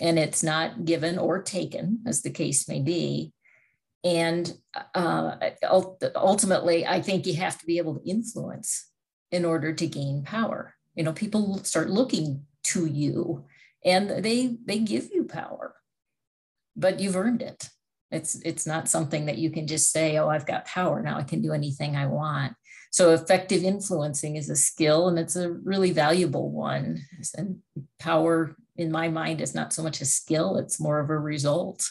and 0.00 0.18
it's 0.18 0.42
not 0.42 0.84
given 0.84 1.18
or 1.18 1.42
taken, 1.42 2.00
as 2.06 2.22
the 2.22 2.30
case 2.30 2.68
may 2.68 2.80
be. 2.80 3.32
And 4.04 4.52
uh, 4.94 5.36
ultimately, 6.16 6.86
I 6.86 7.02
think 7.02 7.26
you 7.26 7.34
have 7.36 7.58
to 7.58 7.66
be 7.66 7.78
able 7.78 7.96
to 7.96 8.08
influence 8.08 8.88
in 9.30 9.44
order 9.44 9.72
to 9.72 9.86
gain 9.86 10.22
power. 10.24 10.74
You 10.94 11.04
know, 11.04 11.12
people 11.12 11.62
start 11.64 11.90
looking 11.90 12.46
to 12.64 12.86
you 12.86 13.44
and 13.84 14.08
they 14.24 14.56
they 14.64 14.78
give 14.78 15.10
you 15.12 15.24
power 15.24 15.74
but 16.76 17.00
you've 17.00 17.16
earned 17.16 17.42
it. 17.42 17.68
It's 18.10 18.38
it's 18.44 18.66
not 18.66 18.88
something 18.88 19.26
that 19.26 19.38
you 19.38 19.50
can 19.50 19.66
just 19.66 19.90
say, 19.90 20.18
"Oh, 20.18 20.28
I've 20.28 20.46
got 20.46 20.66
power 20.66 21.02
now. 21.02 21.16
I 21.16 21.22
can 21.22 21.40
do 21.40 21.52
anything 21.52 21.96
I 21.96 22.06
want." 22.06 22.54
So 22.90 23.12
effective 23.12 23.64
influencing 23.64 24.36
is 24.36 24.50
a 24.50 24.56
skill, 24.56 25.08
and 25.08 25.18
it's 25.18 25.34
a 25.34 25.50
really 25.50 25.92
valuable 25.92 26.50
one. 26.50 27.00
And 27.36 27.60
power, 27.98 28.54
in 28.76 28.92
my 28.92 29.08
mind, 29.08 29.40
is 29.40 29.54
not 29.54 29.72
so 29.72 29.82
much 29.82 30.02
a 30.02 30.04
skill; 30.04 30.58
it's 30.58 30.78
more 30.78 31.00
of 31.00 31.08
a 31.08 31.18
result. 31.18 31.88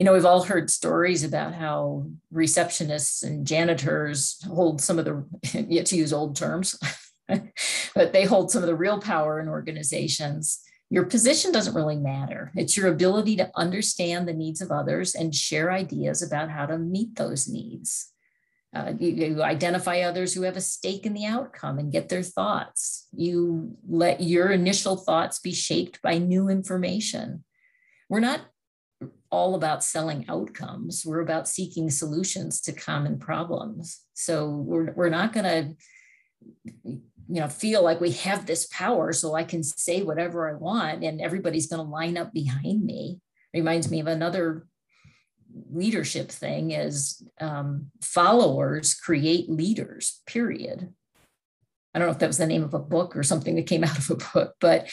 You 0.00 0.06
know, 0.06 0.14
we've 0.14 0.24
all 0.24 0.42
heard 0.42 0.70
stories 0.70 1.22
about 1.22 1.54
how 1.54 2.06
receptionists 2.34 3.22
and 3.22 3.46
janitors 3.46 4.42
hold 4.46 4.80
some 4.80 4.98
of 4.98 5.04
the, 5.04 5.24
yet 5.68 5.86
to 5.86 5.96
use 5.96 6.12
old 6.12 6.34
terms, 6.34 6.76
but 7.94 8.12
they 8.12 8.24
hold 8.24 8.50
some 8.50 8.62
of 8.62 8.66
the 8.66 8.74
real 8.74 9.00
power 9.00 9.38
in 9.38 9.48
organizations 9.48 10.60
your 10.90 11.04
position 11.04 11.52
doesn't 11.52 11.74
really 11.74 11.96
matter. 11.96 12.50
It's 12.56 12.76
your 12.76 12.88
ability 12.88 13.36
to 13.36 13.50
understand 13.54 14.26
the 14.26 14.34
needs 14.34 14.60
of 14.60 14.72
others 14.72 15.14
and 15.14 15.32
share 15.32 15.70
ideas 15.70 16.20
about 16.20 16.50
how 16.50 16.66
to 16.66 16.78
meet 16.78 17.14
those 17.14 17.48
needs. 17.48 18.12
Uh, 18.74 18.92
you, 18.98 19.08
you, 19.08 19.42
identify 19.42 20.00
others 20.00 20.32
who 20.32 20.42
have 20.42 20.56
a 20.56 20.60
stake 20.60 21.06
in 21.06 21.14
the 21.14 21.26
outcome 21.26 21.78
and 21.78 21.92
get 21.92 22.08
their 22.08 22.22
thoughts. 22.22 23.08
You 23.12 23.76
let 23.88 24.20
your 24.20 24.50
initial 24.50 24.96
thoughts 24.96 25.40
be 25.40 25.52
shaped 25.52 26.02
by 26.02 26.18
new 26.18 26.48
information. 26.48 27.44
We're 28.08 28.20
not 28.20 28.42
all 29.30 29.54
about 29.54 29.82
selling 29.84 30.24
outcomes, 30.28 31.04
we're 31.06 31.20
about 31.20 31.48
seeking 31.48 31.88
solutions 31.88 32.60
to 32.60 32.72
common 32.72 33.18
problems. 33.18 34.00
So 34.14 34.48
we're, 34.48 34.92
we're 34.92 35.08
not 35.08 35.32
going 35.32 35.76
to 36.84 37.00
you 37.30 37.40
know 37.40 37.48
feel 37.48 37.82
like 37.82 38.00
we 38.00 38.10
have 38.10 38.44
this 38.44 38.66
power 38.66 39.12
so 39.12 39.34
i 39.34 39.44
can 39.44 39.62
say 39.62 40.02
whatever 40.02 40.50
i 40.50 40.54
want 40.54 41.04
and 41.04 41.20
everybody's 41.20 41.68
going 41.68 41.84
to 41.84 41.90
line 41.90 42.16
up 42.16 42.32
behind 42.32 42.84
me. 42.84 43.20
Reminds 43.54 43.90
me 43.90 44.00
of 44.00 44.06
another 44.06 44.66
leadership 45.72 46.30
thing 46.30 46.70
is 46.70 47.22
um, 47.40 47.90
followers 48.00 48.94
create 48.94 49.50
leaders 49.50 50.22
period. 50.26 50.92
I 51.92 51.98
don't 51.98 52.06
know 52.06 52.12
if 52.12 52.20
that 52.20 52.28
was 52.28 52.38
the 52.38 52.46
name 52.46 52.62
of 52.62 52.74
a 52.74 52.78
book 52.78 53.16
or 53.16 53.22
something 53.22 53.56
that 53.56 53.66
came 53.66 53.84
out 53.88 53.98
of 53.98 54.10
a 54.10 54.32
book 54.32 54.54
but 54.60 54.90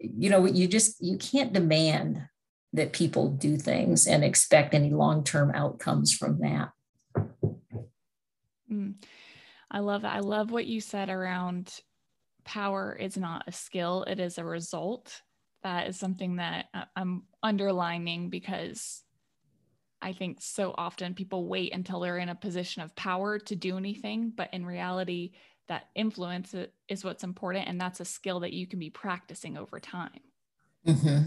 you 0.00 0.30
know 0.30 0.46
you 0.46 0.66
just 0.66 1.02
you 1.02 1.16
can't 1.18 1.52
demand 1.52 2.28
that 2.72 2.92
people 2.92 3.28
do 3.28 3.56
things 3.56 4.06
and 4.06 4.24
expect 4.24 4.74
any 4.74 4.90
long-term 4.90 5.52
outcomes 5.54 6.12
from 6.12 6.40
that. 6.40 6.70
Mm. 8.70 8.94
I 9.74 9.80
love 9.80 10.02
that. 10.02 10.14
I 10.14 10.20
love 10.20 10.52
what 10.52 10.66
you 10.66 10.80
said 10.80 11.10
around 11.10 11.80
power 12.44 12.96
is 12.98 13.16
not 13.16 13.42
a 13.48 13.52
skill, 13.52 14.04
it 14.04 14.20
is 14.20 14.38
a 14.38 14.44
result. 14.44 15.20
That 15.64 15.88
is 15.88 15.98
something 15.98 16.36
that 16.36 16.66
I'm 16.94 17.24
underlining 17.42 18.30
because 18.30 19.02
I 20.00 20.12
think 20.12 20.40
so 20.40 20.74
often 20.78 21.14
people 21.14 21.48
wait 21.48 21.74
until 21.74 21.98
they're 21.98 22.18
in 22.18 22.28
a 22.28 22.34
position 22.36 22.82
of 22.82 22.94
power 22.94 23.38
to 23.40 23.56
do 23.56 23.76
anything, 23.76 24.30
but 24.36 24.52
in 24.52 24.64
reality, 24.64 25.32
that 25.66 25.88
influence 25.96 26.54
is 26.88 27.02
what's 27.02 27.24
important, 27.24 27.66
and 27.66 27.80
that's 27.80 28.00
a 28.00 28.04
skill 28.04 28.38
that 28.40 28.52
you 28.52 28.66
can 28.66 28.78
be 28.78 28.90
practicing 28.90 29.56
over 29.56 29.80
time. 29.80 30.20
Mm-hmm. 30.86 31.22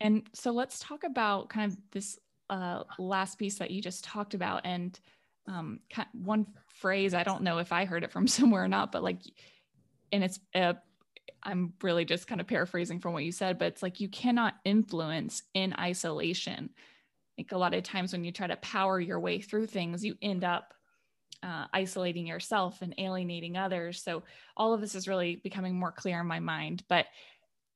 And 0.00 0.26
so 0.32 0.50
let's 0.50 0.80
talk 0.80 1.04
about 1.04 1.50
kind 1.50 1.70
of 1.70 1.78
this 1.92 2.18
uh, 2.50 2.82
last 2.98 3.38
piece 3.38 3.58
that 3.58 3.70
you 3.70 3.80
just 3.80 4.02
talked 4.02 4.34
about, 4.34 4.62
and 4.64 4.98
um, 5.48 5.80
one 6.12 6.46
phrase 6.68 7.14
i 7.14 7.22
don't 7.22 7.42
know 7.42 7.58
if 7.58 7.72
i 7.72 7.84
heard 7.84 8.04
it 8.04 8.12
from 8.12 8.26
somewhere 8.28 8.64
or 8.64 8.68
not 8.68 8.92
but 8.92 9.02
like 9.02 9.20
and 10.12 10.22
it's 10.22 10.38
uh, 10.54 10.74
i'm 11.42 11.72
really 11.82 12.04
just 12.04 12.26
kind 12.26 12.40
of 12.40 12.46
paraphrasing 12.46 13.00
from 13.00 13.12
what 13.12 13.24
you 13.24 13.32
said 13.32 13.58
but 13.58 13.68
it's 13.68 13.82
like 13.82 14.00
you 14.00 14.08
cannot 14.08 14.54
influence 14.64 15.42
in 15.54 15.74
isolation. 15.78 16.70
Like 17.38 17.52
a 17.52 17.58
lot 17.58 17.74
of 17.74 17.82
times 17.82 18.12
when 18.12 18.24
you 18.24 18.30
try 18.30 18.46
to 18.46 18.56
power 18.56 19.00
your 19.00 19.18
way 19.18 19.40
through 19.40 19.66
things 19.66 20.04
you 20.04 20.16
end 20.20 20.44
up 20.44 20.74
uh, 21.42 21.64
isolating 21.72 22.26
yourself 22.26 22.82
and 22.82 22.94
alienating 22.98 23.56
others. 23.56 24.00
So 24.02 24.22
all 24.56 24.74
of 24.74 24.80
this 24.80 24.94
is 24.94 25.08
really 25.08 25.36
becoming 25.42 25.74
more 25.74 25.90
clear 25.90 26.20
in 26.20 26.26
my 26.26 26.40
mind 26.40 26.84
but 26.88 27.06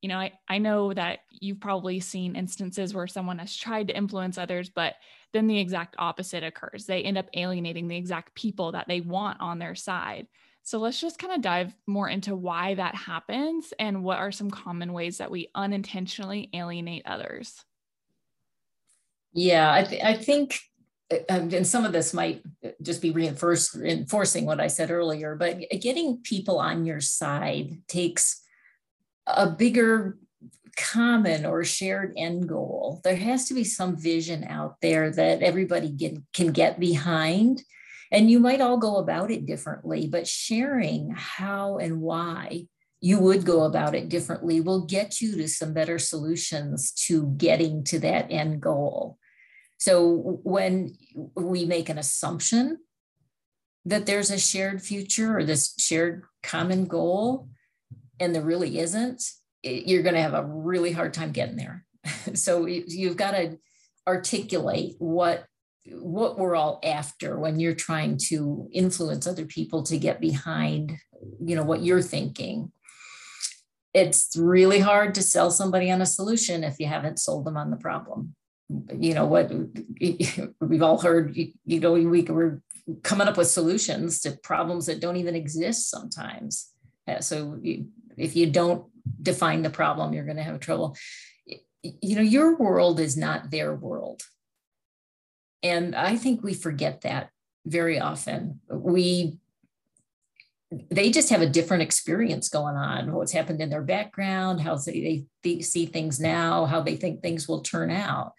you 0.02 0.08
know 0.08 0.18
I, 0.18 0.32
I 0.48 0.58
know 0.58 0.92
that 0.92 1.20
you've 1.30 1.60
probably 1.60 2.00
seen 2.00 2.36
instances 2.36 2.94
where 2.94 3.06
someone 3.06 3.38
has 3.38 3.56
tried 3.56 3.88
to 3.88 3.96
influence 3.96 4.38
others 4.38 4.68
but 4.68 4.94
then 5.36 5.46
the 5.46 5.58
exact 5.58 5.96
opposite 5.98 6.42
occurs. 6.42 6.86
They 6.86 7.02
end 7.02 7.18
up 7.18 7.28
alienating 7.34 7.88
the 7.88 7.96
exact 7.96 8.34
people 8.34 8.72
that 8.72 8.88
they 8.88 9.02
want 9.02 9.40
on 9.40 9.58
their 9.58 9.74
side. 9.74 10.26
So 10.62 10.78
let's 10.78 11.00
just 11.00 11.18
kind 11.18 11.32
of 11.34 11.42
dive 11.42 11.74
more 11.86 12.08
into 12.08 12.34
why 12.34 12.74
that 12.74 12.94
happens 12.94 13.72
and 13.78 14.02
what 14.02 14.18
are 14.18 14.32
some 14.32 14.50
common 14.50 14.92
ways 14.92 15.18
that 15.18 15.30
we 15.30 15.50
unintentionally 15.54 16.48
alienate 16.54 17.02
others. 17.06 17.64
Yeah, 19.32 19.72
I, 19.72 19.84
th- 19.84 20.02
I 20.02 20.14
think, 20.14 20.58
uh, 21.12 21.18
um, 21.28 21.52
and 21.52 21.66
some 21.66 21.84
of 21.84 21.92
this 21.92 22.14
might 22.14 22.42
just 22.82 23.02
be 23.02 23.10
reinforcing 23.10 24.46
what 24.46 24.60
I 24.60 24.66
said 24.66 24.90
earlier, 24.90 25.36
but 25.36 25.60
getting 25.80 26.22
people 26.22 26.58
on 26.58 26.86
your 26.86 27.00
side 27.00 27.86
takes 27.86 28.42
a 29.26 29.50
bigger 29.50 30.18
common 30.76 31.46
or 31.46 31.64
shared 31.64 32.12
end 32.16 32.48
goal. 32.48 33.00
There 33.02 33.16
has 33.16 33.48
to 33.48 33.54
be 33.54 33.64
some 33.64 33.96
vision 33.96 34.44
out 34.44 34.76
there 34.82 35.10
that 35.10 35.42
everybody 35.42 35.90
get, 35.90 36.18
can 36.32 36.52
get 36.52 36.78
behind. 36.78 37.62
And 38.12 38.30
you 38.30 38.38
might 38.38 38.60
all 38.60 38.76
go 38.76 38.96
about 38.96 39.30
it 39.30 39.46
differently, 39.46 40.06
but 40.06 40.28
sharing 40.28 41.12
how 41.16 41.78
and 41.78 42.00
why 42.00 42.66
you 43.00 43.18
would 43.18 43.44
go 43.44 43.62
about 43.62 43.94
it 43.94 44.08
differently 44.08 44.60
will 44.60 44.86
get 44.86 45.20
you 45.20 45.36
to 45.36 45.48
some 45.48 45.72
better 45.72 45.98
solutions 45.98 46.92
to 46.92 47.26
getting 47.36 47.84
to 47.84 47.98
that 48.00 48.30
end 48.30 48.60
goal. 48.60 49.18
So 49.78 50.40
when 50.42 50.96
we 51.34 51.66
make 51.66 51.88
an 51.88 51.98
assumption 51.98 52.78
that 53.84 54.06
there's 54.06 54.30
a 54.30 54.38
shared 54.38 54.82
future 54.82 55.38
or 55.38 55.44
this 55.44 55.74
shared 55.78 56.24
common 56.42 56.86
goal, 56.86 57.48
and 58.20 58.34
there 58.34 58.42
really 58.42 58.78
isn't, 58.78 59.22
you're 59.62 60.02
going 60.02 60.14
to 60.14 60.22
have 60.22 60.34
a 60.34 60.44
really 60.44 60.92
hard 60.92 61.14
time 61.14 61.32
getting 61.32 61.56
there. 61.56 61.84
so 62.34 62.66
you've 62.66 63.16
got 63.16 63.32
to 63.32 63.58
articulate 64.06 64.94
what 64.98 65.44
what 65.88 66.36
we're 66.36 66.56
all 66.56 66.80
after 66.82 67.38
when 67.38 67.60
you're 67.60 67.74
trying 67.74 68.16
to 68.16 68.68
influence 68.72 69.24
other 69.24 69.46
people 69.46 69.84
to 69.84 69.96
get 69.96 70.20
behind 70.20 70.98
you 71.40 71.56
know 71.56 71.64
what 71.64 71.82
you're 71.82 72.02
thinking. 72.02 72.72
It's 73.94 74.36
really 74.36 74.80
hard 74.80 75.14
to 75.14 75.22
sell 75.22 75.50
somebody 75.50 75.90
on 75.90 76.02
a 76.02 76.06
solution 76.06 76.64
if 76.64 76.78
you 76.78 76.86
haven't 76.86 77.18
sold 77.18 77.46
them 77.46 77.56
on 77.56 77.70
the 77.70 77.78
problem. 77.78 78.34
You 78.68 79.14
know 79.14 79.26
what 79.26 79.50
we've 80.60 80.82
all 80.82 80.98
heard 80.98 81.36
you 81.36 81.80
know 81.80 81.92
we 81.92 82.22
we're 82.22 82.60
coming 83.02 83.28
up 83.28 83.36
with 83.36 83.48
solutions 83.48 84.20
to 84.20 84.38
problems 84.42 84.86
that 84.86 85.00
don't 85.00 85.16
even 85.16 85.34
exist 85.34 85.90
sometimes. 85.90 86.70
Uh, 87.08 87.20
so 87.20 87.58
if 88.16 88.36
you 88.36 88.46
don't 88.50 88.86
define 89.22 89.62
the 89.62 89.70
problem 89.70 90.12
you're 90.12 90.24
going 90.24 90.36
to 90.36 90.42
have 90.42 90.60
trouble. 90.60 90.96
You 91.82 92.16
know 92.16 92.22
your 92.22 92.56
world 92.56 92.98
is 93.00 93.16
not 93.16 93.50
their 93.50 93.74
world. 93.74 94.22
And 95.62 95.94
i 95.94 96.16
think 96.16 96.42
we 96.42 96.54
forget 96.54 97.02
that 97.02 97.30
very 97.64 97.98
often. 97.98 98.60
We 98.70 99.38
they 100.90 101.10
just 101.10 101.30
have 101.30 101.42
a 101.42 101.48
different 101.48 101.84
experience 101.84 102.48
going 102.48 102.74
on 102.74 103.12
what's 103.12 103.30
happened 103.32 103.60
in 103.60 103.70
their 103.70 103.82
background 103.82 104.60
how 104.60 104.74
they, 104.76 105.24
they 105.44 105.60
see 105.60 105.86
things 105.86 106.18
now 106.18 106.64
how 106.64 106.80
they 106.80 106.96
think 106.96 107.22
things 107.22 107.46
will 107.46 107.60
turn 107.60 107.90
out. 107.90 108.32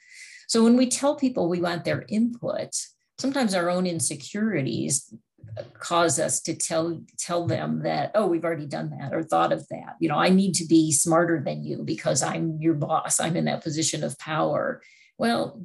So 0.48 0.64
when 0.64 0.76
we 0.76 0.90
tell 0.90 1.16
people 1.16 1.48
we 1.48 1.62
want 1.62 1.86
their 1.86 2.06
input 2.10 2.76
sometimes 3.18 3.54
our 3.54 3.70
own 3.70 3.88
insecurities 3.88 5.14
cause 5.80 6.20
us 6.20 6.42
to 6.42 6.56
tell 6.56 7.02
tell 7.18 7.46
them 7.46 7.84
that 7.84 8.12
oh 8.16 8.28
we've 8.28 8.46
already 8.46 8.66
done 8.66 8.90
that 9.00 9.14
or 9.14 9.24
thought 9.24 9.52
of 9.52 9.68
that 9.70 9.96
you 10.00 10.10
know 10.10 10.18
i 10.18 10.30
need 10.30 10.54
to 10.54 10.66
be 10.66 10.92
smarter 10.92 11.42
than 11.44 11.64
you 11.64 11.84
because 11.84 12.22
i'm 12.22 12.58
your 12.62 12.74
boss 12.74 13.20
i'm 13.20 13.36
in 13.36 13.46
that 13.46 13.64
position 13.64 14.04
of 14.04 14.18
power 14.20 14.82
well 15.18 15.62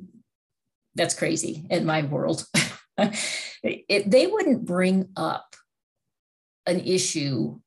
that's 0.95 1.15
crazy 1.15 1.67
in 1.71 1.85
my 1.85 2.03
world 2.03 2.47
it, 3.63 4.11
they 4.11 4.27
wouldn't 4.27 4.65
bring 4.65 5.09
up 5.17 5.55
an 6.67 6.81
issue 6.81 7.59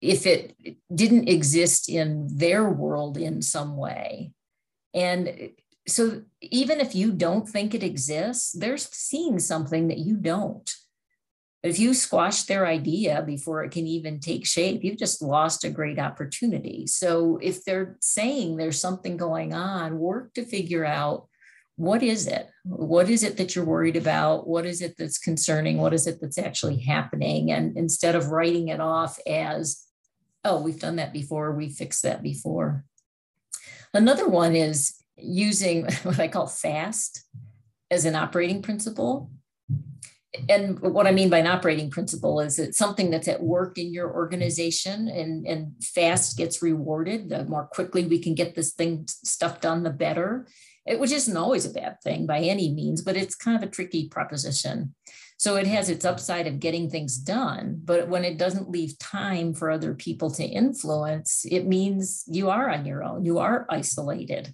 if 0.00 0.26
it 0.26 0.54
didn't 0.94 1.28
exist 1.28 1.88
in 1.88 2.28
their 2.36 2.68
world 2.68 3.16
in 3.16 3.42
some 3.42 3.76
way. 3.76 4.32
And 4.94 5.50
so 5.86 6.22
even 6.40 6.80
if 6.80 6.94
you 6.94 7.12
don't 7.12 7.48
think 7.48 7.74
it 7.74 7.82
exists, 7.82 8.52
they're 8.52 8.76
seeing 8.76 9.38
something 9.38 9.88
that 9.88 9.98
you 9.98 10.16
don't. 10.16 10.70
If 11.62 11.78
you 11.78 11.92
squash 11.92 12.44
their 12.44 12.66
idea 12.66 13.22
before 13.22 13.64
it 13.64 13.72
can 13.72 13.86
even 13.86 14.20
take 14.20 14.46
shape, 14.46 14.84
you've 14.84 14.98
just 14.98 15.20
lost 15.20 15.64
a 15.64 15.70
great 15.70 15.98
opportunity. 15.98 16.86
So 16.86 17.38
if 17.42 17.64
they're 17.64 17.96
saying 18.00 18.56
there's 18.56 18.80
something 18.80 19.16
going 19.16 19.52
on, 19.52 19.98
work 19.98 20.34
to 20.34 20.44
figure 20.44 20.84
out 20.84 21.26
what 21.74 22.02
is 22.02 22.26
it? 22.26 22.48
What 22.64 23.08
is 23.08 23.22
it 23.22 23.36
that 23.36 23.54
you're 23.54 23.64
worried 23.64 23.96
about? 23.96 24.48
What 24.48 24.66
is 24.66 24.82
it 24.82 24.96
that's 24.98 25.16
concerning? 25.16 25.78
What 25.78 25.94
is 25.94 26.08
it 26.08 26.20
that's 26.20 26.38
actually 26.38 26.78
happening? 26.78 27.52
And 27.52 27.76
instead 27.76 28.16
of 28.16 28.30
writing 28.30 28.68
it 28.68 28.80
off 28.80 29.18
as, 29.28 29.84
oh, 30.44 30.60
we've 30.60 30.80
done 30.80 30.96
that 30.96 31.12
before, 31.12 31.52
we 31.52 31.68
fixed 31.68 32.02
that 32.02 32.20
before. 32.20 32.84
Another 33.94 34.28
one 34.28 34.56
is 34.56 34.94
using 35.16 35.84
what 36.02 36.18
I 36.18 36.26
call 36.28 36.48
FAST 36.48 37.24
as 37.90 38.04
an 38.04 38.16
operating 38.16 38.60
principle. 38.60 39.30
And 40.48 40.78
what 40.80 41.06
I 41.06 41.12
mean 41.12 41.30
by 41.30 41.38
an 41.38 41.46
operating 41.46 41.90
principle 41.90 42.40
is 42.40 42.58
it's 42.58 42.76
something 42.76 43.10
that's 43.10 43.28
at 43.28 43.42
work 43.42 43.78
in 43.78 43.94
your 43.94 44.12
organization 44.12 45.08
and, 45.08 45.46
and 45.46 45.72
fast 45.82 46.36
gets 46.36 46.62
rewarded. 46.62 47.30
The 47.30 47.44
more 47.46 47.66
quickly 47.66 48.04
we 48.04 48.18
can 48.18 48.34
get 48.34 48.54
this 48.54 48.74
thing 48.74 49.06
stuff 49.08 49.60
done, 49.62 49.84
the 49.84 49.90
better 49.90 50.46
it, 50.88 50.98
which 50.98 51.12
isn't 51.12 51.36
always 51.36 51.66
a 51.66 51.70
bad 51.70 52.00
thing 52.02 52.26
by 52.26 52.40
any 52.40 52.72
means, 52.72 53.02
but 53.02 53.16
it's 53.16 53.34
kind 53.34 53.56
of 53.56 53.62
a 53.62 53.70
tricky 53.70 54.08
proposition. 54.08 54.94
So 55.36 55.54
it 55.56 55.68
has 55.68 55.88
its 55.88 56.04
upside 56.04 56.48
of 56.48 56.58
getting 56.58 56.90
things 56.90 57.16
done, 57.16 57.80
but 57.84 58.08
when 58.08 58.24
it 58.24 58.38
doesn't 58.38 58.70
leave 58.70 58.98
time 58.98 59.54
for 59.54 59.70
other 59.70 59.94
people 59.94 60.30
to 60.32 60.44
influence, 60.44 61.46
it 61.48 61.66
means 61.66 62.24
you 62.26 62.50
are 62.50 62.68
on 62.70 62.86
your 62.86 63.04
own, 63.04 63.24
you 63.24 63.38
are 63.38 63.66
isolated, 63.70 64.52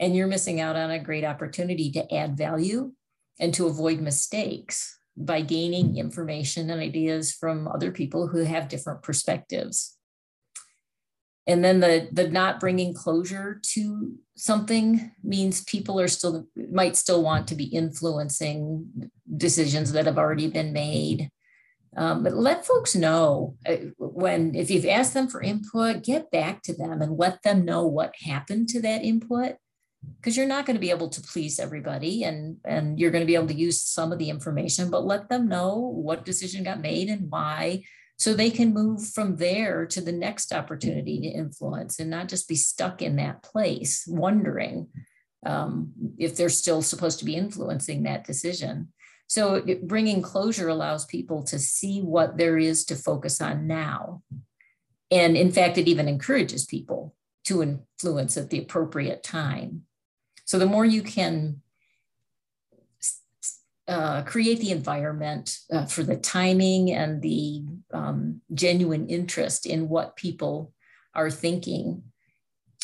and 0.00 0.16
you're 0.16 0.26
missing 0.26 0.60
out 0.60 0.74
on 0.74 0.90
a 0.90 0.98
great 0.98 1.24
opportunity 1.24 1.92
to 1.92 2.12
add 2.12 2.36
value 2.36 2.92
and 3.38 3.54
to 3.54 3.66
avoid 3.66 4.00
mistakes 4.00 4.98
by 5.16 5.40
gaining 5.40 5.96
information 5.96 6.70
and 6.70 6.80
ideas 6.80 7.32
from 7.32 7.68
other 7.68 7.90
people 7.90 8.28
who 8.28 8.44
have 8.44 8.68
different 8.68 9.02
perspectives. 9.02 9.96
And 11.46 11.64
then 11.64 11.80
the 11.80 12.08
the 12.10 12.28
not 12.28 12.58
bringing 12.58 12.92
closure 12.92 13.60
to 13.74 14.14
something 14.36 15.12
means 15.22 15.64
people 15.64 16.00
are 16.00 16.08
still 16.08 16.46
might 16.72 16.96
still 16.96 17.22
want 17.22 17.46
to 17.48 17.54
be 17.54 17.64
influencing 17.64 19.10
decisions 19.36 19.92
that 19.92 20.06
have 20.06 20.18
already 20.18 20.48
been 20.48 20.72
made. 20.72 21.30
Um, 21.96 22.24
but 22.24 22.34
let 22.34 22.66
folks 22.66 22.94
know 22.94 23.56
uh, 23.66 23.76
when 23.96 24.54
if 24.54 24.70
you've 24.70 24.84
asked 24.86 25.14
them 25.14 25.28
for 25.28 25.40
input 25.40 26.02
get 26.02 26.30
back 26.30 26.62
to 26.64 26.74
them 26.74 27.00
and 27.00 27.16
let 27.16 27.42
them 27.42 27.64
know 27.64 27.86
what 27.86 28.14
happened 28.22 28.68
to 28.70 28.82
that 28.82 29.02
input 29.02 29.56
because 30.18 30.36
you're 30.36 30.46
not 30.46 30.66
going 30.66 30.76
to 30.76 30.80
be 30.80 30.90
able 30.90 31.08
to 31.08 31.20
please 31.20 31.58
everybody 31.58 32.24
and 32.24 32.56
and 32.64 32.98
you're 32.98 33.10
going 33.10 33.22
to 33.22 33.26
be 33.26 33.34
able 33.34 33.46
to 33.46 33.54
use 33.54 33.80
some 33.80 34.12
of 34.12 34.18
the 34.18 34.30
information 34.30 34.90
but 34.90 35.04
let 35.04 35.28
them 35.28 35.48
know 35.48 35.76
what 35.76 36.24
decision 36.24 36.64
got 36.64 36.80
made 36.80 37.08
and 37.08 37.30
why 37.30 37.82
so 38.18 38.32
they 38.32 38.50
can 38.50 38.72
move 38.72 39.06
from 39.06 39.36
there 39.36 39.86
to 39.86 40.00
the 40.00 40.12
next 40.12 40.52
opportunity 40.52 41.20
to 41.20 41.26
influence 41.26 41.98
and 41.98 42.10
not 42.10 42.28
just 42.28 42.48
be 42.48 42.54
stuck 42.54 43.02
in 43.02 43.16
that 43.16 43.42
place 43.42 44.04
wondering 44.08 44.88
um, 45.44 45.92
if 46.18 46.36
they're 46.36 46.48
still 46.48 46.82
supposed 46.82 47.18
to 47.18 47.24
be 47.24 47.36
influencing 47.36 48.02
that 48.02 48.24
decision. 48.24 48.88
So 49.28 49.64
bringing 49.82 50.22
closure 50.22 50.68
allows 50.68 51.04
people 51.04 51.42
to 51.44 51.58
see 51.58 52.00
what 52.00 52.38
there 52.38 52.56
is 52.58 52.84
to 52.86 52.96
focus 52.96 53.40
on 53.40 53.66
now. 53.66 54.22
And 55.10 55.36
in 55.36 55.52
fact 55.52 55.78
it 55.78 55.88
even 55.88 56.08
encourages 56.08 56.64
people 56.64 57.14
to 57.46 57.62
influence 57.62 58.36
at 58.36 58.50
the 58.50 58.58
appropriate 58.58 59.22
time. 59.22 59.82
So 60.44 60.58
the 60.58 60.66
more 60.66 60.84
you 60.84 61.02
can 61.02 61.62
uh, 63.88 64.22
create 64.22 64.58
the 64.58 64.72
environment 64.72 65.58
uh, 65.72 65.86
for 65.86 66.02
the 66.02 66.16
timing 66.16 66.92
and 66.92 67.22
the 67.22 67.64
um, 67.92 68.40
genuine 68.52 69.08
interest 69.08 69.64
in 69.64 69.88
what 69.88 70.16
people 70.16 70.72
are 71.14 71.30
thinking. 71.30 72.02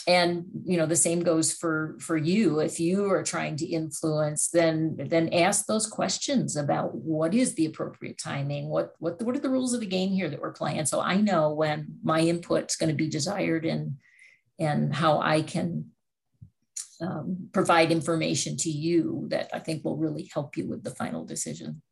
And 0.07 0.47
you 0.65 0.77
know 0.77 0.87
the 0.87 0.97
same 0.97 1.23
goes 1.23 1.53
for 1.53 1.97
for 2.01 2.17
you. 2.17 2.59
If 2.59 2.81
you 2.81 3.09
are 3.13 3.23
trying 3.23 3.55
to 3.57 3.67
influence 3.67 4.49
then 4.49 4.97
then 4.99 5.33
ask 5.33 5.67
those 5.67 5.87
questions 5.87 6.57
about 6.57 6.93
what 6.95 7.35
is 7.35 7.55
the 7.55 7.67
appropriate 7.67 8.19
timing? 8.19 8.69
What 8.69 8.95
what 8.99 9.23
what 9.23 9.37
are 9.37 9.41
the 9.41 9.51
rules 9.51 9.75
of 9.75 9.81
the 9.81 9.87
game 9.87 10.11
here 10.11 10.29
that 10.29 10.41
we're 10.41 10.53
playing? 10.53 10.87
So 10.87 11.01
i 11.01 11.17
know 11.17 11.53
when 11.53 11.99
my 12.03 12.21
input's 12.21 12.75
going 12.75 12.91
to 12.91 12.97
be 12.97 13.09
desired 13.09 13.65
and 13.65 13.95
and 14.63 14.95
how 14.95 15.21
i 15.21 15.43
can 15.43 15.93
um, 17.03 17.49
provide 17.53 17.91
information 17.91 18.57
to 18.59 18.71
you 18.71 19.27
that 19.29 19.51
I 19.53 19.59
think 19.59 19.85
will 19.85 19.97
really 19.97 20.31
help 20.33 20.57
you 20.57 20.69
with 20.69 20.85
the 20.85 20.91
final 20.91 21.25
decision. 21.25 21.83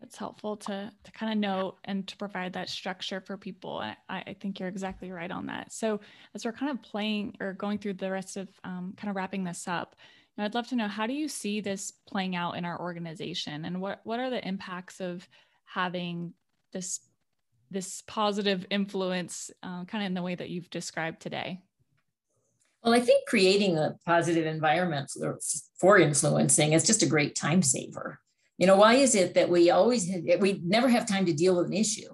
That's 0.00 0.16
helpful 0.16 0.56
to, 0.58 0.90
to 1.02 1.12
kind 1.12 1.32
of 1.32 1.38
know 1.38 1.76
and 1.84 2.06
to 2.08 2.16
provide 2.16 2.52
that 2.54 2.68
structure 2.68 3.20
for 3.20 3.38
people. 3.38 3.78
I, 3.78 3.96
I 4.08 4.36
think 4.38 4.60
you're 4.60 4.68
exactly 4.68 5.10
right 5.10 5.30
on 5.30 5.46
that. 5.46 5.72
So, 5.72 6.00
as 6.34 6.44
we're 6.44 6.52
kind 6.52 6.70
of 6.70 6.82
playing 6.82 7.36
or 7.40 7.54
going 7.54 7.78
through 7.78 7.94
the 7.94 8.10
rest 8.10 8.36
of 8.36 8.48
um, 8.64 8.92
kind 8.98 9.08
of 9.08 9.16
wrapping 9.16 9.44
this 9.44 9.66
up, 9.66 9.96
I'd 10.36 10.54
love 10.54 10.68
to 10.68 10.76
know 10.76 10.88
how 10.88 11.06
do 11.06 11.14
you 11.14 11.28
see 11.28 11.60
this 11.60 11.90
playing 12.06 12.36
out 12.36 12.56
in 12.56 12.64
our 12.66 12.78
organization, 12.78 13.64
and 13.64 13.80
what 13.80 14.00
what 14.04 14.20
are 14.20 14.28
the 14.28 14.46
impacts 14.46 15.00
of 15.00 15.26
having 15.64 16.34
this 16.72 17.00
this 17.70 18.02
positive 18.06 18.66
influence, 18.70 19.50
uh, 19.62 19.84
kind 19.84 20.04
of 20.04 20.06
in 20.06 20.14
the 20.14 20.22
way 20.22 20.34
that 20.34 20.50
you've 20.50 20.70
described 20.70 21.20
today? 21.20 21.60
Well, 22.84 22.94
I 22.94 23.00
think 23.00 23.26
creating 23.26 23.78
a 23.78 23.96
positive 24.04 24.44
environment 24.44 25.10
for, 25.80 25.98
influencing 25.98 26.74
is 26.74 26.86
just 26.86 27.02
a 27.02 27.06
great 27.06 27.34
time 27.34 27.62
saver. 27.62 28.20
You 28.58 28.66
know, 28.66 28.76
why 28.76 28.94
is 28.94 29.14
it 29.14 29.34
that 29.34 29.48
we 29.48 29.70
always 29.70 30.08
we 30.38 30.60
never 30.64 30.88
have 30.88 31.06
time 31.06 31.24
to 31.26 31.32
deal 31.32 31.56
with 31.56 31.66
an 31.66 31.72
issue, 31.72 32.10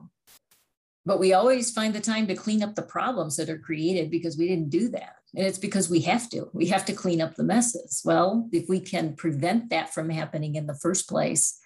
but 1.04 1.18
we 1.18 1.32
always 1.32 1.72
find 1.72 1.92
the 1.92 2.00
time 2.00 2.26
to 2.28 2.36
clean 2.36 2.62
up 2.62 2.76
the 2.76 2.82
problems 2.82 3.36
that 3.36 3.50
are 3.50 3.58
created 3.58 4.10
because 4.10 4.38
we 4.38 4.48
didn't 4.48 4.70
do 4.70 4.88
that, 4.90 5.16
and 5.34 5.44
it's 5.44 5.58
because 5.58 5.90
we 5.90 6.00
have 6.02 6.30
to. 6.30 6.48
We 6.54 6.66
have 6.68 6.84
to 6.86 6.92
clean 6.92 7.20
up 7.20 7.34
the 7.34 7.44
messes. 7.44 8.00
Well, 8.04 8.48
if 8.52 8.68
we 8.68 8.80
can 8.80 9.16
prevent 9.16 9.70
that 9.70 9.92
from 9.92 10.08
happening 10.08 10.54
in 10.54 10.66
the 10.66 10.78
first 10.78 11.08
place, 11.08 11.58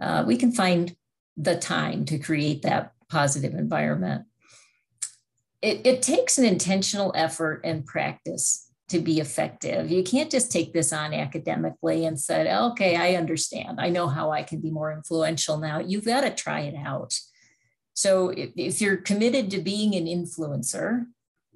uh, 0.00 0.22
we 0.26 0.36
can 0.36 0.52
find 0.52 0.94
the 1.36 1.56
time 1.56 2.04
to 2.04 2.18
create 2.18 2.62
that 2.62 2.92
positive 3.08 3.54
environment. 3.54 4.24
It, 5.62 5.86
it 5.86 6.02
takes 6.02 6.38
an 6.38 6.44
intentional 6.44 7.12
effort 7.14 7.62
and 7.64 7.86
practice 7.86 8.70
to 8.88 8.98
be 8.98 9.18
effective. 9.18 9.90
You 9.90 10.02
can't 10.02 10.30
just 10.30 10.52
take 10.52 10.72
this 10.72 10.92
on 10.92 11.14
academically 11.14 12.04
and 12.04 12.20
say, 12.20 12.54
okay, 12.54 12.96
I 12.96 13.14
understand. 13.14 13.80
I 13.80 13.88
know 13.88 14.08
how 14.08 14.30
I 14.30 14.42
can 14.42 14.60
be 14.60 14.70
more 14.70 14.92
influential 14.92 15.56
now. 15.58 15.78
You've 15.78 16.04
got 16.04 16.20
to 16.20 16.30
try 16.30 16.60
it 16.60 16.74
out. 16.76 17.14
So 17.94 18.28
if, 18.28 18.50
if 18.56 18.80
you're 18.80 18.98
committed 18.98 19.50
to 19.52 19.62
being 19.62 19.94
an 19.94 20.04
influencer, 20.04 21.06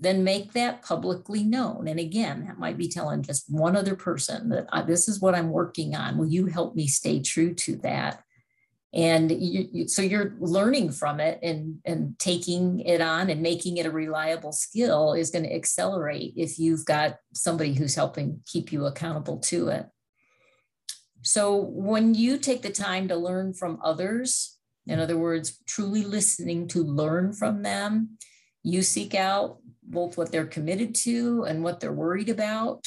then 0.00 0.24
make 0.24 0.52
that 0.52 0.82
publicly 0.82 1.42
known. 1.42 1.88
And 1.88 1.98
again, 1.98 2.46
that 2.46 2.58
might 2.58 2.78
be 2.78 2.88
telling 2.88 3.22
just 3.22 3.44
one 3.48 3.76
other 3.76 3.96
person 3.96 4.48
that 4.50 4.66
uh, 4.72 4.82
this 4.82 5.08
is 5.08 5.20
what 5.20 5.34
I'm 5.34 5.50
working 5.50 5.94
on. 5.94 6.16
Will 6.16 6.28
you 6.28 6.46
help 6.46 6.76
me 6.76 6.86
stay 6.86 7.20
true 7.20 7.52
to 7.54 7.76
that? 7.78 8.22
And 8.94 9.30
you, 9.30 9.68
you, 9.70 9.88
so 9.88 10.00
you're 10.00 10.34
learning 10.40 10.92
from 10.92 11.20
it 11.20 11.38
and, 11.42 11.78
and 11.84 12.18
taking 12.18 12.80
it 12.80 13.02
on 13.02 13.28
and 13.28 13.42
making 13.42 13.76
it 13.76 13.84
a 13.84 13.90
reliable 13.90 14.52
skill 14.52 15.12
is 15.12 15.30
going 15.30 15.44
to 15.44 15.54
accelerate 15.54 16.32
if 16.36 16.58
you've 16.58 16.86
got 16.86 17.18
somebody 17.34 17.74
who's 17.74 17.94
helping 17.94 18.40
keep 18.46 18.72
you 18.72 18.86
accountable 18.86 19.38
to 19.38 19.68
it. 19.68 19.86
So 21.22 21.56
when 21.56 22.14
you 22.14 22.38
take 22.38 22.62
the 22.62 22.70
time 22.70 23.08
to 23.08 23.16
learn 23.16 23.52
from 23.52 23.78
others, 23.84 24.56
in 24.86 24.98
other 24.98 25.18
words, 25.18 25.58
truly 25.66 26.04
listening 26.04 26.68
to 26.68 26.82
learn 26.82 27.34
from 27.34 27.62
them, 27.62 28.16
you 28.62 28.82
seek 28.82 29.14
out 29.14 29.58
both 29.82 30.16
what 30.16 30.32
they're 30.32 30.46
committed 30.46 30.94
to 30.94 31.44
and 31.44 31.62
what 31.62 31.80
they're 31.80 31.92
worried 31.92 32.30
about. 32.30 32.86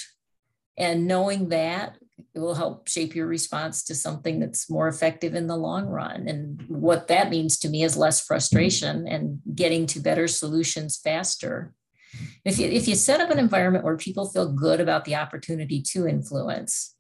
And 0.78 1.08
knowing 1.08 1.50
that 1.50 1.98
it 2.34 2.40
will 2.40 2.56
help 2.56 2.88
shape 2.88 3.14
your 3.14 3.28
response 3.28 3.84
to 3.84 3.96
something 3.96 4.40
that's 4.40 4.70
more 4.70 4.88
effective 4.88 5.36
in 5.36 5.48
the 5.48 5.58
long 5.58 5.88
run. 5.88 6.28
And 6.28 6.64
what 6.68 7.08
that 7.10 7.30
means 7.30 7.58
to 7.60 7.70
me 7.70 7.84
is 7.84 7.98
less 7.98 8.22
frustration 8.22 9.08
and 9.08 9.40
getting 9.54 9.86
to 9.88 10.00
better 10.00 10.28
solutions 10.28 11.00
faster. 11.04 11.74
If 12.46 12.58
you, 12.58 12.68
if 12.68 12.88
you 12.88 12.96
set 12.96 13.20
up 13.20 13.32
an 13.32 13.40
environment 13.40 13.84
where 13.84 13.98
people 13.98 14.30
feel 14.30 14.52
good 14.52 14.80
about 14.80 15.06
the 15.06 15.16
opportunity 15.16 15.82
to 15.94 16.08
influence, 16.08 16.96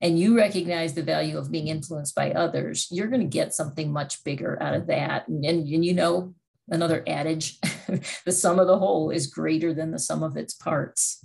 and 0.00 0.18
you 0.18 0.36
recognize 0.36 0.94
the 0.94 1.02
value 1.02 1.38
of 1.38 1.50
being 1.50 1.68
influenced 1.68 2.14
by 2.14 2.32
others, 2.32 2.88
you're 2.90 3.08
going 3.08 3.22
to 3.22 3.26
get 3.26 3.54
something 3.54 3.90
much 3.90 4.22
bigger 4.24 4.62
out 4.62 4.74
of 4.74 4.88
that. 4.88 5.26
And, 5.28 5.44
and, 5.44 5.66
and 5.66 5.84
you 5.84 5.94
know, 5.94 6.34
another 6.68 7.02
adage 7.06 7.58
the 8.24 8.32
sum 8.32 8.58
of 8.58 8.66
the 8.66 8.78
whole 8.78 9.10
is 9.10 9.26
greater 9.26 9.72
than 9.72 9.92
the 9.92 9.98
sum 9.98 10.22
of 10.22 10.36
its 10.36 10.54
parts. 10.54 11.24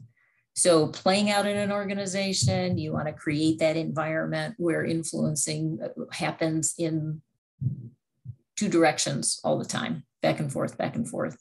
So, 0.53 0.87
playing 0.87 1.29
out 1.29 1.45
in 1.45 1.55
an 1.55 1.71
organization, 1.71 2.77
you 2.77 2.91
want 2.91 3.07
to 3.07 3.13
create 3.13 3.59
that 3.59 3.77
environment 3.77 4.55
where 4.57 4.83
influencing 4.83 5.79
uh, 5.83 6.03
happens 6.11 6.75
in 6.77 7.21
two 8.57 8.67
directions 8.67 9.39
all 9.43 9.57
the 9.57 9.65
time, 9.65 10.03
back 10.21 10.39
and 10.39 10.51
forth, 10.51 10.77
back 10.77 10.95
and 10.95 11.07
forth. 11.07 11.37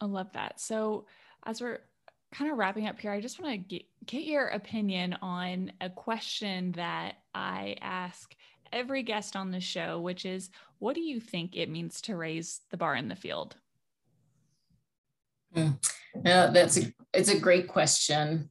I 0.00 0.06
love 0.06 0.32
that. 0.32 0.60
So, 0.60 1.06
as 1.44 1.60
we're 1.60 1.78
kind 2.32 2.50
of 2.50 2.58
wrapping 2.58 2.86
up 2.86 2.98
here, 2.98 3.12
I 3.12 3.20
just 3.20 3.40
want 3.40 3.52
to 3.52 3.58
get, 3.58 3.84
get 4.06 4.24
your 4.24 4.48
opinion 4.48 5.16
on 5.22 5.72
a 5.80 5.90
question 5.90 6.72
that 6.72 7.16
I 7.34 7.76
ask 7.80 8.34
every 8.72 9.02
guest 9.02 9.36
on 9.36 9.50
the 9.50 9.60
show, 9.60 10.00
which 10.00 10.24
is 10.24 10.50
what 10.78 10.94
do 10.94 11.00
you 11.00 11.20
think 11.20 11.56
it 11.56 11.68
means 11.68 12.00
to 12.02 12.16
raise 12.16 12.60
the 12.70 12.76
bar 12.76 12.94
in 12.94 13.08
the 13.08 13.16
field? 13.16 13.56
Mm. 15.54 15.78
that's 16.24 16.76
a 16.78 16.92
it's 17.12 17.30
a 17.30 17.38
great 17.38 17.68
question. 17.68 18.50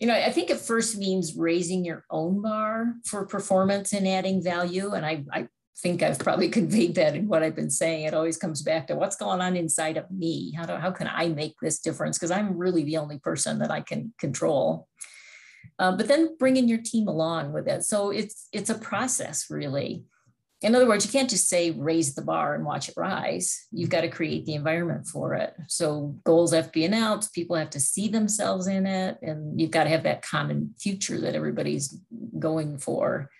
You 0.00 0.06
know, 0.06 0.14
I 0.14 0.30
think 0.30 0.50
it 0.50 0.58
first 0.58 0.96
means 0.96 1.36
raising 1.36 1.84
your 1.84 2.04
own 2.10 2.42
bar 2.42 2.94
for 3.04 3.26
performance 3.26 3.92
and 3.92 4.06
adding 4.06 4.42
value. 4.42 4.92
And 4.92 5.04
I, 5.04 5.24
I 5.32 5.48
think 5.78 6.02
I've 6.02 6.18
probably 6.18 6.48
conveyed 6.58 6.94
that 6.96 7.14
in 7.14 7.28
what 7.28 7.42
I've 7.42 7.56
been 7.56 7.70
saying. 7.70 8.04
It 8.04 8.14
always 8.14 8.36
comes 8.36 8.62
back 8.62 8.86
to 8.86 8.94
what's 8.94 9.16
going 9.16 9.40
on 9.40 9.56
inside 9.56 9.96
of 9.96 10.10
me. 10.10 10.52
How 10.56 10.66
do 10.66 10.74
how 10.74 10.90
can 10.90 11.08
I 11.12 11.28
make 11.28 11.54
this 11.60 11.80
difference? 11.80 12.18
Because 12.18 12.30
I'm 12.30 12.56
really 12.56 12.84
the 12.84 12.96
only 12.96 13.18
person 13.18 13.58
that 13.60 13.70
I 13.70 13.80
can 13.80 14.12
control. 14.18 14.88
Uh, 15.78 15.96
but 15.96 16.08
then 16.08 16.36
bringing 16.38 16.68
your 16.68 16.80
team 16.82 17.08
along 17.08 17.52
with 17.52 17.68
it. 17.68 17.84
So 17.84 18.10
it's 18.10 18.48
it's 18.52 18.70
a 18.70 18.78
process 18.78 19.46
really. 19.50 20.04
In 20.62 20.74
other 20.74 20.86
words, 20.86 21.06
you 21.06 21.10
can't 21.10 21.30
just 21.30 21.48
say 21.48 21.70
raise 21.70 22.14
the 22.14 22.22
bar 22.22 22.54
and 22.54 22.66
watch 22.66 22.90
it 22.90 22.94
rise. 22.96 23.66
You've 23.72 23.88
got 23.88 24.02
to 24.02 24.10
create 24.10 24.44
the 24.44 24.54
environment 24.54 25.06
for 25.06 25.34
it. 25.34 25.54
So 25.68 26.18
goals 26.24 26.52
have 26.52 26.66
to 26.66 26.72
be 26.72 26.84
announced, 26.84 27.32
people 27.32 27.56
have 27.56 27.70
to 27.70 27.80
see 27.80 28.08
themselves 28.08 28.66
in 28.66 28.86
it, 28.86 29.16
and 29.22 29.58
you've 29.58 29.70
got 29.70 29.84
to 29.84 29.90
have 29.90 30.02
that 30.02 30.22
common 30.22 30.74
future 30.78 31.18
that 31.20 31.34
everybody's 31.34 31.96
going 32.38 32.78
for. 32.78 33.30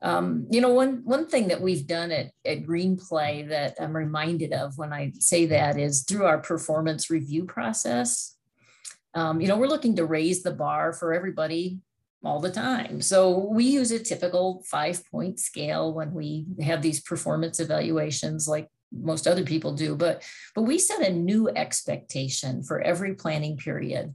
Um, 0.00 0.46
you 0.50 0.60
know, 0.60 0.70
one 0.70 1.02
one 1.04 1.28
thing 1.28 1.48
that 1.48 1.60
we've 1.60 1.86
done 1.86 2.10
at, 2.10 2.30
at 2.44 2.64
Greenplay 2.64 3.48
that 3.48 3.76
I'm 3.80 3.96
reminded 3.96 4.52
of 4.52 4.76
when 4.76 4.92
I 4.92 5.12
say 5.18 5.46
that 5.46 5.78
is 5.78 6.02
through 6.04 6.26
our 6.26 6.38
performance 6.38 7.10
review 7.10 7.44
process. 7.44 8.36
Um, 9.14 9.40
you 9.40 9.46
know, 9.46 9.56
we're 9.56 9.68
looking 9.68 9.96
to 9.96 10.04
raise 10.04 10.42
the 10.42 10.52
bar 10.52 10.92
for 10.92 11.12
everybody 11.12 11.80
all 12.24 12.40
the 12.40 12.50
time. 12.50 13.00
So 13.00 13.48
we 13.50 13.64
use 13.64 13.90
a 13.90 13.98
typical 13.98 14.62
five 14.66 15.02
point 15.10 15.40
scale 15.40 15.92
when 15.92 16.12
we 16.12 16.46
have 16.60 16.82
these 16.82 17.00
performance 17.00 17.60
evaluations 17.60 18.46
like 18.46 18.68
most 18.92 19.26
other 19.26 19.44
people 19.44 19.74
do, 19.74 19.96
but 19.96 20.22
but 20.54 20.62
we 20.62 20.78
set 20.78 21.06
a 21.06 21.12
new 21.12 21.48
expectation 21.48 22.62
for 22.62 22.80
every 22.80 23.14
planning 23.14 23.56
period. 23.56 24.14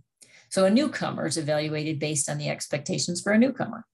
So 0.49 0.65
a 0.65 0.69
newcomer 0.69 1.25
is 1.25 1.37
evaluated 1.37 1.99
based 1.99 2.29
on 2.29 2.37
the 2.37 2.49
expectations 2.49 3.21
for 3.21 3.31
a 3.33 3.37
newcomer. 3.37 3.85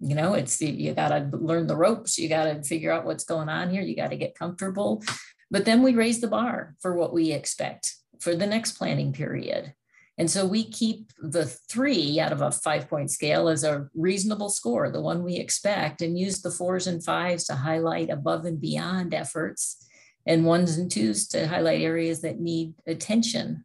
You 0.00 0.14
know, 0.14 0.34
it's 0.34 0.60
you 0.60 0.92
got 0.92 1.08
to 1.08 1.30
learn 1.32 1.66
the 1.66 1.76
ropes, 1.76 2.18
you 2.18 2.28
got 2.28 2.44
to 2.44 2.62
figure 2.62 2.92
out 2.92 3.04
what's 3.04 3.24
going 3.24 3.48
on 3.48 3.70
here, 3.70 3.82
you 3.82 3.96
got 3.96 4.10
to 4.10 4.16
get 4.16 4.38
comfortable. 4.38 5.02
But 5.50 5.64
then 5.64 5.82
we 5.82 5.94
raise 5.94 6.20
the 6.20 6.28
bar 6.28 6.74
for 6.80 6.94
what 6.94 7.14
we 7.14 7.32
expect 7.32 7.94
for 8.20 8.34
the 8.36 8.46
next 8.46 8.72
planning 8.72 9.12
period. 9.12 9.72
And 10.18 10.28
so 10.28 10.44
we 10.44 10.64
keep 10.64 11.12
the 11.20 11.46
three 11.46 12.18
out 12.18 12.32
of 12.32 12.42
a 12.42 12.50
five 12.50 12.88
point 12.88 13.10
scale 13.10 13.48
as 13.48 13.62
a 13.62 13.88
reasonable 13.94 14.48
score, 14.48 14.90
the 14.90 15.00
one 15.00 15.22
we 15.22 15.36
expect, 15.36 16.02
and 16.02 16.18
use 16.18 16.42
the 16.42 16.50
fours 16.50 16.88
and 16.88 17.02
fives 17.02 17.44
to 17.44 17.54
highlight 17.54 18.10
above 18.10 18.44
and 18.44 18.60
beyond 18.60 19.14
efforts, 19.14 19.86
and 20.26 20.44
ones 20.44 20.76
and 20.76 20.90
twos 20.90 21.28
to 21.28 21.46
highlight 21.46 21.80
areas 21.80 22.20
that 22.22 22.40
need 22.40 22.74
attention. 22.86 23.64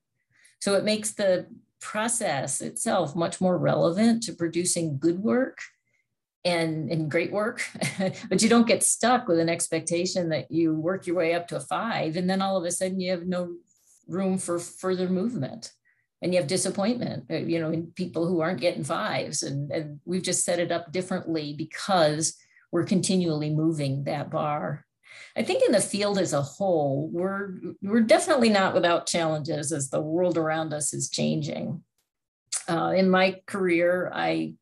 So 0.62 0.76
it 0.76 0.86
makes 0.86 1.12
the 1.12 1.48
process 1.82 2.62
itself 2.62 3.16
much 3.16 3.42
more 3.42 3.58
relevant 3.58 4.24
to 4.24 4.34
producing 4.34 5.00
good 5.00 5.20
work 5.20 5.58
and, 6.46 6.92
and 6.92 7.10
great 7.10 7.32
work, 7.32 7.66
but 8.30 8.44
you 8.44 8.48
don't 8.48 8.68
get 8.68 8.84
stuck 8.84 9.28
with 9.28 9.40
an 9.40 9.50
expectation 9.50 10.30
that 10.30 10.52
you 10.52 10.76
work 10.76 11.08
your 11.08 11.16
way 11.16 11.34
up 11.34 11.48
to 11.48 11.56
a 11.56 11.62
five, 11.62 12.16
and 12.16 12.30
then 12.30 12.44
all 12.44 12.58
of 12.58 12.64
a 12.64 12.72
sudden 12.72 13.00
you 13.00 13.10
have 13.10 13.26
no 13.26 13.56
room 14.08 14.38
for 14.38 14.60
further 14.60 15.10
movement 15.10 15.72
and 16.24 16.34
you 16.34 16.40
have 16.40 16.48
disappointment 16.48 17.26
uh, 17.30 17.36
you 17.36 17.60
know 17.60 17.70
in 17.70 17.88
people 17.88 18.26
who 18.26 18.40
aren't 18.40 18.62
getting 18.62 18.84
fives 18.84 19.44
and, 19.44 19.72
and 19.72 20.00
we've 20.06 20.24
just 20.24 20.44
set 20.44 20.60
it 20.60 20.72
up 20.72 20.92
differently 20.92 21.54
because 21.56 22.36
we're 22.72 22.86
continually 22.86 23.52
moving 23.52 24.06
that 24.06 24.32
bar. 24.32 24.84
I 25.38 25.44
think 25.44 25.64
in 25.64 25.74
the 25.74 25.80
field 25.80 26.18
as 26.18 26.34
a 26.34 26.42
whole 26.42 27.10
we're 27.12 27.60
we're 27.84 28.02
definitely 28.02 28.50
not 28.50 28.74
without 28.74 29.06
challenges 29.06 29.72
as 29.72 29.90
the 29.90 30.02
world 30.02 30.38
around 30.38 30.74
us 30.74 30.94
is 30.94 31.10
changing. 31.10 31.84
Uh, 32.70 32.94
in 32.96 33.10
my 33.10 33.42
career 33.46 34.10
i 34.16 34.54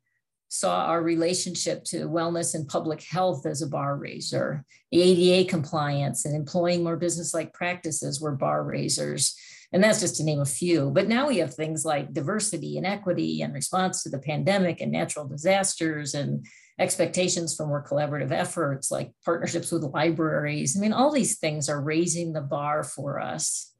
saw 0.47 0.85
our 0.85 1.01
relationship 1.01 1.83
to 1.85 2.09
wellness 2.09 2.55
and 2.55 2.67
public 2.67 3.01
health 3.01 3.45
as 3.45 3.61
a 3.61 3.67
bar 3.67 3.95
raiser. 3.95 4.65
The 4.91 5.01
ada 5.01 5.49
compliance 5.49 6.25
and 6.25 6.35
employing 6.35 6.83
more 6.83 6.97
business 6.97 7.33
like 7.33 7.53
practices 7.53 8.19
were 8.19 8.35
bar 8.35 8.61
raisers 8.61 9.33
and 9.73 9.83
that's 9.83 10.01
just 10.01 10.17
to 10.17 10.23
name 10.23 10.41
a 10.41 10.45
few. 10.45 10.91
But 10.91 11.07
now 11.07 11.27
we 11.27 11.37
have 11.37 11.53
things 11.53 11.85
like 11.85 12.13
diversity 12.13 12.77
and 12.77 12.85
equity 12.85 13.41
and 13.41 13.53
response 13.53 14.03
to 14.03 14.09
the 14.09 14.19
pandemic 14.19 14.81
and 14.81 14.91
natural 14.91 15.27
disasters 15.27 16.13
and 16.13 16.45
expectations 16.77 17.55
for 17.55 17.65
more 17.65 17.83
collaborative 17.83 18.31
efforts 18.31 18.91
like 18.91 19.11
partnerships 19.23 19.71
with 19.71 19.83
libraries. 19.83 20.75
I 20.75 20.81
mean, 20.81 20.93
all 20.93 21.11
these 21.11 21.37
things 21.37 21.69
are 21.69 21.81
raising 21.81 22.33
the 22.33 22.41
bar 22.41 22.83
for 22.83 23.21
us. 23.21 23.71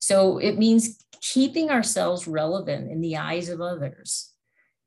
So 0.00 0.38
it 0.38 0.58
means 0.58 0.98
keeping 1.20 1.70
ourselves 1.70 2.26
relevant 2.26 2.90
in 2.90 3.00
the 3.00 3.16
eyes 3.16 3.48
of 3.48 3.60
others. 3.60 4.32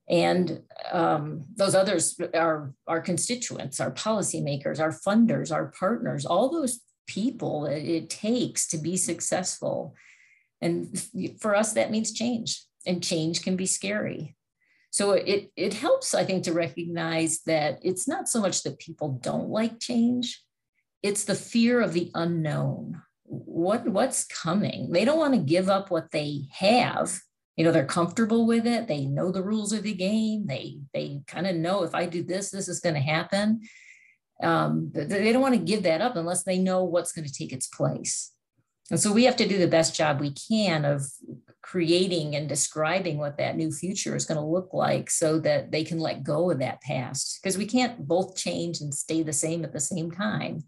And 0.09 0.61
um, 0.91 1.45
those 1.55 1.75
others 1.75 2.19
are 2.33 2.73
our 2.87 2.99
constituents, 2.99 3.79
our 3.79 3.91
policymakers, 3.91 4.79
our 4.79 4.91
funders, 4.91 5.53
our 5.53 5.71
partners, 5.79 6.25
all 6.25 6.49
those 6.49 6.79
people 7.07 7.65
it 7.65 8.09
takes 8.09 8.67
to 8.67 8.77
be 8.77 8.95
successful 8.95 9.95
and 10.61 10.99
for 11.39 11.55
us, 11.55 11.73
that 11.73 11.91
means 11.91 12.11
change, 12.13 12.63
and 12.85 13.03
change 13.03 13.41
can 13.43 13.55
be 13.55 13.65
scary. 13.65 14.35
So 14.91 15.11
it, 15.11 15.51
it 15.55 15.73
helps, 15.75 16.15
I 16.15 16.23
think, 16.23 16.43
to 16.45 16.53
recognize 16.53 17.41
that 17.45 17.79
it's 17.83 18.07
not 18.07 18.27
so 18.27 18.41
much 18.41 18.63
that 18.63 18.79
people 18.79 19.19
don't 19.21 19.49
like 19.49 19.79
change, 19.79 20.43
it's 21.03 21.25
the 21.25 21.35
fear 21.35 21.79
of 21.79 21.93
the 21.93 22.11
unknown. 22.15 23.01
What, 23.23 23.87
what's 23.87 24.25
coming? 24.25 24.91
They 24.91 25.05
don't 25.05 25.19
want 25.19 25.35
to 25.35 25.39
give 25.39 25.69
up 25.69 25.91
what 25.91 26.11
they 26.11 26.47
have. 26.51 27.19
You 27.55 27.65
know, 27.65 27.71
they're 27.71 27.85
comfortable 27.85 28.47
with 28.47 28.65
it. 28.65 28.87
They 28.87 29.05
know 29.05 29.31
the 29.31 29.43
rules 29.43 29.73
of 29.73 29.83
the 29.83 29.93
game. 29.93 30.47
They 30.47 30.79
they 30.93 31.21
kind 31.27 31.45
of 31.45 31.55
know 31.55 31.83
if 31.83 31.93
I 31.93 32.05
do 32.07 32.23
this, 32.23 32.49
this 32.49 32.67
is 32.67 32.79
going 32.79 32.95
to 32.95 33.01
happen. 33.01 33.61
um, 34.41 34.91
they 34.93 35.33
don't 35.33 35.41
want 35.41 35.55
to 35.55 35.59
give 35.59 35.83
that 35.83 36.01
up 36.01 36.15
unless 36.15 36.43
they 36.43 36.59
know 36.59 36.83
what's 36.83 37.11
going 37.11 37.27
to 37.27 37.33
take 37.33 37.51
its 37.51 37.67
place. 37.67 38.31
And 38.91 38.99
so 38.99 39.11
we 39.11 39.25
have 39.25 39.35
to 39.37 39.47
do 39.47 39.57
the 39.57 39.67
best 39.67 39.95
job 39.95 40.19
we 40.19 40.31
can 40.31 40.83
of 40.83 41.05
creating 41.61 42.35
and 42.35 42.49
describing 42.49 43.17
what 43.17 43.37
that 43.37 43.55
new 43.55 43.71
future 43.71 44.15
is 44.15 44.25
going 44.25 44.39
to 44.39 44.45
look 44.45 44.73
like 44.73 45.09
so 45.09 45.39
that 45.39 45.71
they 45.71 45.83
can 45.83 45.99
let 45.99 46.23
go 46.23 46.49
of 46.49 46.59
that 46.59 46.81
past 46.81 47.39
because 47.41 47.57
we 47.57 47.65
can't 47.65 48.07
both 48.07 48.35
change 48.35 48.81
and 48.81 48.93
stay 48.93 49.21
the 49.21 49.33
same 49.33 49.63
at 49.63 49.73
the 49.73 49.79
same 49.79 50.09
time. 50.09 50.63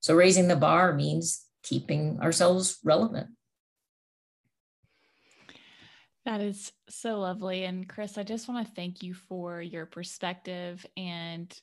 So 0.00 0.14
raising 0.14 0.48
the 0.48 0.56
bar 0.56 0.94
means 0.94 1.44
keeping 1.62 2.18
ourselves 2.20 2.78
relevant. 2.84 3.28
That 6.24 6.40
is 6.40 6.72
so 6.88 7.20
lovely. 7.20 7.64
And 7.64 7.88
Chris, 7.88 8.16
I 8.18 8.22
just 8.22 8.48
want 8.48 8.66
to 8.66 8.74
thank 8.74 9.02
you 9.02 9.14
for 9.14 9.60
your 9.60 9.86
perspective 9.86 10.84
and 10.96 11.54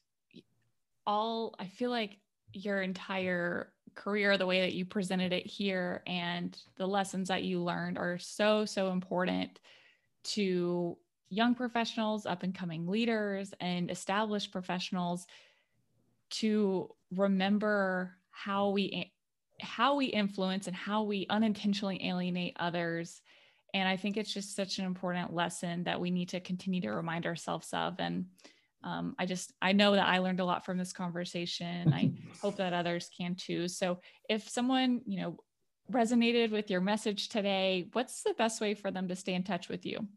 all, 1.06 1.56
I 1.60 1.66
feel 1.66 1.90
like 1.90 2.18
your 2.54 2.82
entire 2.82 3.74
career, 3.96 4.38
the 4.38 4.46
way 4.46 4.62
that 4.62 4.74
you 4.74 4.86
presented 4.86 5.34
it 5.34 5.46
here, 5.46 6.04
and 6.08 6.58
the 6.78 6.88
lessons 6.88 7.28
that 7.30 7.44
you 7.44 7.62
learned 7.62 7.98
are 7.98 8.18
so, 8.18 8.66
so 8.66 8.92
important 8.92 9.60
to 10.24 10.98
young 11.30 11.56
professionals, 11.56 12.26
up 12.26 12.44
and 12.44 12.56
coming 12.56 12.88
leaders, 12.88 13.54
and 13.60 13.90
established 13.90 14.52
professionals 14.52 15.26
to 16.30 16.90
remember 17.16 18.16
how 18.32 18.70
we 18.70 19.12
how 19.62 19.96
we 19.96 20.08
influence 20.08 20.68
and 20.68 20.76
how 20.76 21.04
we 21.04 21.28
unintentionally 21.30 22.04
alienate 22.06 22.58
others. 22.60 23.22
And 23.74 23.88
i 23.88 23.96
think 23.98 24.18
it's 24.18 24.34
just 24.34 24.56
such 24.56 24.80
an 24.80 24.86
important 24.86 25.34
lesson 25.34 25.84
that 25.84 26.00
we 26.00 26.12
need 26.12 26.30
to 26.30 26.40
continue 26.40 26.82
to 26.82 26.92
remind 26.92 27.26
ourselves 27.26 27.70
of. 27.74 27.96
And 28.00 28.26
um, 28.84 29.16
I 29.18 29.26
just 29.26 29.54
I 29.62 29.72
know 29.72 29.94
that 29.94 30.08
I 30.08 30.20
learned 30.20 30.40
a 30.40 30.46
lot 30.46 30.66
from 30.66 30.78
this 30.78 30.94
conversation. 30.94 31.94
I 31.94 32.12
hope 32.42 32.58
that 32.58 32.74
others 32.74 33.10
can 33.18 33.36
too. 33.36 33.68
So 33.68 34.00
if 34.30 34.50
someone 34.50 35.02
you 35.06 35.22
know 35.22 35.38
resonated 35.92 36.52
with 36.52 36.70
your 36.70 36.82
message 36.82 37.30
today, 37.30 37.90
what's 37.94 38.24
the 38.24 38.34
best 38.38 38.62
way 38.62 38.74
for 38.74 38.92
them 38.92 39.08
to 39.08 39.16
stay 39.16 39.34
in 39.34 39.44
touch 39.44 39.70
with 39.70 39.86
you? 39.86 40.08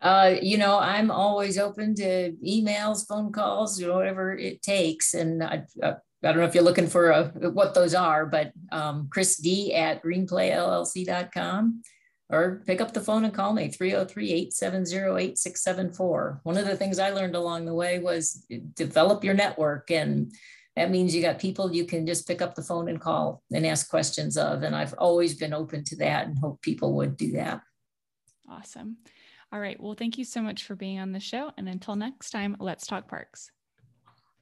Uh, 0.00 0.34
you 0.42 0.58
know, 0.58 0.80
I'm 0.80 1.12
always 1.12 1.58
open 1.58 1.94
to 1.94 2.32
emails, 2.44 3.06
phone 3.06 3.30
calls, 3.30 3.80
you 3.80 3.86
know, 3.86 3.94
whatever 3.94 4.36
it 4.36 4.60
takes. 4.60 5.14
And 5.14 5.44
I, 5.44 5.62
I, 5.80 5.94
don't 6.22 6.38
know 6.38 6.44
if 6.44 6.56
you're 6.56 6.64
looking 6.64 6.88
for 6.88 7.10
a, 7.10 7.24
what 7.50 7.74
those 7.74 7.94
are, 7.94 8.26
but 8.26 8.52
um, 8.72 9.08
Chris 9.12 9.36
D 9.36 9.72
at 9.74 10.02
greenplayllc.com 10.02 11.82
or 12.32 12.62
pick 12.66 12.80
up 12.80 12.92
the 12.92 13.00
phone 13.00 13.24
and 13.24 13.34
call 13.34 13.52
me 13.52 13.68
303-870-8674 13.68 16.40
one 16.42 16.56
of 16.56 16.66
the 16.66 16.76
things 16.76 16.98
i 16.98 17.10
learned 17.10 17.36
along 17.36 17.64
the 17.64 17.74
way 17.74 18.00
was 18.00 18.44
develop 18.74 19.22
your 19.22 19.34
network 19.34 19.88
and 19.90 20.32
that 20.74 20.90
means 20.90 21.14
you 21.14 21.22
got 21.22 21.38
people 21.38 21.72
you 21.72 21.84
can 21.84 22.06
just 22.06 22.26
pick 22.26 22.42
up 22.42 22.54
the 22.54 22.62
phone 22.62 22.88
and 22.88 23.00
call 23.00 23.42
and 23.52 23.66
ask 23.66 23.88
questions 23.88 24.36
of 24.36 24.62
and 24.62 24.74
i've 24.74 24.94
always 24.94 25.34
been 25.34 25.52
open 25.52 25.84
to 25.84 25.96
that 25.96 26.26
and 26.26 26.38
hope 26.38 26.60
people 26.62 26.94
would 26.94 27.16
do 27.16 27.32
that. 27.32 27.60
Awesome. 28.48 28.96
All 29.52 29.60
right 29.60 29.80
well 29.80 29.94
thank 29.94 30.18
you 30.18 30.24
so 30.24 30.42
much 30.42 30.64
for 30.64 30.74
being 30.74 30.98
on 30.98 31.12
the 31.12 31.20
show 31.20 31.52
and 31.56 31.68
until 31.68 31.94
next 31.94 32.30
time 32.30 32.56
let's 32.58 32.86
talk 32.86 33.06
parks 33.06 33.52